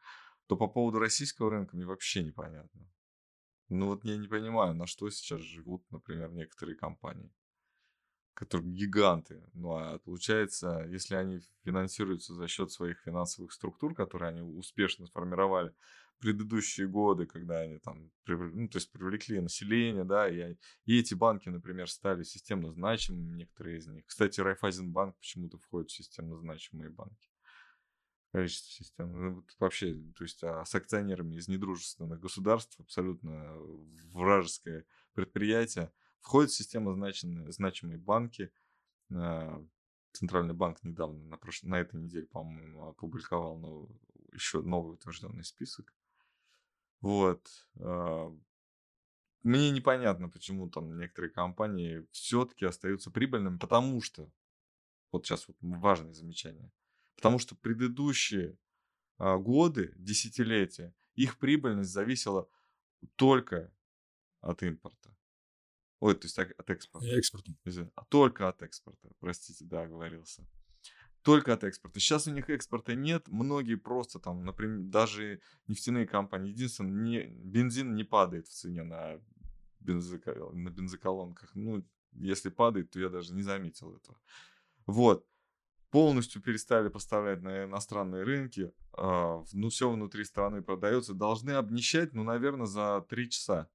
то 0.48 0.56
по 0.56 0.68
поводу 0.68 1.00
российского 1.00 1.50
рынка 1.50 1.76
мне 1.76 1.86
вообще 1.86 2.24
непонятно. 2.24 2.88
Ну 3.70 3.88
вот 3.88 4.04
я 4.04 4.18
не 4.18 4.28
понимаю, 4.28 4.74
на 4.74 4.88
что 4.88 5.10
сейчас 5.10 5.42
живут, 5.42 5.84
например, 5.92 6.32
некоторые 6.32 6.76
компании, 6.76 7.32
которые 8.34 8.74
гиганты. 8.74 9.44
Ну 9.54 9.76
а 9.76 10.00
получается, 10.00 10.86
если 10.90 11.16
они 11.16 11.40
финансируются 11.64 12.34
за 12.34 12.48
счет 12.48 12.72
своих 12.72 13.00
финансовых 13.00 13.54
структур, 13.54 13.94
которые 13.94 14.30
они 14.30 14.42
успешно 14.42 15.06
сформировали, 15.06 15.74
предыдущие 16.20 16.88
годы, 16.88 17.26
когда 17.26 17.60
они 17.60 17.78
там, 17.78 18.12
ну, 18.28 18.68
то 18.68 18.78
есть 18.78 18.92
привлекли 18.92 19.40
население, 19.40 20.04
да, 20.04 20.28
и, 20.28 20.56
и 20.86 21.00
эти 21.00 21.14
банки, 21.14 21.50
например, 21.50 21.90
стали 21.90 22.24
системно 22.24 22.72
значимыми, 22.72 23.38
некоторые 23.38 23.78
из 23.78 23.88
них. 23.88 24.06
Кстати, 24.06 24.42
Райфайзенбанк 24.42 25.18
почему-то 25.18 25.58
входит 25.58 25.90
в 25.92 25.96
системно 25.96 26.38
значимые 26.38 26.90
банки. 26.90 27.29
Количество 28.32 28.72
систем. 28.72 29.12
Ну, 29.12 29.46
вообще, 29.58 29.96
то 30.16 30.24
есть 30.24 30.44
а 30.44 30.64
с 30.64 30.76
акционерами 30.76 31.36
из 31.36 31.48
недружественных 31.48 32.20
государств 32.20 32.80
абсолютно 32.80 33.56
вражеское 34.14 34.86
предприятие. 35.14 35.92
Входит 36.20 36.52
в 36.52 36.56
систему 36.56 36.94
значимые, 36.94 37.52
значимые 37.52 37.98
банки. 37.98 38.52
А, 39.12 39.66
Центральный 40.12 40.54
банк 40.54 40.84
недавно, 40.84 41.24
на, 41.26 41.38
прош... 41.38 41.64
на 41.64 41.80
этой 41.80 42.00
неделе, 42.00 42.28
по-моему, 42.28 42.88
опубликовал 42.90 43.58
новый, 43.58 43.90
еще 44.34 44.62
новый 44.62 44.96
утвержденный 44.96 45.44
список. 45.44 45.94
Вот. 47.02 47.48
А, 47.80 48.36
мне 49.42 49.72
непонятно, 49.72 50.30
почему 50.30 50.70
там 50.70 50.98
некоторые 50.98 51.32
компании 51.32 52.06
все-таки 52.12 52.66
остаются 52.66 53.10
прибыльными, 53.10 53.58
потому 53.58 54.02
что, 54.02 54.30
вот 55.12 55.26
сейчас 55.26 55.48
вот 55.48 55.58
важное 55.62 56.14
замечание, 56.14 56.72
потому 57.20 57.40
что 57.40 57.56
предыдущие 57.56 58.58
а, 59.18 59.38
годы, 59.38 59.94
десятилетия, 59.98 60.94
их 61.16 61.38
прибыльность 61.38 61.92
зависела 61.92 62.50
только 63.16 63.74
от 64.42 64.64
импорта. 64.64 65.16
Ой, 66.00 66.16
то 66.16 66.26
есть 66.26 66.40
от 66.40 66.70
экспорта. 66.70 67.08
Экспорта. 67.08 67.52
Только 68.10 68.48
от 68.48 68.62
экспорта, 68.62 69.10
простите, 69.20 69.66
да, 69.66 69.84
оговорился 69.84 70.48
только 71.22 71.54
от 71.54 71.64
экспорта. 71.64 72.00
Сейчас 72.00 72.28
у 72.28 72.32
них 72.32 72.50
экспорта 72.50 72.96
нет, 72.96 73.28
многие 73.28 73.76
просто 73.76 74.20
там, 74.20 74.44
например, 74.46 74.80
даже 74.90 75.42
нефтяные 75.68 76.08
компании, 76.08 76.50
единственное, 76.50 76.92
не, 76.92 77.26
бензин 77.28 77.96
не 77.96 78.04
падает 78.04 78.48
в 78.48 78.54
цене 78.54 78.84
на, 78.84 79.20
бензокол, 79.80 80.54
на 80.54 80.70
бензоколонках. 80.70 81.54
Ну, 81.56 81.86
если 82.14 82.50
падает, 82.50 82.92
то 82.92 83.00
я 83.00 83.10
даже 83.10 83.34
не 83.34 83.44
заметил 83.44 83.96
этого. 83.96 84.20
Вот. 84.86 85.26
Полностью 85.92 86.42
перестали 86.42 86.90
поставлять 86.90 87.42
на 87.42 87.64
иностранные 87.64 88.24
рынки. 88.24 88.72
Э, 88.98 89.44
ну, 89.54 89.70
все 89.70 89.90
внутри 89.90 90.24
страны 90.24 90.62
продается. 90.62 91.14
Должны 91.14 91.52
обнищать, 91.52 92.14
ну, 92.14 92.24
наверное, 92.24 92.68
за 92.68 93.06
три 93.10 93.30
часа 93.30 93.70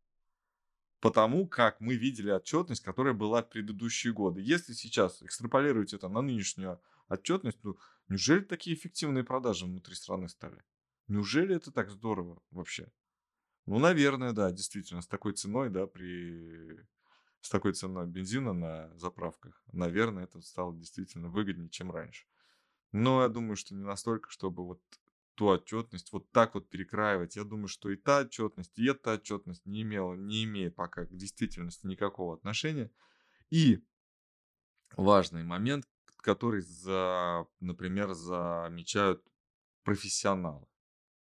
потому 1.05 1.47
как 1.47 1.83
мы 1.83 1.97
видели 1.97 2.31
отчетность, 2.31 2.83
которая 2.83 3.12
была 3.12 3.43
в 3.43 3.51
предыдущие 3.51 4.15
годы. 4.15 4.41
Если 4.41 4.73
сейчас 4.73 5.23
экстраполировать 5.23 5.93
это 5.93 6.09
на 6.09 6.23
нынешнюю 6.23 6.81
отчетность, 7.11 7.59
ну, 7.62 7.77
неужели 8.09 8.41
такие 8.41 8.75
эффективные 8.75 9.23
продажи 9.23 9.67
внутри 9.67 9.95
страны 9.97 10.31
стали? 10.31 10.65
Неужели 11.07 11.55
это 11.55 11.71
так 11.71 11.91
здорово 11.91 12.43
вообще? 12.51 12.91
Ну, 13.67 13.79
наверное, 13.79 14.33
да, 14.33 14.51
действительно, 14.51 15.03
с 15.03 15.07
такой 15.07 15.35
ценой, 15.35 15.69
да, 15.69 15.87
при 15.87 16.79
с 17.45 17.51
такой 17.51 17.75
ценой 17.75 18.07
бензина 18.07 18.55
на 18.55 18.97
заправках, 18.97 19.63
наверное, 19.71 20.25
это 20.25 20.41
стало 20.41 20.75
действительно 20.75 21.29
выгоднее, 21.29 21.69
чем 21.69 21.91
раньше. 21.91 22.25
Но 22.91 23.23
я 23.23 23.29
думаю, 23.29 23.57
что 23.57 23.75
не 23.75 23.83
настолько, 23.83 24.31
чтобы 24.31 24.65
вот 24.65 24.81
ту 25.35 25.49
отчетность 25.49 26.11
вот 26.11 26.31
так 26.31 26.55
вот 26.55 26.71
перекраивать. 26.71 27.37
Я 27.37 27.45
думаю, 27.45 27.69
что 27.69 27.91
и 27.91 27.97
та 27.97 28.21
отчетность, 28.21 28.79
и 28.79 28.87
эта 28.87 29.13
отчетность 29.13 29.67
не 29.67 29.83
имела, 29.83 30.15
не 30.15 30.45
имеет 30.45 30.75
пока 30.75 31.05
к 31.05 31.15
действительности 31.15 31.87
никакого 31.87 32.35
отношения. 32.35 32.91
И 33.51 33.85
важный 34.97 35.43
момент, 35.43 35.87
который, 36.17 36.63
за, 36.63 37.47
например, 37.61 38.15
замечают 38.15 39.23
профессионалы. 39.83 40.67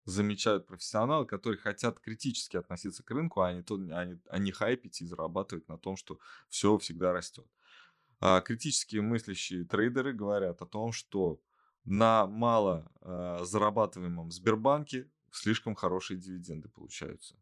Замечают 0.04 0.66
профессионалы, 0.66 1.26
которые 1.26 1.58
хотят 1.58 1.98
критически 2.00 2.56
относиться 2.56 3.02
к 3.02 3.10
рынку, 3.10 3.40
а 3.40 3.52
не, 3.52 3.62
то, 3.62 3.76
а 3.76 4.04
не, 4.04 4.20
а 4.28 4.38
не 4.38 4.52
хайпить 4.52 5.00
и 5.00 5.06
зарабатывать 5.06 5.68
на 5.68 5.78
том, 5.78 5.96
что 5.96 6.18
все 6.48 6.76
всегда 6.78 7.12
растет. 7.12 7.46
А 8.20 8.40
критические 8.40 9.02
мыслящие 9.02 9.64
трейдеры 9.64 10.12
говорят 10.12 10.62
о 10.62 10.66
том, 10.66 10.92
что 10.92 11.40
на 11.84 12.26
мало 12.26 12.90
э, 13.00 13.40
зарабатываемом 13.44 14.30
Сбербанке 14.30 15.10
слишком 15.30 15.74
хорошие 15.74 16.18
дивиденды 16.18 16.68
получаются. 16.68 17.36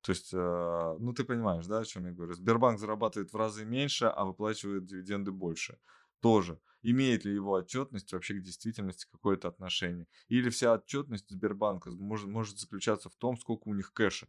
То 0.00 0.12
есть, 0.12 0.32
э, 0.32 0.96
ну 0.98 1.12
ты 1.12 1.24
понимаешь, 1.24 1.66
да, 1.66 1.80
о 1.80 1.84
чем 1.84 2.06
я 2.06 2.12
говорю? 2.12 2.34
Сбербанк 2.34 2.78
зарабатывает 2.78 3.32
в 3.32 3.36
разы 3.36 3.64
меньше, 3.64 4.06
а 4.06 4.24
выплачивает 4.24 4.84
дивиденды 4.84 5.32
больше. 5.32 5.78
Тоже. 6.20 6.60
Имеет 6.86 7.24
ли 7.24 7.32
его 7.32 7.52
отчетность 7.52 8.12
вообще 8.12 8.34
к 8.34 8.42
действительности 8.42 9.06
какое-то 9.10 9.48
отношение? 9.48 10.06
Или 10.28 10.50
вся 10.50 10.74
отчетность 10.74 11.30
Сбербанка 11.30 11.90
может, 11.90 12.28
может 12.28 12.58
заключаться 12.58 13.08
в 13.08 13.16
том, 13.16 13.38
сколько 13.38 13.68
у 13.68 13.74
них 13.74 13.94
кэша? 13.94 14.28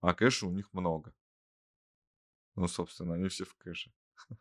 А 0.00 0.14
кэша 0.14 0.46
у 0.46 0.52
них 0.52 0.72
много. 0.72 1.12
Ну, 2.54 2.68
собственно, 2.68 3.14
они 3.14 3.28
все 3.28 3.44
в 3.44 3.54
кэше. 3.56 3.92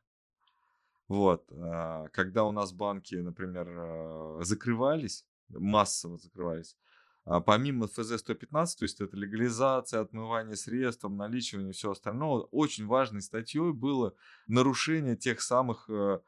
Вот. 1.07 1.51
А, 1.51 2.07
когда 2.09 2.43
у 2.43 2.51
нас 2.51 2.71
банки, 2.71 3.15
например, 3.15 3.67
а, 3.67 4.39
закрывались, 4.43 5.25
массово 5.47 6.19
закрывались, 6.19 6.77
а 7.25 7.41
помимо 7.41 7.85
ФЗ-115, 7.85 8.49
то 8.49 8.85
есть 8.85 9.01
это 9.01 9.15
легализация, 9.15 10.01
отмывание 10.01 10.55
средств, 10.55 11.03
наличивание 11.03 11.69
и 11.69 11.73
все 11.73 11.91
остальное, 11.91 12.41
очень 12.51 12.87
важной 12.87 13.21
статьей 13.21 13.71
было 13.71 14.15
нарушение 14.47 15.15
тех 15.15 15.41
самых 15.41 15.89
э, 15.89 16.21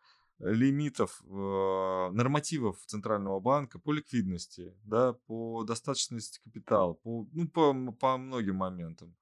лимитов, 0.44 1.22
э, 1.24 2.10
нормативов 2.14 2.78
Центрального 2.86 3.39
банка 3.39 3.80
по 3.80 3.94
ликвидности, 3.94 4.74
да, 4.84 5.14
по 5.14 5.64
достаточности 5.64 6.39
капитала, 6.44 6.94
по, 6.94 7.28
ну, 7.32 7.48
по, 7.48 7.74
по 8.00 8.18
многим 8.18 8.58
моментам. 8.58 9.16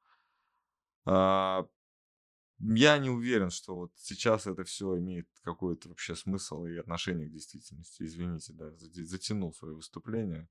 Я 2.61 2.97
не 2.97 3.09
уверен, 3.09 3.51
что 3.51 3.75
вот 3.75 3.91
сейчас 3.95 4.45
это 4.45 4.63
все 4.65 4.97
имеет 4.97 5.27
какой-то 5.43 5.89
вообще 5.89 6.15
смысл 6.15 6.65
и 6.65 6.75
отношение 6.75 7.27
к 7.27 7.31
действительности. 7.31 8.03
Извините, 8.03 8.53
да, 8.53 8.71
затянул 8.75 9.53
свое 9.53 9.75
выступление. 9.75 10.49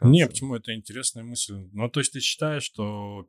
Не, 0.00 0.26
почему 0.26 0.56
это 0.56 0.74
интересная 0.74 1.22
мысль? 1.22 1.68
Ну, 1.72 1.88
то 1.88 2.00
есть 2.00 2.12
ты 2.12 2.20
считаешь, 2.20 2.64
что 2.64 3.28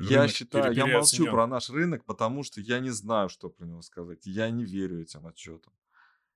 я 0.00 0.28
считаю, 0.28 0.72
я 0.74 0.86
молчу 0.86 1.26
про 1.26 1.46
наш 1.46 1.68
рынок, 1.68 2.04
потому 2.04 2.42
что 2.42 2.60
я 2.60 2.80
не 2.80 2.90
знаю, 2.90 3.28
что 3.28 3.50
про 3.50 3.66
него 3.66 3.82
сказать. 3.82 4.24
Я 4.24 4.48
не 4.50 4.64
верю 4.64 5.02
этим 5.02 5.26
отчетам. 5.26 5.72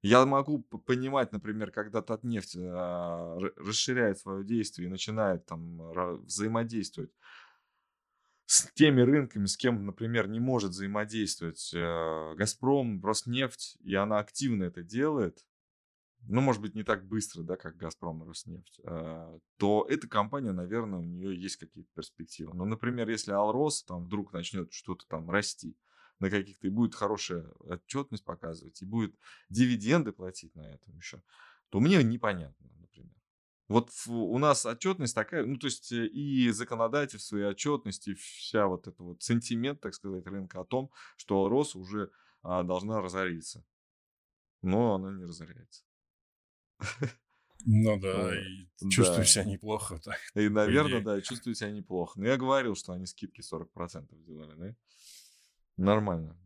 Я 0.03 0.27
могу 0.27 0.61
понимать, 0.61 1.33
например, 1.33 1.71
когда 1.71 2.03
Татнефть 2.03 2.57
а, 2.59 3.39
расширяет 3.57 4.19
свое 4.19 4.45
действие 4.45 4.89
и 4.89 4.91
начинает 4.91 5.47
там 5.47 5.79
взаимодействовать 6.25 7.13
с 8.47 8.71
теми 8.75 9.01
рынками, 9.01 9.47
с 9.47 9.57
кем, 9.57 9.87
например, 9.87 10.29
не 10.29 10.41
может 10.41 10.73
взаимодействовать 10.73 11.73
э, 11.73 12.35
Газпром, 12.35 13.03
Роснефть, 13.03 13.79
и 13.81 13.95
она 13.95 14.19
активно 14.19 14.65
это 14.65 14.83
делает, 14.83 15.47
ну, 16.29 16.41
может 16.41 16.61
быть, 16.61 16.75
не 16.75 16.83
так 16.83 17.07
быстро, 17.07 17.43
да, 17.43 17.57
как 17.57 17.77
Газпром 17.77 18.23
и 18.23 18.27
Роснефть, 18.27 18.81
э, 18.85 19.39
то 19.57 19.87
эта 19.89 20.07
компания, 20.09 20.53
наверное, 20.53 20.99
у 20.99 21.05
нее 21.05 21.41
есть 21.41 21.57
какие-то 21.57 21.91
перспективы. 21.95 22.53
Ну, 22.55 22.65
например, 22.65 23.09
если 23.09 23.33
Алрос 23.33 23.85
там 23.85 24.05
вдруг 24.05 24.33
начнет 24.33 24.73
что-то 24.73 25.07
там 25.09 25.31
расти 25.31 25.77
на 26.23 26.31
каких-то, 26.31 26.69
и 26.69 26.71
будет 26.71 26.95
хорошая 26.95 27.49
отчетность 27.59 28.25
показывать, 28.25 28.81
и 28.81 28.85
будет 28.85 29.13
дивиденды 29.51 30.13
платить 30.13 30.55
на 30.55 30.73
этом 30.73 30.97
еще, 30.97 31.21
то 31.69 31.81
мне 31.81 32.01
непонятно, 32.05 32.71
например. 32.79 33.17
Вот 33.67 33.91
у 34.07 34.39
нас 34.39 34.65
отчетность 34.65 35.17
такая, 35.17 35.45
ну, 35.45 35.57
то 35.57 35.67
есть 35.67 35.91
э, 35.91 36.07
и 36.07 36.49
законодательство, 36.51 37.37
и 37.39 37.43
отчетность, 37.43 38.07
и 38.07 38.15
вся 38.15 38.69
вот 38.69 38.87
эта 38.87 39.03
вот 39.03 39.21
сентимент, 39.21 39.81
так 39.81 39.95
сказать, 39.95 40.25
рынка 40.27 40.61
о 40.61 40.65
том, 40.65 40.93
что 41.17 41.49
РОС 41.49 41.75
уже 41.75 42.13
а, 42.43 42.63
должна 42.63 43.01
разориться. 43.01 43.65
Но 44.63 44.95
она 44.95 45.11
не 45.11 45.25
разоряется. 45.25 45.83
Ну 47.65 47.99
да, 48.01 48.33
и 48.39 48.69
чувствую 48.91 49.23
да. 49.23 49.25
себя 49.25 49.45
неплохо. 49.45 49.99
Так, 50.05 50.21
и, 50.35 50.49
наверное, 50.49 51.01
да, 51.01 51.21
чувствую 51.21 51.57
себя 51.57 51.73
неплохо. 51.73 52.21
Но 52.21 52.27
я 52.27 52.37
говорил, 52.37 52.77
что 52.77 52.93
они 52.93 53.07
скидки 53.07 53.41
40% 53.41 54.07
делали, 54.25 54.55
да? 54.55 54.77
Нормально. 55.77 56.39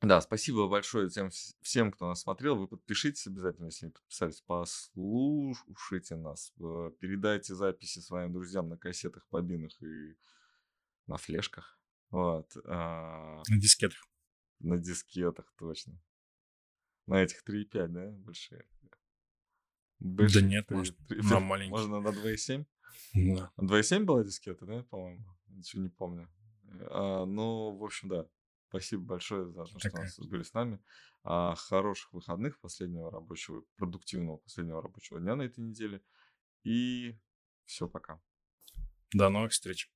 Да, 0.00 0.20
спасибо 0.20 0.68
большое 0.68 1.10
тем, 1.10 1.30
всем, 1.60 1.90
кто 1.90 2.06
нас 2.06 2.20
смотрел. 2.20 2.56
Вы 2.56 2.68
подпишитесь 2.68 3.26
обязательно, 3.26 3.66
если 3.66 3.86
не 3.86 3.92
подписались. 3.92 4.42
Послушайте 4.42 6.14
нас. 6.16 6.52
Передайте 7.00 7.54
записи 7.54 7.98
своим 7.98 8.32
друзьям 8.32 8.68
на 8.68 8.76
кассетах, 8.76 9.26
бобинах 9.30 9.72
и 9.82 10.16
на 11.08 11.16
флешках. 11.16 11.80
Вот. 12.10 12.56
А 12.64 13.42
на 13.48 13.60
дискетах. 13.60 13.98
На 14.60 14.78
дискетах, 14.78 15.52
точно. 15.58 16.00
На 17.06 17.22
этих 17.22 17.42
3,5, 17.44 17.88
да, 17.88 18.10
большие? 18.10 18.66
Большие, 19.98 20.42
да 20.42 20.48
нет, 20.48 20.66
3, 20.68 20.76
может, 20.76 20.96
3, 21.08 21.22
на 21.22 21.40
маленькие. 21.40 21.70
Можно 21.70 22.00
на 22.00 22.08
2,7? 22.08 22.66
Да. 23.14 23.52
2,7 23.56 24.04
была 24.04 24.22
дискета, 24.22 24.64
да, 24.64 24.84
по-моему? 24.84 25.24
Ничего 25.48 25.82
не 25.82 25.88
помню. 25.88 26.28
А, 26.90 27.24
ну, 27.24 27.76
в 27.76 27.82
общем, 27.82 28.08
да. 28.08 28.28
Спасибо 28.68 29.02
большое 29.02 29.50
за 29.50 29.64
то, 29.64 29.78
что 29.78 30.24
были 30.26 30.42
с 30.42 30.52
нами. 30.52 30.78
А, 31.24 31.54
хороших 31.54 32.12
выходных 32.12 32.60
последнего 32.60 33.10
рабочего, 33.10 33.64
продуктивного 33.76 34.38
последнего 34.38 34.82
рабочего 34.82 35.20
дня 35.20 35.36
на 35.36 35.42
этой 35.42 35.60
неделе. 35.60 36.02
И 36.64 37.18
все, 37.64 37.88
пока. 37.88 38.20
До 39.12 39.30
новых 39.30 39.52
встреч. 39.52 39.90